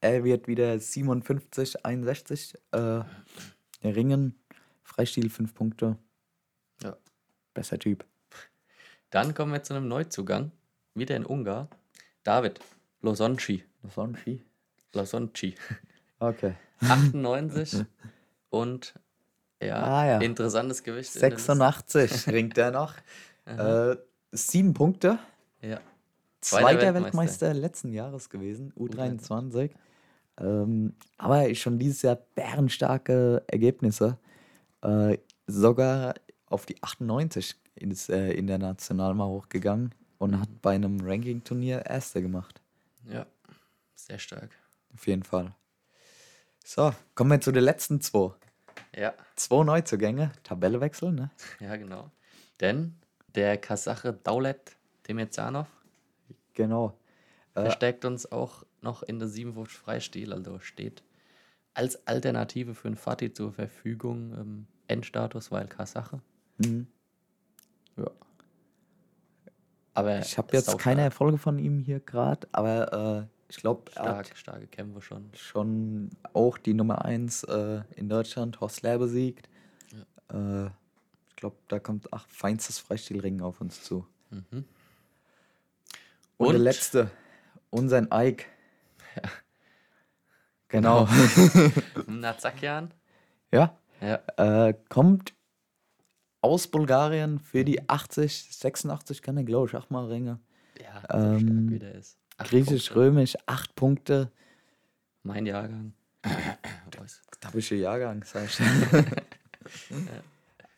Er 0.00 0.22
wird 0.22 0.48
wieder 0.48 0.78
57, 0.78 1.84
61 1.86 2.58
äh, 2.72 3.00
Ringen, 3.82 4.38
Freistil 4.82 5.30
5 5.30 5.54
Punkte. 5.54 5.96
Ja. 6.82 6.94
Besser 7.54 7.78
Typ. 7.78 8.04
Dann 9.08 9.32
kommen 9.32 9.52
wir 9.54 9.62
zu 9.62 9.72
einem 9.74 9.88
Neuzugang. 9.88 10.52
Wieder 10.94 11.16
in 11.16 11.24
Ungarn. 11.24 11.68
David 12.22 12.60
Losonci. 13.00 13.64
Sonchi. 13.94 14.44
Losonci. 14.92 15.54
Okay. 16.18 16.54
98 16.80 17.84
und 18.50 18.94
ja, 19.62 19.82
Ah, 19.82 20.06
ja. 20.06 20.18
interessantes 20.18 20.82
Gewicht. 20.82 21.14
in 21.14 21.20
der 21.22 21.30
Liste. 21.30 21.46
86 21.54 22.28
ringt 22.28 22.58
er 22.58 22.72
noch. 22.72 22.94
äh, 23.46 23.96
sieben 24.32 24.74
Punkte, 24.74 25.18
Ja, 25.62 25.80
Zweiter 26.44 26.94
Weltmeister. 26.94 27.04
Weltmeister. 27.04 27.54
letzten 27.54 27.92
Jahres 27.92 28.28
gewesen, 28.28 28.72
U23. 28.78 29.70
Ähm, 30.38 30.94
aber 31.16 31.54
schon 31.54 31.78
dieses 31.78 32.02
Jahr 32.02 32.16
bärenstarke 32.16 33.42
Ergebnisse. 33.46 34.18
Äh, 34.82 35.18
sogar 35.46 36.14
auf 36.46 36.66
die 36.66 36.82
98 36.82 37.56
ist 37.76 38.10
äh, 38.10 38.32
international 38.32 39.14
mal 39.14 39.26
hochgegangen 39.26 39.94
und 40.18 40.38
hat 40.38 40.48
bei 40.60 40.74
einem 40.74 41.00
Ranking-Turnier 41.00 41.86
Erster 41.86 42.20
gemacht. 42.20 42.60
Ja, 43.08 43.26
sehr 43.94 44.18
stark. 44.18 44.50
Auf 44.94 45.06
jeden 45.06 45.22
Fall. 45.22 45.54
So, 46.64 46.94
kommen 47.14 47.30
wir 47.30 47.40
zu 47.40 47.52
den 47.52 47.64
letzten 47.64 48.00
zwei. 48.00 48.32
Ja, 48.96 49.12
Zwei 49.36 49.64
Neuzugänge, 49.64 50.32
Tabellewechsel, 50.42 51.12
ne? 51.12 51.30
ja, 51.60 51.76
genau. 51.76 52.10
Denn 52.60 52.96
der 53.34 53.56
Kasache 53.58 54.12
Daulet 54.12 54.76
Demetsjanov 55.08 55.66
Genau. 56.54 56.98
Äh, 57.54 57.62
verstärkt 57.62 58.04
uns 58.04 58.30
auch 58.30 58.64
noch 58.80 59.02
in 59.02 59.18
der 59.18 59.28
57 59.28 59.78
Freistil, 59.78 60.32
also 60.32 60.58
steht 60.58 61.02
als 61.74 62.06
Alternative 62.06 62.74
für 62.74 62.88
einen 62.88 62.96
Fatih 62.96 63.32
zur 63.32 63.52
Verfügung. 63.52 64.32
Ähm, 64.32 64.66
Endstatus, 64.86 65.50
weil 65.50 65.66
Kasache. 65.66 66.20
mhm. 66.58 66.86
Ja. 67.96 68.10
Aber 69.94 70.18
Ich 70.18 70.36
habe 70.36 70.48
jetzt 70.56 70.76
keine 70.78 71.02
Erfolge 71.02 71.38
von 71.38 71.58
ihm 71.58 71.78
hier 71.78 72.00
gerade, 72.00 72.48
aber 72.50 73.22
äh, 73.22 73.34
ich 73.48 73.58
glaube, 73.58 73.84
er 73.94 74.02
Stark, 74.02 74.16
hat 74.30 74.36
starke 74.36 74.66
Kämpfe 74.66 75.00
schon. 75.00 75.30
schon 75.34 76.10
auch 76.32 76.58
die 76.58 76.74
Nummer 76.74 77.04
1 77.04 77.44
äh, 77.44 77.82
in 77.94 78.08
Deutschland, 78.08 78.60
Horst 78.60 78.82
Lehr, 78.82 78.98
besiegt. 78.98 79.48
Äh, 80.32 80.66
ich 80.66 81.36
glaube, 81.36 81.56
da 81.68 81.78
kommt 81.78 82.12
ach, 82.12 82.26
feinstes 82.28 82.80
Freistilringen 82.80 83.40
auf 83.40 83.60
uns 83.60 83.84
zu. 83.84 84.04
Mhm. 84.30 84.64
Und, 86.36 86.48
der 86.48 86.56
Und? 86.58 86.64
letzte, 86.64 87.10
unseren 87.70 88.08
Ike. 88.12 88.44
Genau. 90.68 91.06
Nazakjan? 92.08 92.92
ja, 93.52 93.76
Ja. 94.00 94.66
äh, 94.68 94.74
kommt 94.88 95.32
aus 96.40 96.66
Bulgarien 96.66 97.38
für 97.38 97.64
die 97.64 97.88
80, 97.88 98.48
86 98.50 99.22
kann 99.22 99.36
er, 99.36 99.44
glaube 99.44 99.68
ich, 99.68 99.74
achtmal 99.76 100.06
Ringe. 100.06 100.40
Ja, 100.82 101.02
so 101.08 101.16
Ähm, 101.16 101.38
stark 101.38 101.70
wie 101.70 101.78
der 101.78 101.94
ist. 101.94 102.18
Acht 102.36 102.50
Punkte. 102.50 102.64
Griechisch-Römisch, 102.66 103.36
8 103.46 103.74
Punkte. 103.76 104.32
Mein 105.22 105.46
Jahrgang. 105.46 105.94
Dabische 107.40 107.76
Jahrgang, 107.76 108.24
sag 108.24 108.46
ich. 108.46 108.58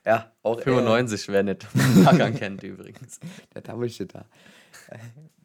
ja, 0.05 0.31
auch 0.43 0.59
er- 0.59 0.65
95, 0.65 1.29
wer 1.29 1.43
nicht 1.43 1.67
Jahrgang 2.05 2.35
kennt 2.35 2.63
übrigens. 2.63 3.19
Der 3.55 3.63
Dabische 3.63 4.05
da. 4.07 4.27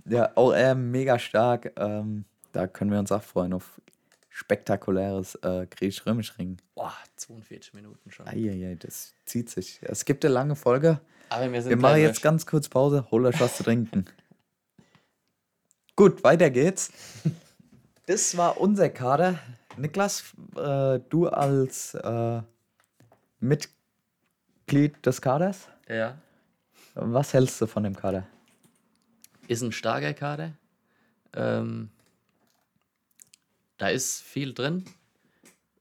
Ja, 0.05 0.31
auch 0.35 0.51
er 0.53 0.75
mega 0.75 1.19
stark. 1.19 1.73
Ähm, 1.77 2.25
da 2.51 2.67
können 2.67 2.91
wir 2.91 2.99
uns 2.99 3.11
auch 3.11 3.21
freuen 3.23 3.53
auf 3.53 3.79
spektakuläres 4.29 5.35
äh, 5.35 5.67
Griechisch-Römisch-Ring. 5.67 6.57
Boah, 6.73 6.93
42 7.17 7.73
Minuten 7.73 8.09
schon. 8.11 8.27
Eieiei, 8.27 8.75
das 8.75 9.13
zieht 9.25 9.49
sich. 9.49 9.79
Es 9.83 10.05
gibt 10.05 10.25
eine 10.25 10.33
lange 10.33 10.55
Folge. 10.55 10.99
Aber 11.29 11.51
wir 11.51 11.61
sind 11.61 11.69
Wir 11.69 11.77
machen 11.77 12.01
jetzt 12.01 12.21
ganz 12.21 12.45
kurz 12.45 12.67
Pause. 12.67 13.05
Hol 13.11 13.25
euch 13.25 13.39
was 13.39 13.57
zu 13.57 13.63
trinken. 13.63 14.05
Gut, 15.95 16.23
weiter 16.23 16.49
geht's. 16.49 16.91
Das 18.07 18.35
war 18.37 18.59
unser 18.59 18.89
Kader. 18.89 19.39
Niklas, 19.77 20.23
äh, 20.55 20.99
du 21.09 21.27
als 21.27 21.93
äh, 21.93 22.41
Mitglied 23.39 25.05
des 25.05 25.21
Kaders, 25.21 25.67
Ja. 25.87 26.17
was 26.95 27.33
hältst 27.33 27.61
du 27.61 27.67
von 27.67 27.83
dem 27.83 27.95
Kader? 27.95 28.25
Ist 29.51 29.63
ein 29.63 29.73
starker 29.73 30.13
Kader. 30.13 30.53
Ähm, 31.33 31.89
da 33.77 33.89
ist 33.89 34.21
viel 34.21 34.53
drin. 34.53 34.85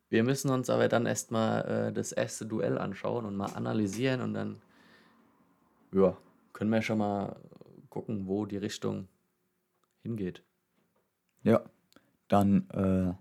Wir 0.09 0.25
müssen 0.25 0.51
uns 0.51 0.69
aber 0.69 0.89
dann 0.89 1.07
erstmal 1.07 1.91
äh, 1.91 1.93
das 1.93 2.11
erste 2.11 2.47
Duell 2.47 2.79
anschauen 2.79 3.25
und 3.25 3.37
mal 3.37 3.53
analysieren 3.55 4.23
und 4.23 4.35
dann 4.35 4.61
ja, 5.93 6.17
können 6.53 6.73
wir 6.73 6.83
schon 6.83 6.99
mal 6.99 7.37
gucken, 7.91 8.27
wo 8.27 8.45
die 8.45 8.57
Richtung 8.57 9.07
hingeht. 10.03 10.43
Ja, 11.45 11.63
dann, 12.27 12.69
äh, 12.71 13.15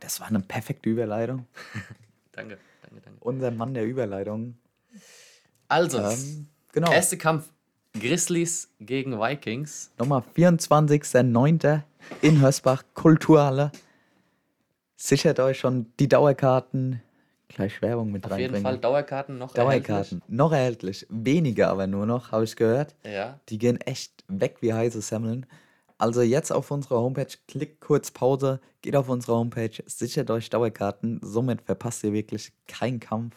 das 0.00 0.18
war 0.18 0.28
eine 0.28 0.40
perfekte 0.40 0.88
Überleitung. 0.88 1.46
Danke, 2.32 2.56
danke, 2.80 3.02
danke. 3.02 3.18
Unser 3.20 3.50
Mann 3.50 3.74
der 3.74 3.84
Überleitung. 3.84 4.56
Also, 5.68 5.98
Ähm, 5.98 6.48
genau. 6.72 6.90
erste 6.90 7.18
Kampf: 7.18 7.52
Grizzlies 7.98 8.68
gegen 8.80 9.18
Vikings. 9.18 9.90
Nochmal 9.98 10.22
24.09. 10.36 11.82
in 12.22 12.40
Hösbach, 12.40 12.84
Kulturhalle. 12.94 13.72
Sichert 14.96 15.40
euch 15.40 15.58
schon 15.58 15.86
die 15.98 16.08
Dauerkarten. 16.08 17.02
Gleich 17.48 17.82
Werbung 17.82 18.12
mit 18.12 18.24
Auf 18.24 18.30
jeden 18.32 18.54
reinbringen. 18.54 18.62
Fall 18.62 18.78
Dauerkarten 18.78 19.38
noch. 19.38 19.52
Dauerkarten. 19.52 20.22
Noch 20.28 20.52
erhältlich. 20.52 21.04
Wenige 21.10 21.66
aber 21.68 21.86
nur 21.88 22.06
noch, 22.06 22.30
habe 22.30 22.44
ich 22.44 22.54
gehört. 22.54 22.94
erhältlich. 23.02 23.12
Ja, 23.34 23.40
Die 23.48 23.58
gehen 23.58 23.80
echt 23.80 24.24
weg 24.28 24.58
wie 24.60 24.72
heiße 24.72 25.00
Semmeln. 25.00 25.46
Also 25.98 26.22
jetzt 26.22 26.52
auf 26.52 26.70
unserer 26.70 27.00
Homepage, 27.00 27.26
klickt 27.48 27.80
kurz 27.80 28.10
Pause, 28.10 28.60
geht 28.80 28.96
auf 28.96 29.08
unsere 29.08 29.34
Homepage, 29.36 29.82
sichert 29.84 30.30
euch 30.30 30.48
Dauerkarten. 30.48 31.20
Somit 31.22 31.60
verpasst 31.62 32.04
ihr 32.04 32.12
wirklich 32.12 32.52
keinen 32.68 33.00
Kampf 33.00 33.34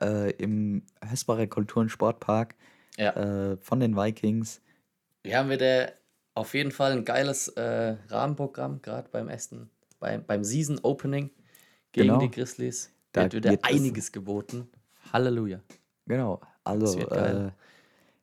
äh, 0.00 0.30
im 0.32 0.84
Hösbacher 1.06 1.48
Kultur- 1.48 1.82
und 1.82 1.90
Sportpark 1.90 2.54
ja. 2.98 3.52
äh, 3.52 3.56
von 3.58 3.80
den 3.80 3.96
Vikings. 3.96 4.60
Wir 5.22 5.38
haben 5.38 5.48
wieder 5.50 5.92
auf 6.34 6.52
jeden 6.54 6.70
Fall 6.72 6.92
ein 6.92 7.04
geiles 7.04 7.48
äh, 7.48 7.96
Rahmenprogramm, 8.08 8.82
gerade 8.82 9.08
beim 9.10 9.28
ersten, 9.28 9.70
beim, 9.98 10.24
beim 10.24 10.44
Season 10.44 10.78
Opening 10.82 11.30
gegen 11.92 12.08
Genau. 12.08 12.18
die 12.20 12.30
Grizzlies. 12.30 12.92
Da 13.12 13.22
wird 13.22 13.34
wieder 13.34 13.52
es- 13.54 13.64
einiges 13.64 14.12
geboten. 14.12 14.68
Halleluja. 15.12 15.60
Genau, 16.06 16.40
also 16.64 16.98
äh, 17.00 17.50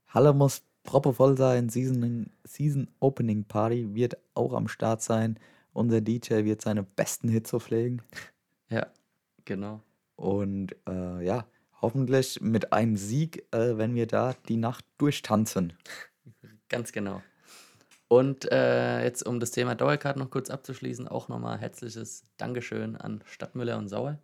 Halle 0.08 0.34
muss 0.34 0.62
proppevoll 0.84 1.36
sein. 1.38 1.70
Season, 1.70 2.30
Season 2.44 2.88
Opening 3.00 3.44
Party 3.46 3.94
wird 3.96 4.18
auch 4.36 4.54
am 4.54 4.68
Start 4.68 5.02
sein. 5.02 5.40
Unser 5.74 6.00
DJ 6.02 6.46
wird 6.46 6.62
seine 6.62 6.84
besten 6.84 7.28
Hits 7.28 7.54
auflegen. 7.54 8.02
Ja, 8.70 8.88
genau. 9.44 9.82
Und 10.16 10.76
äh, 10.88 11.26
ja, 11.26 11.46
hoffentlich 11.82 12.42
mit 12.42 12.74
einem 12.74 12.98
Sieg, 12.98 13.46
äh, 13.54 13.78
wenn 13.78 13.96
wir 13.96 14.08
da 14.08 14.34
die 14.48 14.58
Nacht 14.58 14.86
durchtanzen. 14.98 15.74
Ganz 16.70 16.92
genau. 16.92 17.22
Und 18.08 18.52
äh, 18.52 19.04
jetzt, 19.04 19.26
um 19.26 19.40
das 19.40 19.52
Thema 19.52 19.76
Dauerkarten 19.76 20.22
noch 20.22 20.30
kurz 20.30 20.50
abzuschließen, 20.50 21.08
auch 21.08 21.28
nochmal 21.28 21.58
herzliches 21.58 22.24
Dankeschön 22.38 22.96
an 22.96 23.24
Stadtmüller 23.26 23.78
und 23.78 23.90
Sauer, 23.90 24.20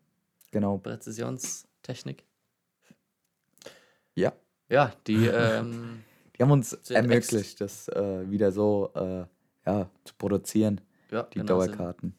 Genau. 0.51 0.77
Präzisionstechnik. 0.77 2.23
Ja, 4.15 4.33
Ja, 4.69 4.93
die, 5.07 5.25
ähm, 5.27 6.03
die 6.37 6.43
haben 6.43 6.51
uns 6.51 6.73
ermöglicht, 6.91 7.61
das 7.61 7.87
äh, 7.89 8.29
wieder 8.29 8.51
so 8.51 8.91
äh, 8.95 9.25
ja, 9.65 9.89
zu 10.03 10.13
produzieren, 10.17 10.81
ja, 11.09 11.23
die 11.23 11.39
genau, 11.39 11.47
Dauerkarten. 11.59 12.13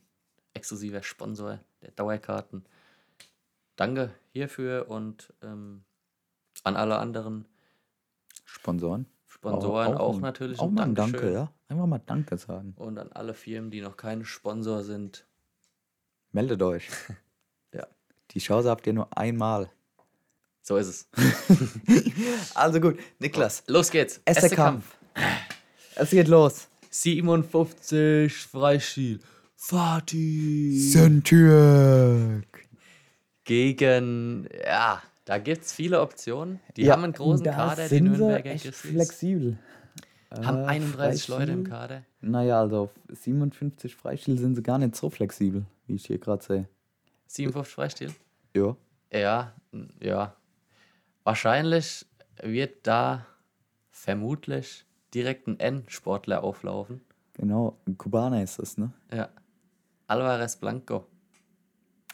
exklusiver 0.55 1.03
Sponsor 1.03 1.61
der 1.83 1.91
Dauerkarten. 1.93 2.65
Danke 3.83 4.11
hierfür 4.33 4.89
und 4.89 5.33
ähm, 5.43 5.85
an 6.65 6.77
alle 6.77 6.99
anderen 6.99 7.47
Sponsoren. 8.45 9.07
Sponsoren 9.27 9.97
auch, 9.97 10.15
ein- 10.17 10.21
natürlich 10.21 10.59
Auch 10.59 10.69
ein 10.69 10.75
mal 10.75 10.83
ein. 10.85 10.95
Danke, 10.95 11.33
ja. 11.33 11.51
Einfach 11.69 11.87
mal 11.87 12.01
Danke 12.05 12.37
sagen. 12.37 12.75
Und 12.77 12.99
an 12.99 13.11
alle 13.13 13.35
Firmen, 13.35 13.71
die 13.71 13.81
noch 13.81 13.97
keine 13.97 14.25
Sponsor 14.25 14.83
sind. 14.85 15.27
Meldet 16.33 16.63
euch. 16.63 16.89
Ja. 17.75 17.87
Die 18.33 18.39
Chance 18.39 18.69
habt 18.69 18.87
ihr 18.87 18.93
nur 18.93 19.17
einmal. 19.17 19.71
So 20.61 20.77
ist 20.77 20.89
es. 20.89 21.09
Also 22.55 22.81
gut, 22.81 22.99
Niklas. 23.19 23.65
Los 23.67 23.91
geht's. 23.91 24.21
Erster 24.27 24.51
Kampf. 24.51 24.95
Es 25.97 26.11
geht 26.11 26.29
los. 26.29 26.69
57 26.91 28.31
Freistil. 28.47 29.21
Fatih. 29.57 30.91
Sentürk. 30.91 32.62
Gegen, 33.45 34.49
ja, 34.65 35.03
da 35.25 35.39
gibt 35.39 35.65
es 35.65 35.73
viele 35.73 36.01
Optionen. 36.01 36.61
Die 36.77 36.91
haben 36.91 37.05
einen 37.05 37.13
großen 37.13 37.45
Kader, 37.45 37.89
die 37.89 38.01
Nürnberger 38.01 38.51
Grizzlies. 38.51 38.77
flexibel. 38.81 39.59
Haben 40.31 40.59
Äh, 40.59 40.67
31 40.67 41.29
Leute 41.29 41.43
im 41.53 41.67
Freistil? 41.67 41.71
Kader. 41.71 42.03
Naja, 42.21 42.61
also 42.61 42.79
auf 42.85 42.91
57 43.11 43.95
Freistil 43.97 44.39
sind 44.39 44.55
sie 44.55 44.63
gar 44.63 44.79
nicht 44.79 44.97
so 44.97 45.11
flexibel, 45.11 45.65
wie 45.87 45.95
ich 45.97 46.07
hier 46.07 46.19
gerade 46.19 46.43
sehe. 46.43 46.69
57 47.27 47.75
Freistil. 47.75 48.15
Ja. 48.57 48.77
Ja, 49.13 49.53
ja. 50.01 50.35
Wahrscheinlich 51.25 52.07
wird 52.43 52.87
da 52.87 53.27
vermutlich 53.91 54.87
direkt 55.13 55.47
ein 55.49 55.61
N-Sportler 55.61 56.43
auflaufen. 56.43 57.03
Genau, 57.35 57.79
ein 57.87 57.99
Kubaner 57.99 58.43
ist 58.43 58.59
das, 58.59 58.79
ne? 58.79 58.93
Ja. 59.13 59.29
Alvarez 60.07 60.57
Blanco. 60.57 61.07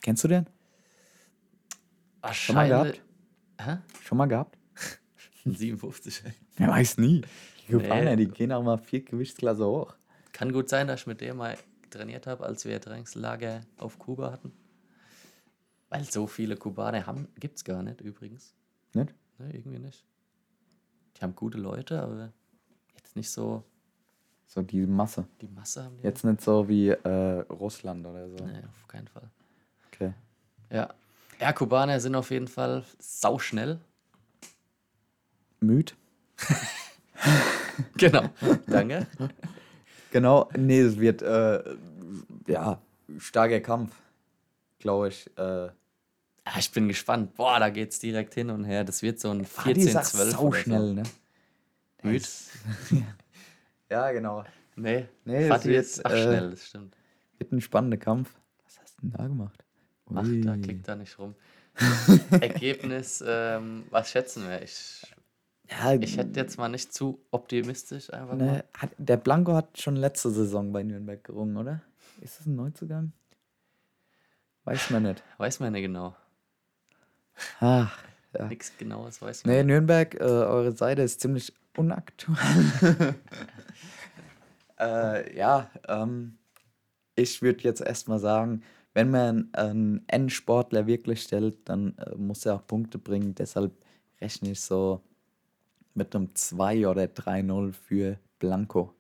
Kennst 0.03 0.25
du 0.25 0.29
den? 0.29 0.47
Wahrscheinlich. 2.21 3.01
gehabt? 3.01 3.03
Hä? 3.61 3.79
Schon 4.03 4.19
mal 4.19 4.27
gehabt? 4.27 4.57
57. 5.45 6.23
Er 6.57 6.69
weiß 6.69 6.99
nie. 6.99 7.23
Die 7.69 7.75
Nee. 7.75 7.83
Kubaner, 7.83 8.17
die 8.17 8.27
gehen 8.29 8.51
auch 8.53 8.63
mal 8.63 8.79
vier 8.79 9.03
Gewichtsklasse 9.05 9.65
hoch. 9.67 9.95
Kann 10.33 10.53
gut 10.53 10.69
sein, 10.69 10.87
dass 10.87 11.01
ich 11.01 11.07
mit 11.07 11.21
dem 11.21 11.37
mal 11.37 11.57
trainiert 11.91 12.27
habe, 12.27 12.45
als 12.45 12.65
wir 12.65 12.81
Trainingslager 12.81 13.61
auf 13.77 13.99
Kuba 13.99 14.33
hatten. 14.33 14.53
Weil 15.91 16.05
so 16.05 16.27
viele 16.27 16.57
Kubaner 16.57 17.07
haben, 17.07 17.29
gibt 17.39 17.57
es 17.59 17.65
gar 17.65 17.83
nicht 17.83 18.01
übrigens. 18.01 18.55
Nicht? 18.95 19.15
Ne, 19.39 19.51
irgendwie 19.55 19.79
nicht. 19.79 20.05
Die 21.17 21.23
haben 21.23 21.35
gute 21.35 21.59
Leute, 21.59 22.01
aber 22.03 22.33
jetzt 22.95 23.17
nicht 23.17 23.31
so 23.31 23.65
So 24.47 24.63
die 24.63 24.87
Masse. 24.87 25.27
die 25.41 25.49
Masse 25.49 25.85
haben 25.85 25.97
die. 25.99 26.05
Jetzt 26.05 26.25
nicht 26.25 26.41
so 26.41 26.69
wie 26.69 26.89
äh, 26.89 27.41
Russland 27.51 28.07
oder 28.07 28.29
so. 28.31 28.45
Nee, 28.47 28.63
auf 28.67 28.89
keinen 28.89 29.09
Fall. 29.09 29.29
Okay. 29.89 30.13
Ja. 30.71 30.89
Ja, 31.41 31.53
Kubaner 31.53 32.01
sind 32.01 32.15
auf 32.15 32.31
jeden 32.31 32.49
Fall 32.49 32.85
sauschnell. 32.99 33.81
Müd? 35.61 35.97
Genau. 37.97 38.29
Danke. 38.67 39.07
Genau, 40.11 40.49
nee, 40.57 40.81
es 40.81 40.99
wird, 40.99 41.23
äh, 41.23 41.63
ja, 42.49 42.81
starker 43.19 43.61
Kampf, 43.61 43.95
glaube 44.81 45.09
ich. 45.09 45.31
Äh, 45.37 45.67
Ja, 45.67 45.73
ich 46.59 46.73
bin 46.73 46.89
gespannt. 46.89 47.35
Boah, 47.37 47.61
da 47.61 47.71
geht's 47.71 48.01
direkt 48.01 48.35
hin 48.35 48.51
und 48.51 48.65
her. 48.65 48.83
Das 48.85 49.03
wird 49.03 49.21
so 49.21 49.31
ein 49.31 49.45
Fadi 49.45 49.75
14, 49.75 49.93
sagt 49.93 50.07
12 50.07 50.31
sau 50.33 50.53
schnell, 50.53 50.95
ne? 50.95 51.03
Müd? 52.03 52.29
Ja, 53.91 54.11
genau. 54.13 54.45
Nee, 54.77 55.07
Nee, 55.25 55.43
es 55.45 55.49
Fatih 55.49 55.69
wird, 55.71 55.85
ist 55.85 56.05
ach, 56.05 56.11
äh, 56.11 56.23
schnell, 56.25 56.51
das 56.51 56.67
stimmt. 56.67 56.97
Wird 57.39 57.53
ein 57.53 57.61
spannender 57.61 57.97
Kampf. 57.97 58.35
Was 58.65 58.81
hast 58.81 58.97
du 58.99 59.03
denn 59.03 59.13
da 59.13 59.27
gemacht? 59.27 59.65
Ach, 60.15 60.23
da 60.45 60.53
Ui. 60.53 60.61
klickt 60.61 60.89
da 60.89 60.97
nicht 60.97 61.19
rum. 61.19 61.35
Ergebnis, 62.41 63.23
ähm, 63.27 63.85
was 63.91 64.11
schätzen 64.11 64.49
wir? 64.49 64.63
Ich, 64.63 65.03
Ja, 65.71 65.95
ich 65.95 66.17
hätte 66.17 66.41
jetzt 66.41 66.59
mal 66.59 66.69
nicht 66.69 66.93
zu 66.93 67.21
optimistisch 67.31 68.13
einfach 68.13 68.35
ne, 68.37 68.45
mal. 68.45 68.65
hat, 68.75 68.91
der 68.99 69.17
Blanco 69.17 69.55
hat 69.55 69.79
schon 69.81 69.97
letzte 69.97 70.31
Saison 70.31 70.73
bei 70.73 70.83
Nürnberg 70.83 71.23
gerungen, 71.23 71.57
oder? 71.57 71.83
Ist 72.21 72.41
das 72.41 72.47
ein 72.47 72.57
Neuzugang? 72.57 73.13
Weiß 74.65 74.91
man 74.91 75.05
nicht. 75.05 75.23
Weiß 75.39 75.61
man 75.61 75.73
nicht 75.73 75.83
genau. 75.83 76.17
Ach, 77.61 77.97
ja. 78.37 78.47
Nichts 78.47 78.77
genaues 78.77 79.23
weiß 79.23 79.45
man 79.45 79.53
Nee, 79.53 79.59
nicht. 79.59 79.67
Nürnberg, 79.69 80.15
äh, 80.15 80.25
eure 80.25 80.73
Seite 80.73 81.03
ist 81.03 81.21
ziemlich 81.21 81.53
unaktuell. 81.77 83.15
äh, 84.81 85.37
ja, 85.37 85.71
ähm, 85.87 86.39
ich 87.15 87.41
würde 87.43 87.63
jetzt 87.65 87.81
erstmal 87.81 88.19
sagen, 88.19 88.63
wenn 88.95 89.11
man 89.11 89.49
einen 89.53 90.05
Endsportler 90.09 90.87
wirklich 90.87 91.23
stellt, 91.23 91.69
dann 91.69 91.97
äh, 91.99 92.15
muss 92.17 92.47
er 92.47 92.57
auch 92.57 92.67
Punkte 92.67 92.99
bringen. 92.99 93.35
Deshalb 93.35 93.73
rechne 94.21 94.51
ich 94.51 94.61
so 94.61 95.03
mit 95.95 96.15
einem 96.15 96.35
2 96.35 96.89
oder 96.89 97.05
3-0 97.05 97.73
für 97.73 98.19
Blanco. 98.39 98.95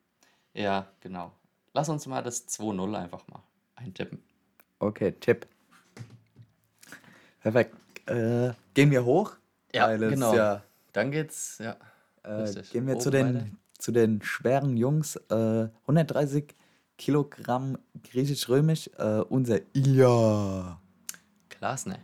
Ja, 0.54 0.88
genau. 1.00 1.32
Lass 1.72 1.88
uns 1.88 2.06
mal 2.06 2.22
das 2.22 2.48
2-0 2.48 2.94
einfach 2.94 3.26
mal 3.28 3.42
eintippen. 3.76 4.22
Okay, 4.78 5.12
Tipp. 5.12 5.46
Perfekt. 7.40 7.74
Äh, 8.06 8.52
gehen 8.74 8.90
wir 8.90 9.04
hoch? 9.04 9.36
Ja, 9.72 9.94
genau. 9.96 10.34
Ja, 10.34 10.62
Dann 10.92 11.10
geht's, 11.10 11.58
ja. 11.58 11.76
Äh, 12.22 12.52
gehen 12.72 12.86
wir 12.86 12.98
zu 12.98 13.10
den, 13.10 13.34
weiter. 13.34 13.46
zu 13.78 13.92
den 13.92 14.22
schweren 14.22 14.76
Jungs. 14.76 15.16
Äh, 15.30 15.68
130 15.82 16.54
Kilogramm 16.98 17.78
griechisch-römisch. 18.02 18.90
Äh, 18.98 19.20
unser 19.28 19.60
Ilya 19.72 20.80
Klasne. 21.48 21.98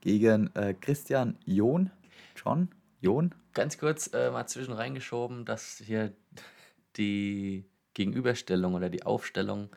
gegen 0.00 0.54
äh, 0.54 0.74
Christian 0.74 1.38
John. 1.46 1.90
John? 2.36 2.68
John? 3.00 3.34
Ganz 3.54 3.78
kurz 3.78 4.08
äh, 4.12 4.30
mal 4.30 4.46
zwischen 4.46 4.72
reingeschoben, 4.72 5.44
dass 5.44 5.78
hier 5.78 6.12
die 6.96 7.64
Gegenüberstellung 7.94 8.74
oder 8.74 8.90
die 8.90 9.04
Aufstellung 9.04 9.68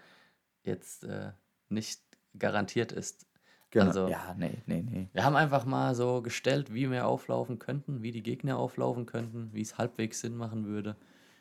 jetzt 0.63 1.03
äh, 1.03 1.31
nicht 1.69 2.01
garantiert 2.37 2.91
ist. 2.91 3.25
Genau. 3.71 3.87
Also- 3.87 4.07
ja, 4.07 4.33
nee, 4.37 4.61
nee, 4.65 4.81
nee. 4.81 5.09
Wir 5.13 5.25
haben 5.25 5.35
einfach 5.35 5.65
mal 5.65 5.95
so 5.95 6.21
gestellt, 6.21 6.73
wie 6.73 6.89
wir 6.89 7.07
auflaufen 7.07 7.59
könnten, 7.59 8.01
wie 8.01 8.11
die 8.11 8.23
Gegner 8.23 8.57
auflaufen 8.57 9.05
könnten, 9.05 9.49
wie 9.53 9.61
es 9.61 9.77
halbwegs 9.77 10.21
Sinn 10.21 10.35
machen 10.37 10.65
würde. 10.65 10.95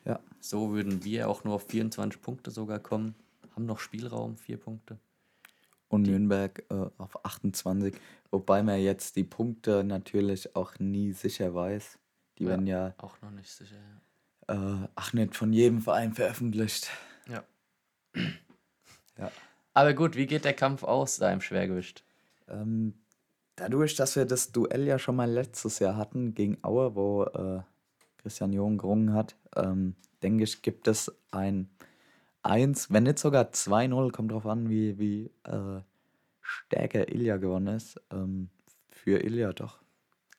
Ja. 0.05 0.21
So 0.41 0.73
würden 0.73 1.05
wir 1.05 1.29
auch 1.29 1.45
nur 1.45 1.55
auf 1.55 1.67
24 1.69 2.21
Punkte 2.21 2.51
sogar 2.51 2.79
kommen. 2.79 3.15
Haben 3.55 3.67
noch 3.67 3.79
Spielraum, 3.79 4.37
vier 4.37 4.59
Punkte. 4.59 4.99
Und 5.89 6.03
Nürnberg 6.03 6.65
äh, 6.71 6.87
auf 6.99 7.25
28. 7.25 7.95
Wobei 8.31 8.63
man 8.63 8.81
jetzt 8.81 9.17
die 9.17 9.25
Punkte 9.25 9.85
natürlich 9.85 10.57
auch 10.57 10.79
nie 10.79 11.13
sicher 11.13 11.55
weiß. 11.55 11.99
Die 12.39 12.45
Ja. 12.45 12.51
werden 12.51 12.67
ja, 12.67 12.95
Auch 12.99 13.21
noch 13.23 13.31
nicht 13.31 13.51
sicher. 13.51 13.77
Ja. 14.49 14.83
äh, 14.85 14.89
ach, 14.97 15.13
nicht 15.13 15.37
von 15.37 15.53
jedem 15.53 15.81
Verein 15.81 16.13
veröffentlicht. 16.15 16.91
Ja. 17.29 17.45
Ja. 19.17 19.31
Aber 19.75 19.95
gut, 19.95 20.17
wie 20.17 20.27
geht 20.27 20.45
der 20.45 20.55
Kampf 20.55 20.83
aus 20.83 21.19
da 21.19 21.33
im 21.33 21.41
Schwergewicht? 21.41 22.05
Ähm, 22.49 22.95
dadurch, 23.55 23.95
dass 23.95 24.17
wir 24.17 24.25
das 24.25 24.51
Duell 24.51 24.87
ja 24.89 24.99
schon 24.99 25.15
mal 25.15 25.31
letztes 25.31 25.79
Jahr 25.79 25.97
hatten 25.97 26.35
gegen 26.35 26.59
Aue, 26.63 26.97
wo 26.97 27.23
äh, 27.25 27.63
Christian 28.25 28.55
Jung 28.55 28.79
gerungen 28.79 29.12
hat, 29.12 29.37
ähm, 29.55 29.97
denke 30.22 30.45
ich, 30.45 30.62
gibt 30.62 30.89
es 30.89 31.14
ein 31.31 31.68
1, 32.43 32.91
wenn 32.91 33.03
nicht 33.03 33.18
sogar 33.18 33.51
2-0, 33.53 34.12
kommt 34.12 34.33
drauf 34.33 34.47
an, 34.47 34.70
wie, 34.70 34.99
wie 34.99 35.31
äh, 35.45 35.83
stärker 36.41 37.11
Ilja 37.11 37.37
gewonnen 37.37 37.77
ist. 37.77 38.01
Ähm, 38.11 38.49
für 38.89 39.22
Ilja 39.22 39.53
doch. 39.53 39.79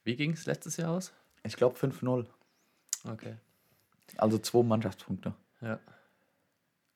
Wie 0.03 0.15
ging 0.15 0.31
es 0.31 0.47
letztes 0.47 0.77
Jahr 0.77 0.91
aus? 0.91 1.13
Ich 1.43 1.55
glaube 1.57 1.77
5-0. 1.77 2.25
Okay. 3.07 3.35
Also 4.17 4.39
zwei 4.39 4.63
Mannschaftspunkte. 4.63 5.35
Ja. 5.61 5.79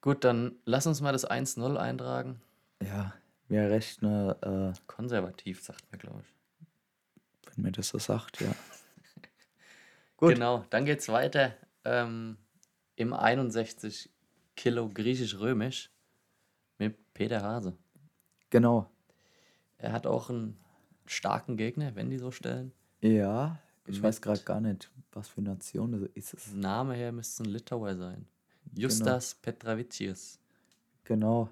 Gut, 0.01 0.23
dann 0.23 0.55
lass 0.65 0.87
uns 0.87 1.01
mal 1.01 1.11
das 1.11 1.29
1-0 1.29 1.75
eintragen. 1.75 2.41
Ja, 2.81 3.13
wir 3.47 3.69
rechnen, 3.69 4.31
äh, 4.41 4.73
Konservativ, 4.87 5.61
sagt 5.61 5.85
man, 5.91 5.99
glaube 5.99 6.23
ich. 6.23 7.55
wenn 7.55 7.65
mir 7.65 7.71
das 7.71 7.89
so 7.89 7.99
sagt, 7.99 8.41
ja. 8.41 8.55
Gut. 10.19 10.33
Genau, 10.33 10.65
dann 10.69 10.83
geht's 10.83 11.07
weiter 11.07 11.53
ähm, 11.85 12.35
im 12.97 13.13
61 13.13 14.09
Kilo 14.57 14.89
griechisch-römisch 14.89 15.89
mit 16.77 16.97
Peter 17.13 17.41
Hase. 17.41 17.77
Genau. 18.49 18.91
Er 19.77 19.93
hat 19.93 20.05
auch 20.05 20.29
einen 20.29 20.59
starken 21.05 21.55
Gegner, 21.55 21.95
wenn 21.95 22.09
die 22.09 22.17
so 22.17 22.31
stellen. 22.31 22.73
Ja, 22.99 23.59
ich 23.85 23.95
Mit- 23.95 24.03
weiß 24.03 24.21
gerade 24.21 24.41
gar 24.41 24.59
nicht, 24.59 24.91
was 25.13 25.29
für 25.29 25.41
Nation 25.41 25.93
das 25.93 26.01
ist. 26.15 26.33
Es. 26.33 26.53
Name 26.53 26.95
her 26.95 27.13
müsste 27.13 27.43
ein 27.43 27.49
Litauer 27.49 27.95
sein. 27.95 28.27
Justas 28.75 29.35
Petravicius. 29.35 30.37
Genau. 31.05 31.49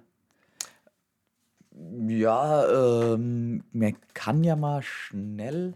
Ja, 2.08 3.14
ähm, 3.14 3.64
man 3.72 3.96
kann 4.14 4.44
ja 4.44 4.56
mal 4.56 4.82
schnell 4.82 5.74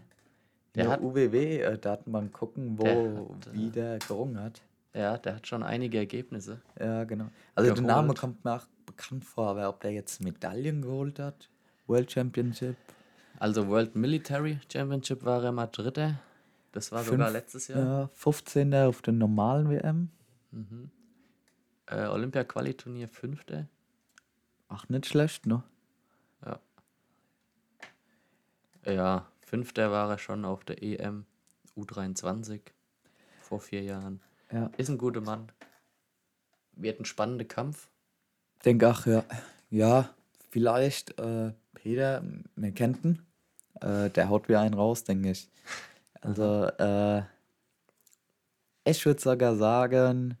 Der 0.74 0.88
hat- 0.88 1.00
UWW 1.00 1.60
äh, 1.60 1.78
gucken, 2.32 2.78
wo 2.78 2.82
Der 2.84 2.96
hat, 3.16 3.46
äh, 3.48 3.52
wie 3.52 3.70
der 3.70 3.98
gerungen 3.98 4.40
hat. 4.40 4.62
Ja, 4.94 5.16
der 5.18 5.36
hat 5.36 5.46
schon 5.46 5.62
einige 5.62 5.98
Ergebnisse. 5.98 6.60
Ja, 6.78 7.04
genau. 7.04 7.28
Also 7.54 7.72
der 7.74 7.82
Name 7.82 8.02
geholt. 8.08 8.18
kommt 8.20 8.44
mir 8.44 8.56
auch 8.56 8.66
bekannt 8.86 9.24
vor, 9.24 9.48
aber 9.48 9.68
ob 9.68 9.80
der 9.80 9.92
jetzt 9.92 10.22
Medaillen 10.22 10.82
geholt 10.82 11.18
hat, 11.18 11.48
World 11.86 12.10
Championship, 12.12 12.76
Also 13.38 13.66
World 13.68 13.96
Military 13.96 14.60
Championship 14.70 15.24
war 15.24 15.42
er 15.42 15.52
mal 15.52 15.66
Dritter. 15.66 16.20
Das 16.72 16.90
war 16.92 17.02
sogar 17.02 17.26
Fünf- 17.28 17.32
letztes 17.38 17.68
Jahr. 17.68 17.78
ja, 18.02 18.08
15. 18.14 18.74
auf 18.74 19.02
der 19.02 19.12
normalen 19.14 19.68
WM. 19.70 20.10
Mhm. 20.52 20.90
Äh, 21.86 22.06
Olympia-Quali-Turnier 22.06 23.08
Fünfter. 23.08 23.66
Ach, 24.68 24.88
nicht 24.88 25.06
schlecht, 25.06 25.46
ne? 25.46 25.62
Ja, 28.84 29.26
Fünfter 29.52 29.90
war 29.90 30.08
er 30.08 30.16
schon 30.16 30.46
auf 30.46 30.64
der 30.64 30.82
EM 30.82 31.26
U23 31.76 32.62
vor 33.42 33.60
vier 33.60 33.82
Jahren. 33.82 34.22
Ja. 34.50 34.70
Ist 34.78 34.88
ein 34.88 34.96
guter 34.96 35.20
Mann. 35.20 35.52
Wird 36.72 36.98
ein 36.98 37.04
spannender 37.04 37.44
Kampf. 37.44 37.90
Denke 38.64 38.88
ach, 38.88 39.04
ja. 39.04 39.24
Ja, 39.68 40.08
vielleicht 40.48 41.18
äh, 41.18 41.52
Peter, 41.74 42.22
ihn. 42.56 43.26
Äh, 43.82 44.08
der 44.08 44.30
haut 44.30 44.48
wieder 44.48 44.60
einen 44.60 44.72
raus, 44.72 45.04
denke 45.04 45.32
ich. 45.32 45.50
Also, 46.22 46.68
äh, 46.78 47.20
ich 48.84 49.04
würde 49.04 49.20
sogar 49.20 49.54
sagen, 49.56 50.38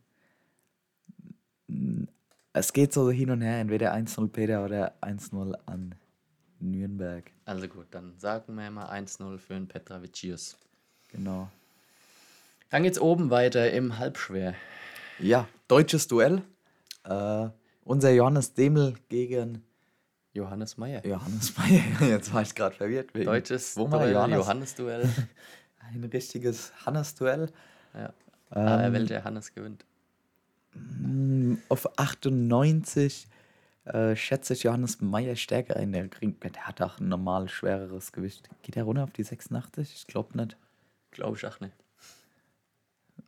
es 2.54 2.72
geht 2.72 2.94
so 2.94 3.10
hin 3.10 3.30
und 3.30 3.42
her, 3.42 3.60
entweder 3.60 3.92
1-0 3.92 4.28
Peter 4.28 4.64
oder 4.64 4.94
1-0 5.02 5.54
an 5.66 5.96
Nürnberg. 6.62 7.30
Also 7.44 7.66
gut, 7.68 7.86
dann 7.90 8.14
sagen 8.18 8.54
wir 8.56 8.70
mal 8.70 8.88
1-0 8.90 9.38
für 9.38 9.54
den 9.54 9.66
Petravicius. 9.68 10.56
Genau. 11.08 11.50
Dann 12.70 12.84
geht's 12.84 12.98
oben 13.00 13.30
weiter 13.30 13.70
im 13.72 13.98
Halbschwer. 13.98 14.54
Ja, 15.18 15.46
deutsches 15.68 16.08
Duell. 16.08 16.42
Äh, 17.04 17.48
unser 17.84 18.10
Johannes 18.12 18.54
Demel 18.54 18.94
gegen 19.08 19.62
Johannes 20.32 20.78
Meyer. 20.78 21.04
Johannes 21.04 21.56
Meyer. 21.58 21.82
Jetzt 22.08 22.32
war 22.32 22.42
ich 22.42 22.54
gerade 22.54 22.74
verwirrt. 22.74 23.12
wegen- 23.14 23.26
Deutsches 23.26 23.74
Duell, 23.74 24.12
Johannes? 24.12 24.36
Johannes-Duell. 24.38 25.08
Ein 25.92 26.04
richtiges 26.04 26.72
Hannes-Duell. 26.86 27.50
Ja. 27.92 28.12
Aber 28.50 28.84
Ähm, 28.84 28.92
welcher 28.94 29.24
Hannes 29.24 29.52
gewinnt? 29.52 29.84
Mm, 30.74 31.56
Auf 31.68 31.98
98 31.98 33.26
äh, 33.84 34.14
schätze 34.14 34.52
ich 34.52 34.62
Johannes 34.62 35.00
Meyer 35.00 35.36
stärker 35.36 35.76
ein. 35.76 35.92
Der, 35.92 36.08
kriegt, 36.08 36.42
der 36.44 36.66
hat 36.66 36.80
auch 36.80 37.00
ein 37.00 37.08
normal 37.08 37.48
schwereres 37.48 38.12
Gewicht. 38.12 38.48
Geht 38.62 38.76
er 38.76 38.84
runter 38.84 39.04
auf 39.04 39.12
die 39.12 39.24
86? 39.24 39.92
Ich 39.94 40.06
glaube 40.06 40.36
nicht. 40.36 40.56
Glaube 41.10 41.36
ich 41.36 41.46
auch 41.46 41.60
nicht. 41.60 41.74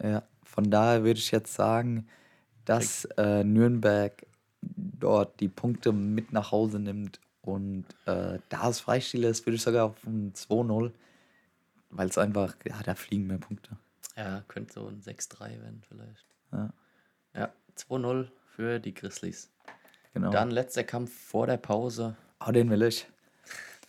Ja, 0.03 0.23
von 0.45 0.71
daher 0.71 1.05
würde 1.05 1.19
ich 1.19 1.31
jetzt 1.31 1.55
sagen, 1.55 2.07
dass 2.65 3.05
äh, 3.17 3.45
Nürnberg 3.45 4.27
dort 4.63 5.41
die 5.41 5.49
Punkte 5.49 5.93
mit 5.93 6.33
nach 6.33 6.51
Hause 6.51 6.79
nimmt 6.79 7.21
und 7.43 7.85
äh, 8.07 8.39
da 8.49 8.69
es 8.71 8.81
Freistil 8.81 9.25
ist, 9.25 9.45
würde 9.45 9.57
ich 9.57 9.63
sogar 9.63 9.87
auf 9.87 10.05
ein 10.05 10.33
2-0, 10.33 10.93
weil 11.91 12.09
es 12.09 12.17
einfach, 12.17 12.57
ja, 12.65 12.83
da 12.83 12.95
fliegen 12.95 13.27
mehr 13.27 13.39
Punkte. 13.39 13.77
Ja, 14.17 14.43
könnte 14.49 14.73
so 14.73 14.89
ein 14.89 15.03
6-3 15.03 15.41
werden 15.61 15.83
vielleicht. 15.87 16.27
Ja. 16.53 16.73
Ja, 17.35 17.53
2-0 17.77 18.29
für 18.57 18.79
die 18.79 18.95
Grizzlies. 18.95 19.51
Genau. 20.15 20.31
Dann 20.31 20.51
letzter 20.51 20.85
Kampf 20.85 21.13
vor 21.13 21.47
der 21.47 21.57
Pause. 21.57 22.17
oh, 22.47 22.51
den 22.53 22.71
will 22.71 22.83
ich. 22.83 23.07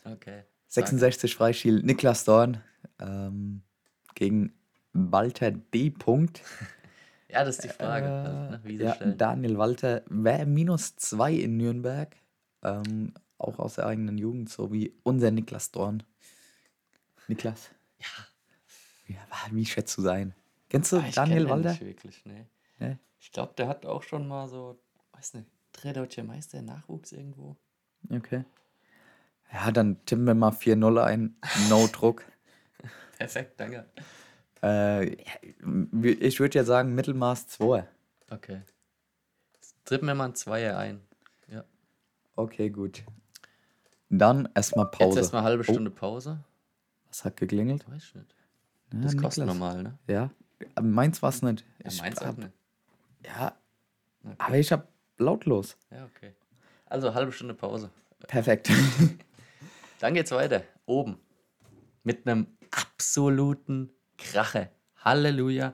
Okay. 0.04 0.44
66 0.68 1.36
Freistil, 1.36 1.82
Niklas 1.82 2.26
Dorn 2.26 2.62
ähm, 3.00 3.62
gegen 4.16 4.54
Walter 4.94 5.52
D. 5.52 5.90
Punkt. 5.92 6.42
Ja, 7.28 7.44
das 7.44 7.56
ist 7.56 7.64
die 7.66 7.70
Frage. 7.70 8.08
also, 8.08 8.68
ne, 8.68 8.74
ja. 8.76 8.96
Daniel 8.96 9.58
Walter 9.58 10.04
wäre 10.08 10.46
minus 10.46 10.96
2 10.96 11.34
in 11.34 11.58
Nürnberg. 11.58 12.16
Ähm, 12.64 13.14
auch 13.40 13.60
aus 13.60 13.76
der 13.76 13.88
eigenen 13.88 14.18
Jugend, 14.18 14.50
so 14.50 14.72
wie 14.72 14.94
unser 15.04 15.32
Niklas 15.32 15.72
Dorn. 15.72 16.04
Niklas? 17.28 17.72
Ja. 19.08 19.18
Wie 19.52 19.66
schätzt 19.66 19.98
du 19.98 20.02
sein? 20.04 20.34
Kennst 20.70 20.94
du 20.94 20.98
Ah, 20.98 21.06
Daniel 21.14 21.50
Walter? 21.50 21.72
Nicht 21.72 21.82
wirklich, 21.82 22.24
nee. 22.26 22.46
Nee? 22.80 22.98
Ich 23.20 23.32
glaube, 23.34 23.54
der 23.58 23.68
hat 23.68 23.86
auch 23.86 24.04
schon 24.04 24.28
mal 24.28 24.48
so, 24.48 24.80
weiß 25.12 25.34
nicht, 25.34 25.48
drei 25.76 25.94
deutsche 25.94 26.24
Meister 26.24 26.62
Nachwuchs 26.62 27.12
irgendwo. 27.12 27.56
Okay. 28.10 28.44
Ja, 29.52 29.72
dann 29.72 30.04
tippen 30.06 30.26
wir 30.26 30.34
mal 30.36 30.52
4-0 30.52 31.02
ein. 31.04 31.36
No 31.70 31.88
Druck. 31.92 32.24
Perfekt, 33.18 33.60
danke. 33.60 33.86
Äh, 34.62 35.16
ich 36.02 36.40
würde 36.40 36.58
ja 36.58 36.64
sagen 36.66 36.96
Mittelmaß 36.96 37.48
2. 37.48 37.88
Okay. 38.32 38.62
Tippen 39.86 40.08
wir 40.08 40.16
mal 40.16 40.26
ein 40.30 40.36
Zweier 40.36 40.78
ein. 40.78 41.02
Ja. 41.48 41.64
Okay, 42.36 42.70
gut. 42.70 43.04
Dann 44.10 44.50
erstmal 44.56 44.90
Pause. 44.90 45.10
Jetzt 45.10 45.18
erstmal 45.18 45.44
halbe 45.44 45.62
Oh. 45.68 45.72
Stunde 45.72 45.92
Pause. 45.92 46.40
Was 47.08 47.24
hat 47.24 47.38
geklingelt? 47.38 47.88
Weiß 47.90 48.04
ich 48.04 48.16
nicht. 48.16 48.36
Ja, 48.94 49.00
Das 49.00 49.16
kostet 49.18 49.46
Niklas. 49.46 49.58
normal, 49.60 49.84
ne? 49.84 49.98
Ja. 50.08 50.30
Aber 50.76 50.88
meins 50.88 51.22
war 51.22 51.30
es 51.30 51.42
nicht. 51.42 51.64
Ja, 51.84 51.92
meins 52.02 52.20
auch 52.22 52.36
nicht. 52.36 52.52
Ja, 53.26 53.56
Okay. 54.24 54.36
aber 54.40 54.58
ich 54.58 54.72
habe 54.72 54.88
lautlos. 55.18 55.78
Ja, 55.92 56.06
okay. 56.06 56.34
Also 56.86 57.14
halbe 57.14 57.32
Stunde 57.32 57.54
Pause. 57.54 57.90
Perfekt. 58.28 58.70
Dann 60.00 60.14
geht's 60.14 60.32
weiter. 60.32 60.64
Oben. 60.86 61.18
Mit 62.04 62.28
einem 62.28 62.48
absoluten 62.72 63.92
Krache. 64.18 64.70
Halleluja. 64.98 65.74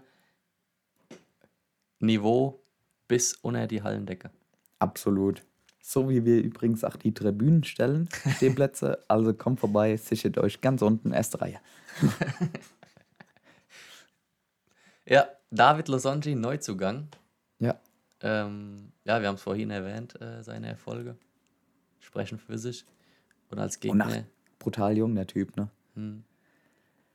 Niveau 1.99 2.63
bis 3.07 3.33
unter 3.33 3.67
die 3.67 3.81
Hallendecke. 3.81 4.31
Absolut. 4.79 5.43
So 5.81 6.09
wie 6.09 6.25
wir 6.25 6.41
übrigens 6.41 6.83
auch 6.83 6.95
die 6.95 7.13
Tribünen 7.13 7.63
stellen, 7.63 8.09
Stehplätze. 8.35 9.03
Also 9.07 9.33
kommt 9.33 9.59
vorbei, 9.59 9.97
sichert 9.97 10.37
euch 10.37 10.61
ganz 10.61 10.81
unten, 10.81 11.11
erste 11.11 11.41
Reihe. 11.41 11.59
Ja, 15.11 15.27
David 15.49 15.89
Losonji, 15.89 16.35
Neuzugang. 16.35 17.09
Ja. 17.59 17.77
Ähm, 18.21 18.91
ja, 19.03 19.19
wir 19.21 19.27
haben 19.27 19.35
es 19.35 19.41
vorhin 19.41 19.71
erwähnt, 19.71 20.19
äh, 20.21 20.43
seine 20.43 20.67
Erfolge 20.67 21.17
sprechen 21.99 22.37
für 22.37 22.57
sich. 22.57 22.85
Und 23.49 23.59
als 23.59 23.79
Und 23.83 23.97
nach 23.97 24.07
Gegner, 24.07 24.25
brutal 24.59 24.97
jung, 24.97 25.15
der 25.15 25.27
Typ, 25.27 25.55
ne? 25.57 25.69
hm, 25.95 26.23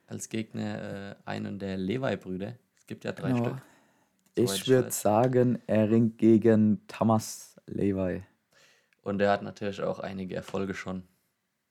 als 0.06 0.28
Gegner 0.28 0.82
äh, 1.10 1.14
einen 1.24 1.58
der 1.58 1.76
Levi-Brüder. 1.76 2.54
Es 2.76 2.86
gibt 2.86 3.04
ja 3.04 3.12
drei 3.12 3.32
Genau. 3.32 3.44
Stück. 3.44 3.62
Ich 4.34 4.68
würde 4.68 4.90
sagen, 4.90 5.58
er 5.66 5.90
ringt 5.90 6.18
gegen 6.18 6.86
Thomas 6.88 7.56
Levi. 7.66 8.22
Und 9.02 9.20
er 9.22 9.30
hat 9.30 9.42
natürlich 9.42 9.80
auch 9.82 9.98
einige 10.00 10.34
Erfolge 10.36 10.74
schon 10.74 11.04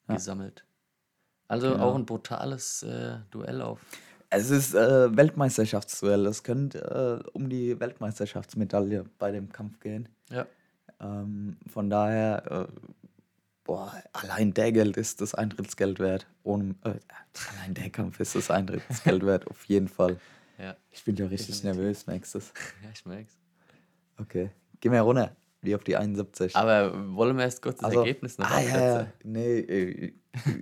Ja. 0.07 0.15
gesammelt. 0.15 0.65
Also 1.47 1.71
Genau. 1.73 1.91
auch 1.91 1.95
ein 1.95 2.05
brutales 2.05 2.81
äh, 2.83 3.19
Duell 3.29 3.61
auf. 3.61 3.81
Es 4.29 4.49
ist 4.49 4.73
äh, 4.73 5.15
Weltmeisterschaftsduell. 5.15 6.25
Es 6.25 6.43
könnte 6.43 7.23
äh, 7.25 7.29
um 7.33 7.49
die 7.49 7.79
Weltmeisterschaftsmedaille 7.79 9.05
bei 9.17 9.31
dem 9.31 9.51
Kampf 9.51 9.79
gehen. 9.79 10.09
Ja. 10.29 10.45
Ähm, 10.99 11.57
von 11.67 11.89
daher, 11.89 12.69
äh, 12.69 12.89
boah, 13.63 13.93
allein 14.13 14.53
der 14.53 14.71
Geld 14.71 14.97
ist 14.97 15.21
das 15.21 15.35
Eintrittsgeld 15.35 15.99
wert. 15.99 16.27
Ohne, 16.43 16.75
äh, 16.83 16.95
allein 17.53 17.73
der 17.73 17.89
Kampf 17.89 18.19
ist 18.19 18.35
das 18.35 18.49
Eintrittsgeld 18.49 19.23
wert, 19.25 19.47
auf 19.47 19.63
jeden 19.65 19.87
Fall. 19.87 20.17
Ja, 20.57 20.75
Ich 20.91 21.03
bin 21.03 21.15
ja 21.15 21.27
richtig 21.27 21.63
nervös, 21.63 22.07
merkst 22.07 22.35
du 22.35 22.39
ja 22.83 22.89
ich 22.93 23.05
merk's. 23.05 23.37
Okay. 24.17 24.51
Geh 24.79 24.89
mal 24.89 24.99
runter, 24.99 25.35
wie 25.65 25.75
auf 25.75 25.83
die 25.83 25.95
71. 25.97 26.55
Aber 26.55 26.93
wollen 27.15 27.37
wir 27.37 27.43
erst 27.43 27.61
kurz 27.61 27.77
das 27.77 27.85
Also- 27.85 27.99
Ergebnis 27.99 28.37
noch 28.37 28.49
ah, 28.49 28.61
ja? 28.61 29.07
Nee, 29.23 29.59
äh, 29.59 30.13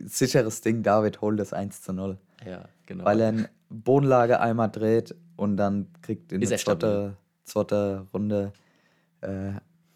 sicheres 0.05 0.61
Ding, 0.61 0.83
David 0.83 1.21
holt 1.21 1.39
das 1.39 1.53
1 1.53 1.81
zu 1.81 1.93
0. 1.93 2.17
Ja, 2.45 2.67
genau. 2.85 3.05
Weil 3.05 3.21
er 3.21 3.27
ein 3.29 3.47
Bodenlager 3.69 4.41
einmal 4.41 4.69
dreht 4.69 5.15
und 5.35 5.57
dann 5.57 5.87
kriegt 6.01 6.31
in 6.31 6.41
Ist 6.41 6.49
der 6.51 6.57
er 6.57 6.63
zweiten, 6.63 7.17
zweiten 7.45 8.07
Runde 8.13 8.53
äh, 9.21 9.51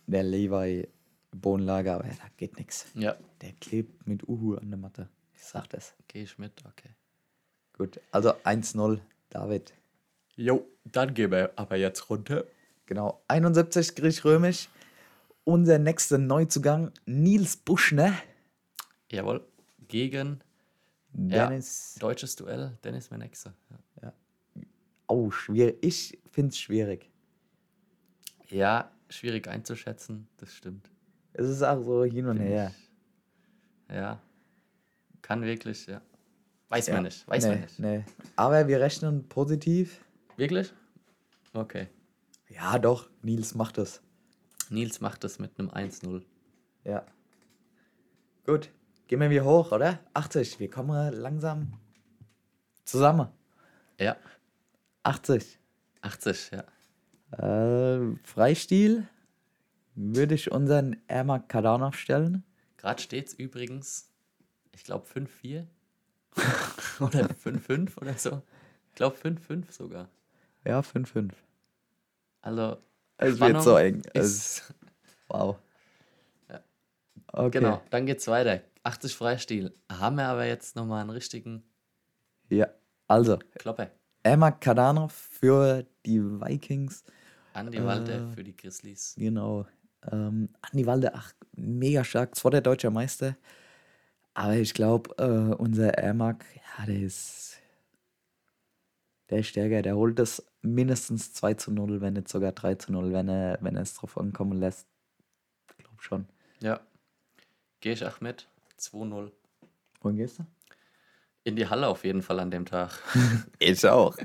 der 0.08 0.24
Levi 0.24 0.88
Bodenlager, 1.36 1.96
aber 1.96 2.06
da 2.06 2.14
geht 2.38 2.58
nichts. 2.58 2.88
ja, 2.96 3.16
Der 3.42 3.52
klebt 3.60 4.08
mit 4.08 4.28
Uhu 4.28 4.56
an 4.56 4.70
der 4.70 4.80
Matte. 4.80 5.10
Ich 5.36 5.44
sag 5.44 5.70
das. 5.70 5.94
gehe 6.08 6.24
ich 6.24 6.38
mit, 6.40 6.54
okay. 6.66 6.90
Gut, 7.78 8.00
also 8.12 8.32
1-0, 8.44 9.00
David. 9.30 9.74
Jo, 10.36 10.66
dann 10.86 11.14
gehen 11.14 11.30
wir 11.32 11.52
aber 11.56 11.76
jetzt 11.76 12.10
runter. 12.10 12.46
Genau, 12.88 13.22
71 13.28 13.96
griechisch-römisch. 13.96 14.70
Unser 15.48 15.80
nächster 15.80 16.18
Neuzugang, 16.18 16.92
Nils 17.06 17.56
Buschner. 17.56 18.14
Jawohl. 19.10 19.48
Gegen 19.88 20.42
Ja. 21.14 21.48
Dennis. 21.48 21.96
deutsches 22.02 22.36
Duell, 22.36 22.78
Dennis 22.84 23.10
Menexe. 23.12 23.54
Ja. 24.04 24.12
Oh, 25.08 25.32
schwierig. 25.32 25.78
Ich 25.80 26.20
finde 26.30 26.50
es 26.50 26.60
schwierig. 26.60 27.10
ja, 28.50 28.92
schwierig 29.10 29.48
einzuschätzen, 29.48 30.28
das 30.36 30.54
stimmt. 30.54 30.92
Es 31.32 31.48
ist 31.48 31.64
auch 31.64 31.82
so 31.82 32.04
hin 32.04 32.26
und 32.28 32.40
Find 32.40 32.50
her. 32.50 32.74
ich. 33.88 33.96
Ja. 33.96 34.22
Kann 35.22 35.44
wirklich, 35.44 35.88
ja. 35.88 36.02
Weiß 36.68 36.88
Ja. 36.88 36.96
man 36.96 37.04
nicht, 37.04 37.26
weiß 37.26 37.46
nee, 37.46 37.50
man 37.52 37.62
nicht. 37.62 37.80
Nee. 37.80 38.04
Aber 38.36 38.68
wir 38.68 38.82
rechnen 38.82 39.30
positiv. 39.30 40.04
Wirklich? 40.36 40.74
Okay. 41.54 41.88
Ja, 42.50 42.78
doch, 42.80 43.10
Nils 43.22 43.56
macht 43.56 43.78
es. 43.78 44.02
Nils 44.72 45.02
macht 45.02 45.24
das 45.24 45.40
mit 45.40 45.60
einem 45.60 45.70
1-0. 45.70 46.24
Ja. 46.84 47.06
Gut, 48.46 48.70
gehen 49.08 49.20
wir 49.20 49.30
wieder 49.30 49.46
hoch, 49.46 49.72
oder? 49.72 50.00
80, 50.14 50.60
wir 50.60 50.70
kommen 50.70 51.14
langsam 51.14 51.74
zusammen. 52.84 53.28
Ja, 54.00 54.16
80. 55.04 55.60
80, 56.02 56.52
ja. 56.52 56.64
Äh, 57.38 58.16
Freistil 58.24 59.08
würde 59.96 60.36
ich 60.36 60.52
unseren 60.52 60.96
Ermak 61.08 61.50
Kadanov 61.50 61.96
stellen. 61.96 62.44
Gerade 62.78 63.02
steht 63.02 63.28
es 63.28 63.34
übrigens, 63.34 64.12
ich 64.74 64.84
glaube 64.84 65.06
5-4 65.08 65.66
oder 67.00 67.26
5-5 67.26 67.98
oder 68.00 68.14
so. 68.14 68.42
Ich 68.90 68.96
glaube 68.96 69.18
5-5 69.18 69.72
sogar. 69.72 70.10
Ja, 70.64 70.80
5-5. 70.82 71.32
Also, 72.42 72.78
Es 73.18 73.40
wird 73.40 73.62
so 73.62 73.78
eng. 73.78 74.02
Es, 74.14 74.74
wow. 75.28 75.58
Ja. 76.50 76.62
Okay. 77.34 77.60
Genau, 77.60 77.82
dann 77.90 78.06
geht's 78.06 78.28
weiter. 78.28 78.62
80 78.84 79.16
Freistil. 79.16 79.74
Haben 79.92 80.18
wir 80.18 80.28
aber 80.28 80.46
jetzt 80.46 80.76
nochmal 80.76 81.02
einen 81.02 81.10
richtigen 81.10 81.64
Ja, 82.50 82.68
also, 83.08 83.38
Klopper. 83.58 83.92
Ermak 84.24 84.62
Kadanov 84.62 85.14
für 85.14 85.86
die 86.06 86.22
Vikings. 86.22 87.04
Andi 87.54 87.84
Walter 87.84 88.30
Äh, 88.30 88.34
für 88.34 88.44
die 88.44 88.56
Grizzlies. 88.56 89.16
Genau. 89.18 89.66
Ähm, 90.12 90.50
Andi 90.62 90.86
Walde, 90.86 91.14
ach, 91.14 91.34
mega 91.56 92.04
stark. 92.04 92.36
Zwar 92.36 92.52
der 92.52 92.62
deutsche 92.62 92.92
Meister. 92.92 93.36
Aber 94.34 94.56
ich 94.56 94.74
glaube, 94.74 95.16
äh, 95.18 95.56
unser 95.56 95.90
Ermak, 95.96 96.46
ja, 96.56 96.86
der 96.86 97.00
ist. 97.00 97.47
Der 99.30 99.40
ist 99.40 99.48
stärker. 99.48 99.82
Der 99.82 99.96
holt 99.96 100.20
das 100.20 100.46
mindestens 100.62 101.34
2 101.34 101.56
zu 101.56 101.72
0, 101.72 102.02
wenn 102.02 102.14
nicht 102.14 102.30
sogar 102.30 102.52
3 102.52 102.76
zu 102.76 102.92
0, 102.92 103.12
wenn 103.12 103.30
er, 103.30 103.58
wenn 103.62 103.76
er 103.76 103.82
es 103.82 103.96
drauf 103.96 104.18
ankommen 104.18 104.60
lässt. 104.60 104.88
Ich 105.70 105.78
glaube 105.78 106.02
schon. 106.02 106.28
Ja. 106.62 106.80
Gehe 107.82 107.94
ich 107.94 108.06
auch 108.06 108.22
mit. 108.22 108.48
2-0. 108.80 109.32
Wohin 110.02 110.18
gehst 110.18 110.40
du? 110.40 110.46
In 111.44 111.56
die 111.56 111.68
Halle 111.68 111.88
auf 111.88 112.04
jeden 112.04 112.22
Fall 112.22 112.40
an 112.40 112.52
dem 112.52 112.66
Tag. 112.66 112.92
Ich 113.60 113.86
auch. 113.86 114.18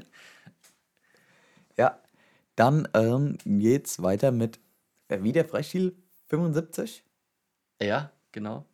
ja, 1.76 2.00
dann 2.56 2.88
ähm, 2.94 3.38
geht's 3.44 4.02
weiter 4.02 4.30
mit 4.32 4.60
äh, 5.08 5.22
wieder 5.22 5.44
Freistil 5.44 5.96
75. 6.28 7.04
ja, 7.80 8.10
genau. 8.30 8.66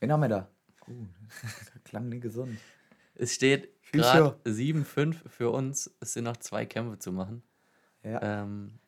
Wen 0.00 0.12
haben 0.12 0.20
wir 0.20 0.28
da? 0.28 0.50
Oh, 0.86 0.92
das 1.42 1.84
klang 1.84 2.08
nicht 2.08 2.22
gesund. 2.22 2.58
Es 3.14 3.34
steht. 3.34 3.75
Gerade 3.96 4.36
7-5 4.44 5.28
für 5.28 5.50
uns. 5.50 5.94
Es 6.00 6.12
sind 6.14 6.24
noch 6.24 6.36
zwei 6.38 6.66
Kämpfe 6.66 6.98
zu 6.98 7.12
machen. 7.12 7.42
Ja, 8.02 8.20
Ähm, 8.42 8.78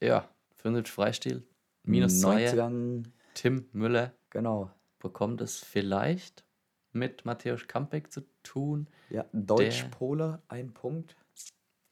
ja, 0.00 0.28
75 0.56 0.92
Freistil. 0.94 1.46
Minus 1.84 2.20
2. 2.20 2.52
90 2.54 3.12
Tim 3.34 3.68
Müller 3.72 4.12
genau. 4.30 4.70
bekommt 4.98 5.40
es 5.40 5.58
vielleicht 5.58 6.44
mit 6.92 7.24
Matthäus 7.24 7.66
Kampeck 7.66 8.12
zu 8.12 8.22
tun. 8.42 8.88
Ja, 9.10 9.24
Deutsch-Pole, 9.32 10.42
ein 10.48 10.72
Punkt. 10.74 11.16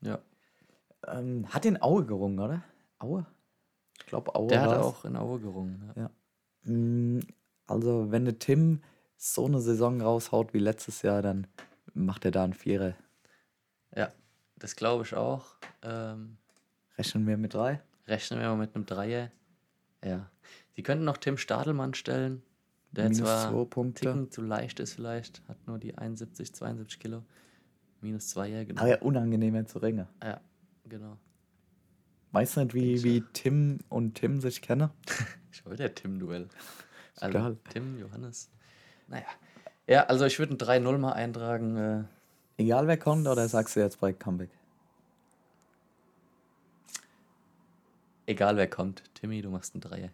Ja, 0.00 0.18
Ähm, 1.06 1.46
hat 1.52 1.64
den 1.64 1.80
Aue 1.80 2.04
gerungen, 2.04 2.38
oder? 2.40 2.62
Aue? 2.98 3.26
Ich 3.98 4.06
glaube, 4.06 4.34
Aue 4.34 4.48
der 4.48 4.62
hat 4.62 4.78
auch 4.78 5.04
in 5.04 5.16
Aue 5.16 5.38
gerungen. 5.40 5.92
Ja. 5.94 6.10
Mm, 6.64 7.20
Also, 7.66 8.10
wenn 8.10 8.24
der 8.24 8.38
Tim 8.38 8.82
so 9.16 9.46
eine 9.46 9.60
Saison 9.60 10.00
raushaut 10.00 10.52
wie 10.54 10.58
letztes 10.58 11.02
Jahr, 11.02 11.22
dann 11.22 11.46
macht 11.94 12.24
er 12.24 12.30
da 12.30 12.44
einen 12.44 12.54
Vierer. 12.54 12.94
ja, 13.94 14.12
das 14.58 14.76
glaube 14.76 15.04
ich 15.04 15.14
auch. 15.14 15.56
Ähm, 15.82 16.38
Rechnen 16.98 17.26
wir 17.26 17.36
mit 17.36 17.54
drei? 17.54 17.82
rechnen 18.06 18.40
wir 18.40 18.48
mal 18.48 18.56
mit 18.56 18.74
einem 18.74 18.86
Dreier. 18.86 19.30
Ja. 20.04 20.30
Sie 20.74 20.82
könnten 20.82 21.04
noch 21.04 21.16
Tim 21.16 21.36
Stadelmann 21.36 21.94
stellen, 21.94 22.42
der 22.92 23.04
Minus 23.04 23.18
zwar 23.18 23.50
zwei 23.50 23.60
ein 23.60 23.70
Punkte. 23.70 24.00
Ticken 24.06 24.30
zu 24.30 24.42
leicht 24.42 24.80
ist 24.80 24.94
vielleicht, 24.94 25.42
hat 25.48 25.66
nur 25.66 25.78
die 25.78 25.96
71, 25.96 26.54
72 26.54 26.98
Kilo. 26.98 27.24
Minus 28.00 28.28
2, 28.28 28.48
ja, 28.48 28.64
genau. 28.64 28.80
Aber 28.80 28.90
ja, 28.90 29.00
unangenehmer 29.00 29.64
zu 29.66 29.78
ringen. 29.78 30.06
Ja, 30.22 30.40
genau. 30.84 31.16
Weißt 32.32 32.56
du 32.56 32.60
nicht, 32.60 32.74
wie, 32.74 33.02
wie 33.02 33.24
Tim 33.32 33.78
und 33.88 34.14
Tim 34.14 34.40
sich 34.40 34.62
kennen? 34.62 34.90
Ich 35.58 35.64
wollte 35.64 35.84
ja 35.84 35.88
Tim-Duell. 35.88 36.50
Also. 37.16 37.56
Tim, 37.70 37.98
Johannes. 37.98 38.50
Naja. 39.08 39.26
Ja, 39.86 40.04
also 40.06 40.24
ich 40.24 40.38
würde 40.38 40.54
ein 40.54 40.58
3-0 40.58 40.98
mal 40.98 41.12
eintragen. 41.12 41.76
Äh, 42.58 42.62
Egal 42.62 42.86
wer 42.88 42.96
kommt, 42.96 43.26
oder 43.28 43.48
sagst 43.48 43.76
du 43.76 43.80
jetzt 43.80 44.00
bei 44.00 44.12
Comeback? 44.12 44.50
egal 48.26 48.56
wer 48.56 48.68
kommt. 48.68 49.02
Timmy, 49.14 49.40
du 49.42 49.50
machst 49.50 49.74
einen 49.74 49.80
Dreier. 49.82 50.08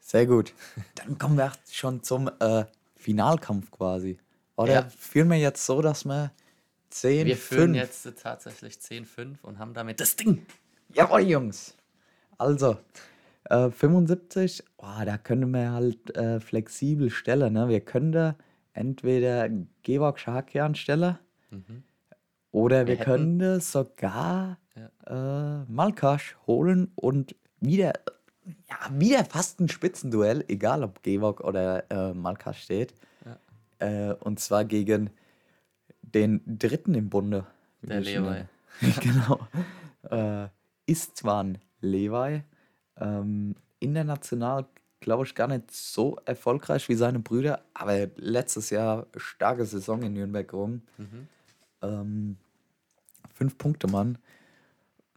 Sehr 0.00 0.26
gut. 0.26 0.54
Dann 0.94 1.18
kommen 1.18 1.36
wir 1.36 1.52
schon 1.70 2.02
zum 2.02 2.30
äh, 2.40 2.64
Finalkampf 2.96 3.70
quasi. 3.70 4.18
Oder 4.56 4.72
Ja. 4.72 4.88
führen 4.96 5.28
wir 5.30 5.38
jetzt 5.38 5.66
so, 5.66 5.82
dass 5.82 6.04
wir 6.04 6.30
10, 6.90 7.26
Wir 7.26 7.36
führen 7.36 7.74
5. 7.74 7.76
jetzt 7.76 8.22
tatsächlich 8.22 8.74
10-5 8.76 9.36
und 9.42 9.58
haben 9.58 9.74
damit 9.74 10.00
das 10.00 10.16
Ding. 10.16 10.46
Jawohl, 10.94 11.22
Jungs. 11.22 11.74
Also, 12.38 12.78
äh, 13.50 13.70
75, 13.70 14.62
oh, 14.78 15.04
da 15.04 15.18
können 15.18 15.52
wir 15.52 15.72
halt 15.72 16.16
äh, 16.16 16.40
flexibel 16.40 17.10
stellen. 17.10 17.54
Ne? 17.54 17.68
Wir 17.68 17.80
können 17.80 18.12
da 18.12 18.36
entweder 18.72 19.48
Georg 19.82 20.18
Schakian 20.18 20.74
stellen 20.74 21.18
oder 22.50 22.86
wir, 22.86 22.94
Mhm. 22.94 22.98
Wir 22.98 23.04
können 23.04 23.38
da 23.38 23.60
sogar 23.60 24.58
äh, 25.06 25.70
Malkasch 25.70 26.36
holen 26.46 26.92
und 26.94 27.34
wieder, 27.60 27.92
ja, 28.68 28.76
wieder 28.92 29.24
fast 29.24 29.60
ein 29.60 29.68
Spitzenduell, 29.68 30.44
egal 30.48 30.84
ob 30.84 31.02
Georg 31.02 31.40
oder 31.40 31.90
äh, 31.90 32.14
Malkasch 32.14 32.62
steht. 32.62 32.94
Äh, 33.80 34.14
und 34.14 34.40
zwar 34.40 34.64
gegen 34.64 35.10
den 36.02 36.40
dritten 36.46 36.94
im 36.94 37.10
Bunde. 37.10 37.46
Der 37.82 38.00
Levi. 38.00 38.44
genau. 39.00 39.40
Äh, 40.10 40.48
Istvan 40.86 41.58
Levi. 41.80 42.42
Ähm, 42.98 43.54
international, 43.80 44.66
glaube 45.00 45.24
ich, 45.24 45.34
gar 45.34 45.46
nicht 45.48 45.70
so 45.70 46.16
erfolgreich 46.24 46.88
wie 46.88 46.94
seine 46.94 47.20
Brüder, 47.20 47.62
aber 47.74 48.08
letztes 48.16 48.70
Jahr 48.70 49.06
starke 49.16 49.64
Saison 49.64 50.02
in 50.02 50.14
Nürnberg 50.14 50.52
rum. 50.52 50.82
Ähm, 51.82 52.36
fünf 53.34 53.56
Punkte, 53.58 53.86
Mann. 53.86 54.18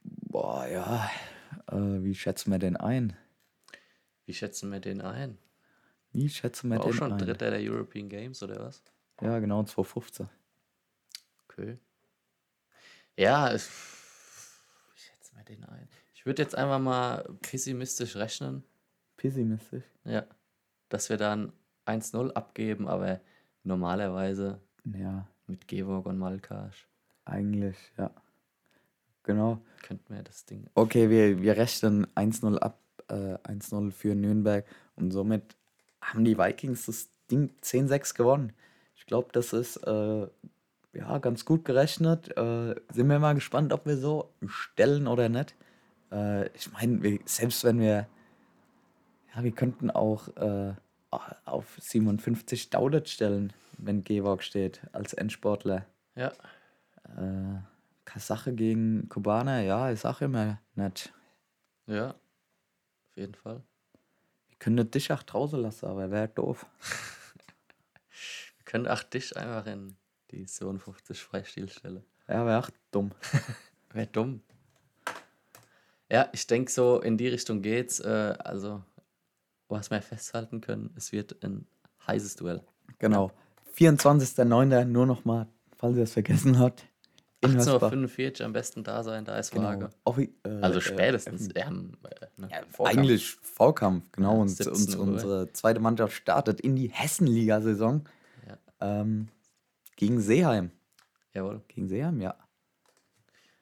Boah, 0.03 0.67
ja. 0.67 1.09
Äh, 1.67 2.03
wie 2.03 2.15
schätzen 2.15 2.51
wir 2.51 2.59
den 2.59 2.77
ein? 2.77 3.17
Wie 4.25 4.33
schätzen 4.33 4.71
wir 4.71 4.79
den 4.79 5.01
ein? 5.01 5.37
Wie 6.11 6.29
schätzen 6.29 6.69
wir 6.69 6.77
War 6.77 6.85
auch 6.85 6.89
den 6.89 6.93
schon 6.97 7.13
ein? 7.13 7.17
Dritter 7.17 7.51
der 7.51 7.59
European 7.59 8.09
Games 8.09 8.43
oder 8.43 8.59
was? 8.59 8.83
Ja, 9.21 9.39
genau, 9.39 9.63
215. 9.63 10.29
Okay. 11.47 11.77
Ja, 13.17 13.51
es, 13.51 13.69
wie 14.93 14.99
schätzen 14.99 15.37
wir 15.37 15.43
den 15.43 15.63
ein? 15.65 15.87
Ich 16.21 16.25
würde 16.27 16.43
jetzt 16.43 16.55
einfach 16.55 16.77
mal 16.77 17.27
pessimistisch 17.41 18.15
rechnen. 18.15 18.63
Pessimistisch. 19.17 19.83
Ja. 20.05 20.23
Dass 20.87 21.09
wir 21.09 21.17
dann 21.17 21.51
1-0 21.87 22.33
abgeben, 22.33 22.87
aber 22.87 23.21
normalerweise 23.63 24.61
Ja, 24.85 25.27
mit 25.47 25.67
Georg 25.67 26.05
und 26.05 26.19
Malkasch 26.19 26.87
eigentlich, 27.25 27.75
ja. 27.97 28.11
Genau. 29.23 29.61
könnten 29.81 30.13
wir 30.13 30.21
das 30.21 30.45
Ding. 30.45 30.67
Okay, 30.75 31.09
wir, 31.09 31.41
wir 31.41 31.57
rechnen 31.57 32.05
1-0 32.13 32.55
ab, 32.59 32.79
äh, 33.07 33.37
1-0 33.43 33.91
für 33.91 34.13
Nürnberg 34.13 34.63
und 34.95 35.09
somit 35.09 35.55
haben 36.03 36.23
die 36.23 36.37
Vikings 36.37 36.85
das 36.85 37.09
Ding 37.31 37.49
10-6 37.63 38.15
gewonnen. 38.15 38.53
Ich 38.95 39.07
glaube, 39.07 39.29
das 39.31 39.53
ist 39.53 39.77
äh, 39.87 40.27
ja 40.93 41.17
ganz 41.17 41.45
gut 41.45 41.65
gerechnet. 41.65 42.37
Äh, 42.37 42.75
sind 42.93 43.09
wir 43.09 43.17
mal 43.17 43.33
gespannt, 43.33 43.73
ob 43.73 43.87
wir 43.87 43.97
so 43.97 44.35
stellen 44.45 45.07
oder 45.07 45.27
nicht. 45.27 45.55
Äh, 46.11 46.47
ich 46.55 46.71
meine, 46.71 47.19
selbst 47.25 47.63
wenn 47.63 47.79
wir, 47.79 48.07
ja, 49.35 49.43
wir 49.43 49.51
könnten 49.51 49.91
auch 49.91 50.27
äh, 50.37 50.73
auf 51.45 51.77
57 51.79 52.69
Daudet 52.69 53.09
stellen, 53.09 53.53
wenn 53.77 54.03
Georg 54.03 54.43
steht 54.43 54.81
als 54.91 55.13
Endsportler. 55.13 55.85
Ja, 56.15 56.31
Äh, 57.17 57.59
Kasache 58.05 58.53
gegen 58.53 59.07
Kubaner, 59.09 59.61
ja, 59.61 59.91
ich 59.91 59.99
sag 60.01 60.21
immer 60.21 60.59
nicht. 60.75 61.13
ja. 61.87 62.09
Auf 62.09 63.17
jeden 63.17 63.35
Fall. 63.35 63.61
Wir 64.49 64.57
können 64.59 64.89
dich 64.89 65.11
auch 65.11 65.23
draußen 65.23 65.59
lassen, 65.61 65.85
aber 65.87 66.11
wäre 66.11 66.29
doof. 66.29 66.65
Wir 68.57 68.65
können 68.65 68.87
auch 68.87 69.03
dich 69.03 69.35
einfach 69.35 69.65
in 69.65 69.97
die 70.31 70.45
57 70.45 71.21
Freistilstelle. 71.21 72.03
Ja, 72.27 72.45
wäre 72.45 72.59
auch 72.59 72.69
dumm. 72.91 73.11
Wäre 73.93 74.07
dumm. 74.07 74.41
Ja, 76.11 76.27
ich 76.33 76.45
denke 76.47 76.69
so, 76.71 76.99
in 77.01 77.17
die 77.17 77.27
Richtung 77.29 77.61
geht's. 77.61 77.99
Äh, 78.01 78.35
also, 78.39 78.83
was 79.69 79.89
wir 79.91 80.01
festhalten 80.01 80.59
können, 80.61 80.93
es 80.97 81.11
wird 81.11 81.41
ein 81.43 81.65
heißes 82.05 82.35
Duell. 82.35 82.61
Genau. 82.99 83.31
24.09. 83.77 84.85
nur 84.85 85.05
noch 85.05 85.23
mal, 85.25 85.47
falls 85.77 85.95
ihr 85.97 86.03
es 86.03 86.13
vergessen 86.13 86.59
habt. 86.59 86.85
In 87.43 87.55
Hörsbach. 87.55 87.91
18.45 87.91 88.43
am 88.43 88.53
besten 88.53 88.83
da 88.83 89.01
sein, 89.03 89.25
da 89.25 89.37
ist 89.39 89.51
Genau. 89.51 89.63
Waage. 89.69 89.89
Offi- 90.05 90.29
äh, 90.43 90.49
Also 90.61 90.77
äh, 90.77 90.81
spätestens. 90.81 91.55
wir 91.55 91.65
haben, 91.65 91.97
äh, 92.03 92.25
ne, 92.37 92.49
Ja, 92.51 92.57
Vorkampf. 92.69 92.97
eigentlich 92.99 93.31
Vorkampf, 93.41 94.11
genau. 94.11 94.35
Ja, 94.35 94.41
und 94.41 94.49
17 94.49 94.73
uns, 94.73 94.95
Uhr. 94.95 95.01
unsere 95.03 95.53
zweite 95.53 95.79
Mannschaft 95.79 96.13
startet 96.13 96.61
in 96.61 96.75
die 96.75 96.89
Hessenliga-Saison 96.89 98.03
Ja. 98.47 98.57
ähm, 99.01 99.29
gegen 99.95 100.19
Seeheim. 100.19 100.69
Jawohl. 101.33 101.61
Gegen 101.69 101.87
Seeheim, 101.87 102.21
ja. 102.21 102.35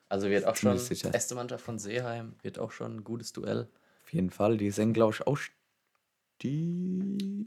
Also 0.10 0.30
wird 0.30 0.46
auch 0.46 0.56
schon, 0.56 0.78
erste 1.14 1.36
Mannschaft 1.36 1.64
von 1.64 1.78
Seeheim, 1.78 2.34
wird 2.42 2.58
auch 2.60 2.72
schon 2.72 2.98
ein 2.98 3.04
gutes 3.04 3.32
Duell. 3.32 3.68
Auf 4.04 4.12
jeden 4.14 4.32
Fall. 4.32 4.58
Die 4.58 4.72
sind, 4.72 4.94
glaube 4.94 5.14
ich, 5.14 5.26
auch 5.28 5.38
die. 6.42 7.46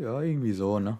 Ja, 0.00 0.20
irgendwie 0.22 0.52
so, 0.52 0.78
ne? 0.78 0.98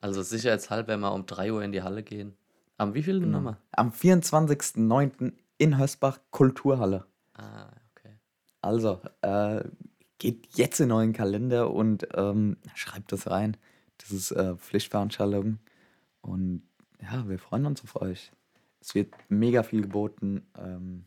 Also 0.00 0.22
sicherheitshalber 0.22 0.96
mal 0.96 1.08
um 1.08 1.26
3 1.26 1.52
Uhr 1.52 1.62
in 1.62 1.72
die 1.72 1.82
Halle 1.82 2.02
gehen. 2.02 2.36
Am 2.78 2.94
wie 2.94 3.02
viel 3.02 3.20
Genau. 3.20 3.38
Nummer? 3.38 3.58
Am 3.72 3.90
24.09. 3.90 5.32
in 5.58 5.78
Hösbach 5.78 6.20
Kulturhalle. 6.30 7.06
Ah, 7.34 7.68
okay. 7.90 8.18
Also, 8.60 9.00
äh, 9.22 9.62
geht 10.18 10.46
jetzt 10.56 10.80
in 10.80 10.90
euren 10.90 11.12
Kalender 11.12 11.70
und 11.70 12.08
ähm, 12.14 12.56
schreibt 12.74 13.12
das 13.12 13.30
rein. 13.30 13.56
Das 13.98 14.10
ist 14.10 14.30
äh, 14.32 14.56
Pflichtveranstaltung. 14.56 15.58
Und 16.22 16.62
ja, 17.00 17.28
wir 17.28 17.38
freuen 17.38 17.66
uns 17.66 17.82
auf 17.82 17.96
euch. 17.96 18.32
Es 18.84 18.94
wird 18.94 19.14
mega 19.30 19.62
viel 19.62 19.80
geboten. 19.80 20.46
Ähm, 20.58 21.06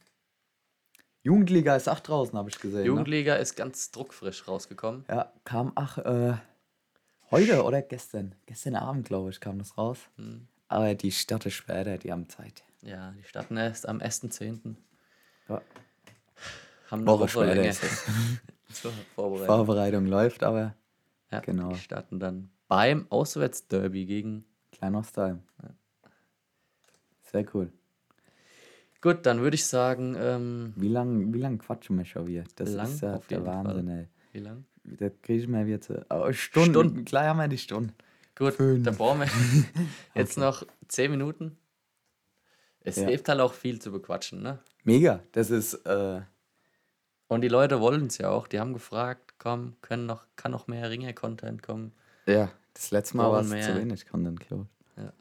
Jugendliga 1.22 1.76
ist 1.76 1.88
auch 1.88 2.00
draußen, 2.00 2.36
habe 2.36 2.50
ich 2.50 2.60
gesehen. 2.60 2.82
Ne? 2.82 2.88
Jugendliga 2.88 3.36
ist 3.36 3.56
ganz 3.56 3.92
druckfrisch 3.92 4.48
rausgekommen. 4.48 5.06
Ja, 5.08 5.32
kam 5.44 5.74
ach, 5.76 6.00
äh, 6.00 6.34
heute 7.30 7.64
oder 7.64 7.84
gestern? 7.84 8.34
Gestern 8.48 8.78
Abend, 8.78 9.08
glaube 9.08 9.30
ich, 9.30 9.40
kam 9.40 9.60
das 9.60 9.78
raus. 9.78 10.00
Hm. 10.16 10.48
Aber 10.70 10.96
die 10.96 11.12
startet 11.12 11.54
später, 11.54 12.00
die 12.00 12.12
haben 12.12 12.28
Zeit. 12.30 12.64
Ja, 12.82 13.12
die 13.12 13.24
starten 13.24 13.58
erst 13.58 13.88
am 13.88 14.00
1.10. 14.00 14.76
Ja. 15.48 15.62
Haben 16.90 17.02
eine 17.02 17.06
Woche 17.06 17.20
Woche, 17.20 17.30
später 17.30 17.56
länger 17.56 17.74
zur 18.74 18.92
Vorbereitung. 19.14 19.56
Vorbereitung 19.56 20.06
läuft, 20.08 20.44
aber 20.44 20.74
Ja, 21.30 21.42
genau. 21.42 21.74
Die 21.74 21.80
starten 21.80 22.20
dann 22.20 22.50
beim 22.68 23.06
Auswärtsderby 23.12 24.08
gegen. 24.08 24.46
Kleinostheim. 24.72 25.44
Sehr 27.32 27.46
cool. 27.54 27.72
Gut, 29.02 29.26
dann 29.26 29.42
würde 29.42 29.56
ich 29.56 29.66
sagen, 29.66 30.16
ähm, 30.20 30.74
Wie 30.76 30.88
lange 30.88 31.34
wie 31.34 31.40
lang 31.40 31.60
quatschen 31.60 31.98
wir 31.98 32.06
schon 32.06 32.28
wieder? 32.28 32.44
Das 32.56 32.72
Lang, 32.74 32.88
ist 32.88 33.02
ja 33.02 33.16
auf 33.16 33.28
der 33.28 33.46
Wahnsinn, 33.46 33.88
ey. 33.90 34.08
wie 34.34 34.40
lang? 34.40 34.66
Da 34.84 35.10
kriege 35.10 35.42
ich 35.44 35.48
mir 35.48 35.66
jetzt. 35.66 35.92
Oh, 36.10 36.32
Stunden. 36.32 36.72
Stunden. 36.72 37.06
Gleich 37.06 37.28
haben 37.28 37.38
wir 37.38 37.48
die 37.48 37.58
Stunden. 37.58 37.94
Gut, 38.36 38.54
Fünf. 38.54 38.84
dann 38.86 38.96
brauchen 38.96 39.20
wir 39.20 39.28
jetzt 40.16 40.38
noch 40.38 40.64
10 40.88 41.12
Minuten. 41.12 41.58
Es 42.82 42.96
Ja. 42.96 43.08
gibt 43.10 43.28
halt 43.28 43.40
auch 43.42 43.54
viel 43.54 43.80
zu 43.80 43.92
bequatschen, 43.92 44.42
ne? 44.42 44.60
Mega. 44.84 45.20
Das 45.34 45.50
ist. 45.50 45.74
Äh, 45.86 46.22
Und 47.28 47.42
die 47.42 47.50
Leute 47.50 47.82
wollen 47.82 48.06
es 48.08 48.18
ja 48.18 48.30
auch. 48.30 48.48
Die 48.48 48.60
haben 48.60 48.74
gefragt, 48.74 49.34
komm, 49.38 49.76
können 49.82 50.06
noch, 50.06 50.24
kann 50.38 50.52
noch 50.52 50.68
mehr 50.68 50.90
Ringer-Content 50.90 51.62
kommen. 51.62 51.92
ja, 52.26 52.50
das 52.74 52.92
letzte 52.92 53.18
Mal 53.18 53.30
war 53.32 53.42
es 53.42 53.50
zu 53.50 53.76
wenig 53.76 54.08
Content, 54.08 54.40
glaube 54.40 54.68
ich. 54.96 55.04
Ja. 55.04 55.12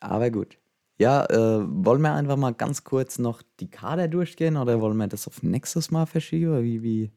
Aber 0.00 0.30
gut. 0.30 0.56
Ja, 1.00 1.24
äh, 1.30 1.64
wollen 1.66 2.02
wir 2.02 2.12
einfach 2.12 2.36
mal 2.36 2.52
ganz 2.52 2.84
kurz 2.84 3.18
noch 3.18 3.40
die 3.58 3.70
Kader 3.70 4.06
durchgehen 4.06 4.58
oder 4.58 4.82
wollen 4.82 4.98
wir 4.98 5.08
das 5.08 5.26
auf 5.26 5.42
nächstes 5.42 5.90
Mal 5.90 6.04
verschieben? 6.04 6.62
Wie, 6.62 6.82
wie? 6.82 7.10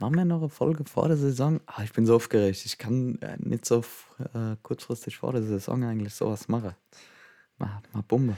Machen 0.00 0.16
wir 0.16 0.24
noch 0.24 0.40
eine 0.40 0.48
Folge 0.48 0.84
vor 0.84 1.06
der 1.06 1.16
Saison? 1.16 1.60
Ah, 1.66 1.84
ich 1.84 1.92
bin 1.92 2.04
so 2.04 2.16
aufgeregt. 2.16 2.66
Ich 2.66 2.78
kann 2.78 3.22
äh, 3.22 3.36
nicht 3.38 3.64
so 3.64 3.84
äh, 4.34 4.56
kurzfristig 4.64 5.18
vor 5.18 5.32
der 5.32 5.44
Saison 5.44 5.84
eigentlich 5.84 6.14
sowas 6.14 6.48
machen. 6.48 6.74
Mal, 7.58 7.80
mal 7.92 8.02
Bombe. 8.02 8.36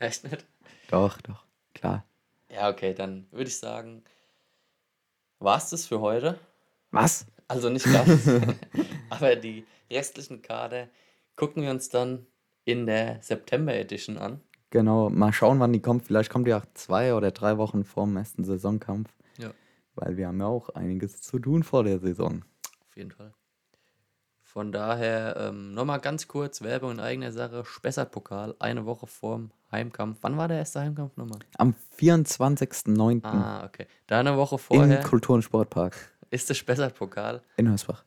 Echt 0.00 0.24
nicht? 0.24 0.44
Doch, 0.90 1.20
doch, 1.20 1.44
klar. 1.72 2.04
Ja, 2.50 2.68
okay, 2.68 2.94
dann 2.94 3.28
würde 3.30 3.46
ich 3.46 3.58
sagen, 3.58 4.02
war 5.38 5.58
es 5.58 5.70
das 5.70 5.86
für 5.86 6.00
heute? 6.00 6.36
Was? 6.90 7.26
Also 7.46 7.68
nicht 7.68 7.86
ganz. 7.86 8.28
Aber 9.08 9.36
die 9.36 9.64
restlichen 9.88 10.42
Kader 10.42 10.88
gucken 11.42 11.64
wir 11.64 11.72
uns 11.72 11.88
dann 11.88 12.24
in 12.64 12.86
der 12.86 13.20
September 13.20 13.74
Edition 13.74 14.16
an. 14.16 14.40
Genau, 14.70 15.10
mal 15.10 15.32
schauen, 15.32 15.58
wann 15.58 15.72
die 15.72 15.80
kommt. 15.82 16.04
Vielleicht 16.04 16.30
kommt 16.30 16.46
die 16.46 16.54
auch 16.54 16.64
zwei 16.74 17.14
oder 17.14 17.32
drei 17.32 17.58
Wochen 17.58 17.82
vor 17.82 18.04
dem 18.04 18.16
ersten 18.16 18.44
Saisonkampf. 18.44 19.10
Ja. 19.38 19.50
Weil 19.96 20.16
wir 20.16 20.28
haben 20.28 20.38
ja 20.38 20.46
auch 20.46 20.68
einiges 20.68 21.20
zu 21.20 21.40
tun 21.40 21.64
vor 21.64 21.82
der 21.82 21.98
Saison. 21.98 22.44
Auf 22.88 22.96
jeden 22.96 23.10
Fall. 23.10 23.34
Von 24.40 24.70
daher 24.70 25.36
ähm, 25.36 25.74
nochmal 25.74 25.98
ganz 25.98 26.28
kurz 26.28 26.62
Werbung 26.62 26.92
in 26.92 27.00
eigener 27.00 27.32
Sache. 27.32 27.64
Spessart-Pokal, 27.64 28.54
eine 28.60 28.86
Woche 28.86 29.08
vorm 29.08 29.50
Heimkampf. 29.72 30.18
Wann 30.20 30.36
war 30.36 30.46
der 30.46 30.58
erste 30.58 30.78
Heimkampf 30.78 31.16
nochmal? 31.16 31.40
Am 31.58 31.74
24.09. 31.98 33.24
Ah, 33.24 33.64
okay. 33.64 33.88
Da 34.06 34.20
eine 34.20 34.36
Woche 34.36 34.54
im 34.54 34.58
vorher 34.60 35.02
Kultur- 35.02 35.34
und 35.34 35.42
Sportpark 35.42 35.96
ist 36.30 36.48
der 36.48 36.54
Spessart-Pokal. 36.54 37.42
in 37.56 37.68
Hösbach. 37.68 38.04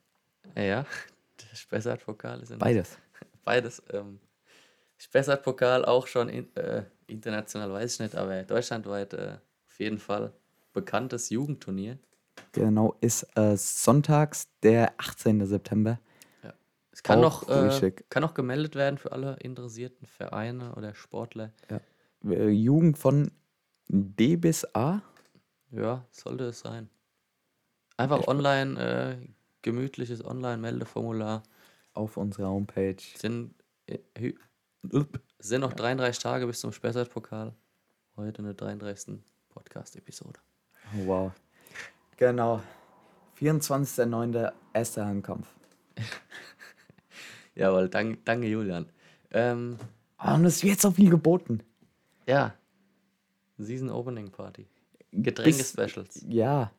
Ja, 0.55 0.61
ja. 0.63 0.85
Der 1.41 1.55
Spessart-Pokal 1.57 2.39
ist 2.39 2.51
in 2.51 2.59
Beides. 2.59 2.97
Beides. 3.45 3.81
Ähm, 3.91 4.19
Spessart-Pokal 4.97 5.85
auch 5.85 6.07
schon 6.07 6.29
in, 6.29 6.55
äh, 6.55 6.83
international, 7.07 7.71
weiß 7.71 7.93
ich 7.93 7.99
nicht, 7.99 8.15
aber 8.15 8.43
deutschlandweit 8.43 9.13
äh, 9.13 9.37
auf 9.67 9.79
jeden 9.79 9.99
Fall 9.99 10.33
bekanntes 10.73 11.29
Jugendturnier. 11.29 11.97
Genau, 12.51 12.95
ist 13.01 13.23
äh, 13.37 13.55
sonntags, 13.55 14.47
der 14.63 14.93
18. 14.97 15.45
September. 15.45 15.99
Es 16.95 17.03
kann 17.03 17.19
Auch 17.19 17.43
noch, 17.43 17.49
äh, 17.49 17.91
kann 18.07 18.21
noch 18.21 18.33
gemeldet 18.33 18.75
werden 18.75 18.97
für 18.97 19.11
alle 19.11 19.35
interessierten 19.41 20.07
Vereine 20.07 20.73
oder 20.75 20.95
Sportler. 20.95 21.51
Äh, 22.23 22.47
Jugend 22.47 22.97
von 22.97 23.31
D 23.89 24.37
bis 24.37 24.63
A. 24.73 25.01
Ja, 25.71 26.05
sollte 26.09 26.45
es 26.45 26.61
sein. 26.61 26.89
Einfach 27.97 28.25
online, 28.27 28.79
äh, 28.79 29.27
gemütliches 29.61 30.23
Online-Meldeformular. 30.23 31.43
Auf 31.95 32.17
unserer 32.17 32.49
Homepage. 32.49 32.97
Sind, 33.17 33.53
äh, 33.87 33.99
sind 35.39 35.61
noch 35.61 35.73
33 35.73 36.21
Tage 36.21 36.47
bis 36.47 36.59
zum 36.59 36.71
Spessart-Pokal. 36.71 37.53
Heute 38.17 38.39
eine 38.39 38.53
33. 38.53 39.19
Podcast-Episode. 39.49 40.39
Oh, 40.97 41.05
wow. 41.07 41.31
Genau. 42.17 42.61
24.09. 43.39 44.51
erster 44.73 45.05
Heimkampf. 45.05 45.47
Jawohl, 47.55 47.89
danke, 47.89 48.19
danke 48.23 48.47
Julian. 48.47 48.89
Ähm, 49.31 49.77
Ah, 50.17 50.35
und 50.35 50.45
es 50.45 50.63
wird 50.63 50.79
so 50.79 50.91
viel 50.91 51.09
geboten. 51.09 51.61
ja, 52.25 52.53
Season 53.57 53.89
Opening 53.89 54.31
Party. 54.31 54.65
Getränke-Specials. 55.11 56.25
Ja. 56.27 56.71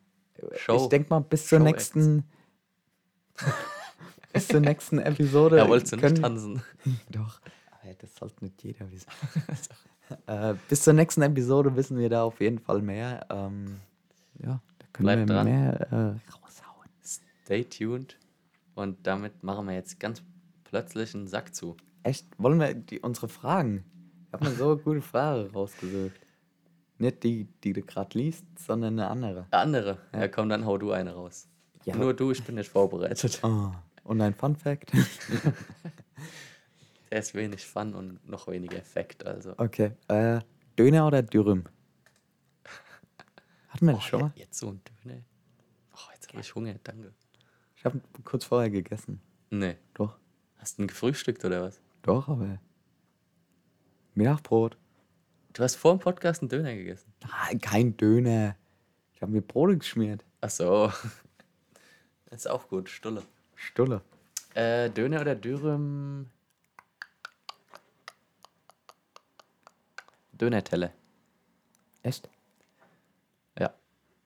Show. 0.57 0.77
Ich 0.77 0.89
denke 0.89 1.09
mal, 1.11 1.21
bis 1.21 1.47
zur 1.47 1.59
Show 1.59 1.65
nächsten. 1.65 2.25
bis 4.37 4.49
zur 4.49 4.61
nächsten 4.61 4.99
Episode. 4.99 5.57
Ja, 5.59 5.69
wolltest 5.69 5.93
du 5.93 5.97
nicht 5.97 6.03
können- 6.05 6.23
tanzen? 6.23 6.63
Doch. 7.11 7.41
Aber 7.83 7.95
das 7.99 8.15
sollte 8.17 8.45
nicht 8.45 8.63
jeder 8.63 8.91
wissen. 8.91 9.09
äh, 10.27 10.55
bis 10.69 10.83
zur 10.83 10.93
nächsten 10.93 11.23
Episode 11.23 11.75
wissen 11.77 11.99
wir 11.99 12.09
da 12.09 12.23
auf 12.25 12.41
jeden 12.41 12.59
Fall 12.59 12.83
mehr. 12.83 13.27
Ähm, 13.31 13.77
ja, 14.39 14.61
da 14.79 14.87
können 14.93 15.05
Bleibt 15.07 15.21
wir 15.29 15.35
dran. 15.35 15.47
mehr 15.47 15.93
äh, 15.93 15.97
raushauen. 16.33 16.89
Stay 17.45 17.65
tuned. 17.65 18.19
Und 18.75 19.07
damit 19.07 19.43
machen 19.43 19.67
wir 19.67 19.75
jetzt 19.75 19.99
ganz 20.01 20.23
plötzlich 20.65 21.15
einen 21.15 21.27
Sack 21.29 21.55
zu. 21.55 21.77
Echt? 22.03 22.27
Wollen 22.39 22.61
wir 22.61 22.75
die, 22.75 23.01
unsere 23.01 23.29
Fragen? 23.29 23.85
Ich 24.27 24.33
habe 24.33 24.45
mir 24.45 24.51
so 24.55 24.73
eine 24.73 24.77
gute 24.83 25.01
Frage 25.03 25.51
rausgesucht. 25.53 26.13
Nicht 26.99 27.23
die, 27.25 27.45
die 27.63 27.73
du 27.73 27.83
gerade 27.83 28.19
liest, 28.19 28.45
sondern 28.59 28.95
eine 28.99 29.09
andere. 29.09 29.47
Der 29.53 29.61
andere. 29.61 29.99
Ja. 30.15 30.29
komm, 30.29 30.49
dann 30.49 30.65
hau 30.67 30.77
du 30.79 30.93
eine 30.93 31.13
raus. 31.15 31.49
Ja. 31.85 31.95
Nur 31.97 32.15
du, 32.15 32.33
ich 32.33 32.43
bin 32.43 32.57
nicht 32.57 32.69
vorbereitet. 32.71 33.39
Oh. 33.43 33.71
Und 34.07 34.21
ein 34.21 34.35
Fun 34.35 34.55
Fact. 34.55 34.93
Der 37.11 37.19
ist 37.19 37.35
wenig 37.35 37.67
Fun 37.67 37.95
und 37.95 38.29
noch 38.29 38.47
weniger 38.47 38.77
Effekt. 38.77 39.27
Also. 39.27 39.55
Okay. 39.57 39.93
Äh, 40.07 40.41
Döner 40.79 41.09
oder 41.09 41.23
Dürüm? 41.23 41.65
Hatten 43.69 43.87
wir 43.87 43.95
das 43.95 44.05
schon 44.05 44.21
mal? 44.21 44.33
Jetzt 44.37 44.59
so 44.59 44.69
ein 44.69 44.81
Döner. 45.05 45.23
Oh, 45.93 46.11
jetzt 46.15 46.29
habe 46.29 46.41
ich 46.41 46.55
Hunger, 46.55 46.77
danke. 46.85 47.13
Ich 47.75 47.85
habe 47.85 48.01
kurz 48.23 48.45
vorher 48.45 48.71
gegessen. 48.71 49.21
Nee. 49.51 49.77
Doch. 49.95 50.17
Hast 50.57 50.79
du 50.79 50.85
ein 50.85 50.87
gefrühstückt 50.87 51.45
oder 51.45 51.63
was? 51.63 51.81
Doch, 52.03 52.29
aber. 52.29 52.61
Mittagbrot. 54.15 54.79
Du 55.53 55.65
hast 55.65 55.75
vor 55.75 55.97
dem 55.97 56.01
Podcast 56.01 56.43
einen 56.43 56.49
Döner 56.49 56.75
gegessen. 56.77 57.13
Nein, 57.29 57.61
kein 57.61 57.97
Döner. 57.97 58.57
Ich 59.15 59.21
habe 59.21 59.33
mir 59.33 59.43
Brote 59.43 59.77
geschmiert. 59.79 60.25
Ach 60.41 60.51
so. 60.51 60.93
Das 62.29 62.41
ist 62.41 62.51
auch 62.51 62.69
gut, 62.69 62.89
Stulle. 62.91 63.23
Stulle. 63.57 64.01
Äh, 64.55 64.91
Döner 64.91 65.21
oder 65.21 65.35
Dürüm? 65.35 66.27
Dönertelle. 70.33 70.93
Echt? 72.03 72.29
Ja. 73.59 73.73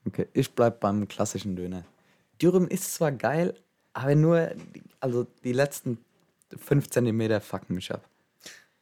Okay, 0.06 0.26
ich 0.32 0.52
bleib 0.54 0.80
beim 0.80 1.06
klassischen 1.08 1.56
Döner. 1.56 1.84
Dürüm 2.42 2.66
ist 2.68 2.94
zwar 2.94 3.12
geil, 3.12 3.54
aber 3.92 4.14
nur, 4.14 4.46
die- 4.74 4.82
also 5.00 5.26
die 5.44 5.52
letzten 5.52 5.98
5 6.56 6.88
cm 6.90 7.40
fucken 7.40 7.74
mich 7.76 7.92
ab. 7.92 8.02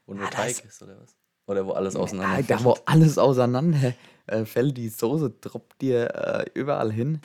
Wo 0.06 0.14
nur 0.14 0.26
Ah, 0.26 0.30
Teig 0.30 0.64
ist 0.64 0.82
oder 0.82 0.98
was? 1.00 1.14
Oder 1.46 1.66
wo 1.66 1.72
alles 1.72 1.96
auseinander 1.96 2.38
Ah, 2.38 2.42
da 2.42 2.64
wo 2.64 2.76
alles 2.86 3.18
auseinander 3.18 3.94
äh, 4.26 4.44
fällt, 4.44 4.76
die 4.76 4.88
Soße 4.88 5.30
droppt 5.40 5.80
dir 5.82 6.14
äh, 6.14 6.50
überall 6.54 6.92
hin. 6.92 7.20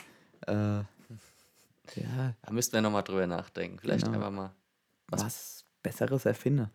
Äh, 0.47 0.81
ja, 1.95 2.33
Da 2.41 2.51
müssten 2.51 2.73
wir 2.73 2.81
nochmal 2.81 3.03
drüber 3.03 3.27
nachdenken. 3.27 3.79
Vielleicht 3.79 4.05
Genau. 4.05 4.17
einfach 4.17 4.31
mal. 4.31 4.55
was, 5.07 5.65
Besseres 5.81 6.25
erfinde. 6.25 6.69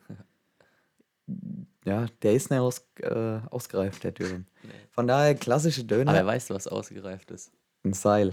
Ja, 1.85 2.07
der 2.23 2.33
ist 2.35 2.51
nicht 2.51 2.61
aus, 2.61 2.87
äh, 3.01 3.41
ausgereift, 3.51 4.05
der 4.05 4.13
Dürüm. 4.13 4.47
Nee. 4.63 4.71
Von 4.91 5.07
daher 5.07 5.35
klassische 5.35 5.85
Döner, 5.85 6.13
Aber 6.13 6.27
weißt 6.27 6.51
du, 6.51 6.55
was 6.55 6.67
ausgereift 6.67 7.31
ist? 7.31 7.51
ein 7.85 7.93
Seil. 7.95 8.33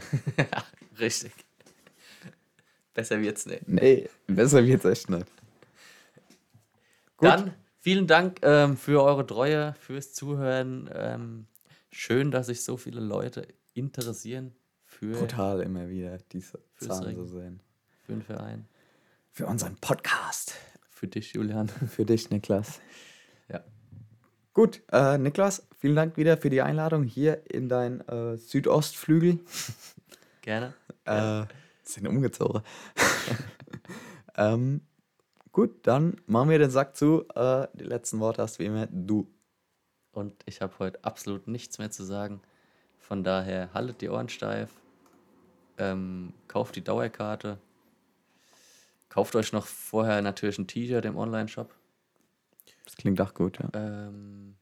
Richtig. 1.00 1.32
Besser 2.94 3.22
wird's 3.22 3.46
nicht. 3.46 3.68
Nee, 3.68 4.10
besser 4.28 4.66
wird's 4.66 4.86
echt 4.86 5.10
nicht. 5.10 5.28
Gut. 7.18 7.30
Dann 7.30 7.54
vielen 7.80 8.08
Dank 8.08 8.40
ähm, 8.42 8.76
für 8.78 9.02
eure 9.04 9.26
Treue, 9.26 9.74
fürs 9.80 10.14
Zuhören. 10.14 10.90
Ähm, 10.94 11.48
schön, 11.92 12.32
dass 12.32 12.48
sich 12.48 12.64
so 12.64 12.76
viele 12.78 13.00
Leute 13.02 13.48
interessieren 13.74 14.54
für, 15.00 15.18
Brutal 15.18 15.62
immer 15.62 15.90
wieder, 15.90 16.18
diese 16.32 16.60
Zahlen 16.78 17.16
zu 17.16 17.26
sehen. 17.26 17.60
für 18.06 18.14
den 18.14 18.22
Verein. 18.22 18.68
Für 19.32 19.46
unseren 19.48 19.76
Podcast. 19.76 20.54
Für 20.90 21.08
dich, 21.08 21.34
Julian. 21.34 21.68
Für 21.90 22.06
dich, 22.06 22.30
Niklas. 22.30 22.80
Ja. 23.50 23.62
Gut, 24.54 24.82
äh, 24.94 25.18
Niklas, 25.18 25.68
vielen 25.78 25.96
Dank 25.96 26.16
wieder 26.16 26.38
für 26.38 26.50
die 26.50 26.62
Einladung 26.62 27.04
hier 27.04 27.44
in 27.52 27.68
dein 27.68 28.00
äh, 28.08 28.38
Südostflügel. 28.38 29.40
Gerne. 30.42 30.74
Äh, 31.04 31.44
sind 31.84 32.08
umgezogen. 32.08 32.62
ähm, 34.38 34.82
gut, 35.52 35.86
dann 35.86 36.22
machen 36.26 36.50
wir 36.50 36.60
den 36.60 36.72
Sack 36.72 36.96
zu. 36.96 37.26
Äh, 37.36 37.68
die 37.74 37.84
letzten 37.84 38.22
Worte 38.22 38.42
hast 38.42 38.60
wie 38.60 38.66
immer 38.66 38.88
du. 38.88 39.30
Und 40.12 40.42
ich 40.46 40.62
habe 40.62 40.74
heute 40.80 41.04
absolut 41.04 41.48
nichts 41.48 41.78
mehr 41.80 41.92
zu 41.92 42.06
sagen. 42.06 42.42
Von 42.98 43.26
daher 43.26 43.74
haltet 43.74 44.00
die 44.00 44.10
Ohren 44.10 44.30
steif. 44.30 44.70
Ähm, 45.78 46.34
kauft 46.48 46.76
die 46.76 46.84
Dauerkarte. 46.84 47.60
Kauft 49.10 49.36
euch 49.36 49.54
noch 49.54 49.66
vorher 49.66 50.22
natürlich 50.22 50.58
ein 50.58 50.68
T-Shirt 50.68 51.06
im 51.06 51.18
Online-Shop. 51.18 51.74
Das 52.84 52.96
klingt 52.96 53.22
auch 53.22 53.34
gut, 53.34 53.60
ja. 53.60 53.70
Ähm, 53.74 54.58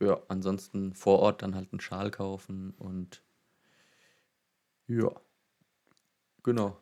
ja, 0.00 0.18
ansonsten 0.28 0.94
vor 0.94 1.20
Ort 1.20 1.42
dann 1.42 1.54
halt 1.54 1.72
einen 1.72 1.80
Schal 1.80 2.10
kaufen 2.10 2.74
und 2.78 3.22
ja. 4.86 5.10
Genau. 6.42 6.76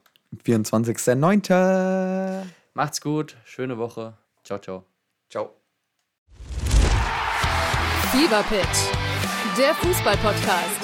24.09. 0.44 2.44
Macht's 2.74 3.00
gut, 3.00 3.36
schöne 3.44 3.78
Woche. 3.78 4.18
Ciao, 4.42 4.58
ciao. 4.58 4.84
Ciao. 5.30 5.54
Fever 8.10 8.42
Pitch, 8.42 8.90
der 9.56 9.74
Fußballpodcast. 9.74 10.83